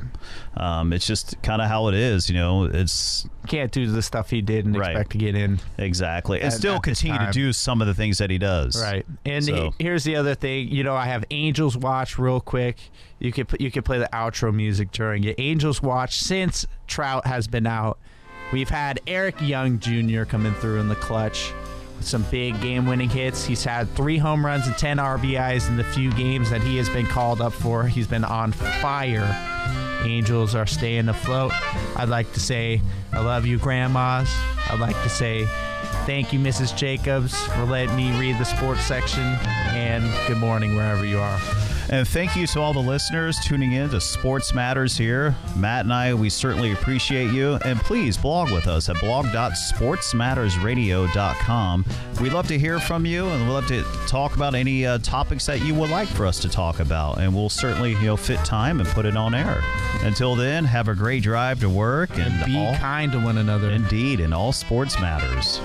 know, 0.57 0.63
um, 0.63 0.93
it's 0.93 1.07
just 1.07 1.41
kind 1.41 1.61
of 1.61 1.67
how 1.69 1.87
it 1.87 1.95
is. 1.95 2.29
You 2.29 2.35
know, 2.35 2.65
it's 2.65 3.27
Can't 3.47 3.71
do 3.71 3.87
the 3.87 4.01
stuff 4.03 4.29
he 4.29 4.41
did 4.41 4.65
and 4.65 4.77
Right. 4.77 4.91
expect 4.91 5.11
to 5.13 5.17
get 5.17 5.33
in. 5.35 5.59
exactly 5.79 6.39
and 6.41 6.53
still 6.53 6.79
continue 6.79 7.17
to 7.17 7.31
do 7.31 7.51
some 7.51 7.81
of 7.81 7.87
the 7.87 7.93
things 7.95 8.19
that 8.19 8.29
he 8.29 8.37
does. 8.37 8.79
Right. 8.81 9.05
And 9.25 9.43
So- 9.43 9.73
he- 9.79 9.83
here's 9.85 10.03
the 10.03 10.15
other 10.17 10.35
thing. 10.35 10.67
You 10.69 10.83
know, 10.83 10.93
I 10.95 11.05
have 11.07 11.25
Angels 11.31 11.75
Watch 11.75 12.19
real 12.19 12.39
quick. 12.39 12.77
You 13.19 13.31
could 13.31 13.47
put- 13.47 13.59
you 13.59 13.71
could 13.71 13.85
play 13.85 13.97
the 13.97 14.09
outro 14.13 14.53
music 14.53 14.91
during 14.91 15.23
it. 15.23 15.35
Angels 15.39 15.81
Watch 15.81 16.19
since 16.19 16.67
Trout 16.87 17.25
has 17.25 17.47
been 17.47 17.65
out. 17.65 17.97
We've 18.53 18.69
had 18.69 18.99
Eric 19.07 19.41
Young 19.41 19.79
Jr. 19.79 20.23
coming 20.25 20.53
through 20.53 20.79
in 20.79 20.89
the 20.89 20.95
clutch 20.95 21.51
some 22.03 22.23
big 22.31 22.59
game-winning 22.61 23.09
hits. 23.09 23.45
He's 23.45 23.63
had 23.63 23.89
three 23.95 24.17
home 24.17 24.45
runs 24.45 24.67
and 24.67 24.77
10 24.77 24.97
RBIs 24.97 25.67
in 25.67 25.77
the 25.77 25.83
few 25.83 26.11
games 26.13 26.49
that 26.49 26.61
he 26.61 26.77
has 26.77 26.89
been 26.89 27.05
called 27.05 27.41
up 27.41 27.53
for. 27.53 27.85
He's 27.85 28.07
been 28.07 28.23
on 28.23 28.51
fire. 28.51 29.27
Angels 30.03 30.55
are 30.55 30.65
staying 30.65 31.09
afloat. 31.09 31.51
I'd 31.95 32.09
like 32.09 32.31
to 32.33 32.39
say 32.39 32.81
I 33.11 33.19
love 33.19 33.45
you, 33.45 33.57
grandmas. 33.57 34.29
I'd 34.69 34.79
like 34.79 34.95
to 35.03 35.09
say 35.09 35.45
thank 36.05 36.31
you, 36.31 36.39
Mrs. 36.39 36.75
Jacobs, 36.77 37.35
for 37.47 37.65
letting 37.65 37.95
me 37.95 38.17
read 38.19 38.37
the 38.37 38.45
sports 38.45 38.81
section. 38.81 39.23
And 39.23 40.03
good 40.27 40.37
morning, 40.37 40.75
wherever 40.75 41.05
you 41.05 41.19
are. 41.19 41.39
And 41.91 42.07
thank 42.07 42.35
you 42.35 42.45
to 42.47 42.61
all 42.61 42.71
the 42.71 42.79
listeners 42.79 43.39
tuning 43.43 43.71
in 43.71 43.89
to 43.89 43.99
Sports 43.99 44.53
Matters 44.53 44.95
here. 44.95 45.35
Matt 45.55 45.85
and 45.85 45.93
I, 45.93 46.13
we 46.13 46.29
certainly 46.29 46.71
appreciate 46.71 47.31
you. 47.31 47.55
And 47.65 47.79
please 47.79 48.15
blog 48.15 48.51
with 48.51 48.67
us 48.67 48.89
at 48.89 48.99
blog.sportsmattersradio.com. 48.99 51.85
We'd 52.21 52.33
love 52.33 52.47
to 52.47 52.59
hear 52.59 52.79
from 52.79 53.05
you 53.07 53.27
and 53.27 53.41
we'd 53.47 53.53
love 53.53 53.65
to 53.67 53.83
talk 54.07 54.35
about 54.35 54.53
any 54.53 54.85
uh, 54.85 54.99
topics 54.99 55.47
that 55.47 55.61
you 55.63 55.73
would 55.73 55.89
like 55.89 56.07
for 56.09 56.27
us 56.27 56.39
to 56.41 56.49
talk 56.49 56.79
about. 56.79 57.17
And 57.19 57.33
we'll 57.33 57.49
certainly, 57.49 57.93
you 57.93 58.01
know, 58.01 58.17
fit 58.17 58.43
time 58.45 58.79
and 58.79 58.87
put 58.89 59.07
it 59.07 59.17
on 59.17 59.33
air. 59.33 59.63
Until 60.01 60.35
then, 60.35 60.65
have 60.65 60.89
a 60.89 60.95
great 60.95 61.23
drive 61.23 61.59
to 61.61 61.69
work 61.69 62.11
and 62.19 62.45
Be 62.45 62.55
all, 62.57 62.75
kind 62.75 63.11
to 63.13 63.19
one 63.19 63.39
another. 63.39 63.71
indeed, 63.71 64.19
and 64.19 64.31
all 64.33 64.51
sports 64.51 64.99
matters. 64.99 65.59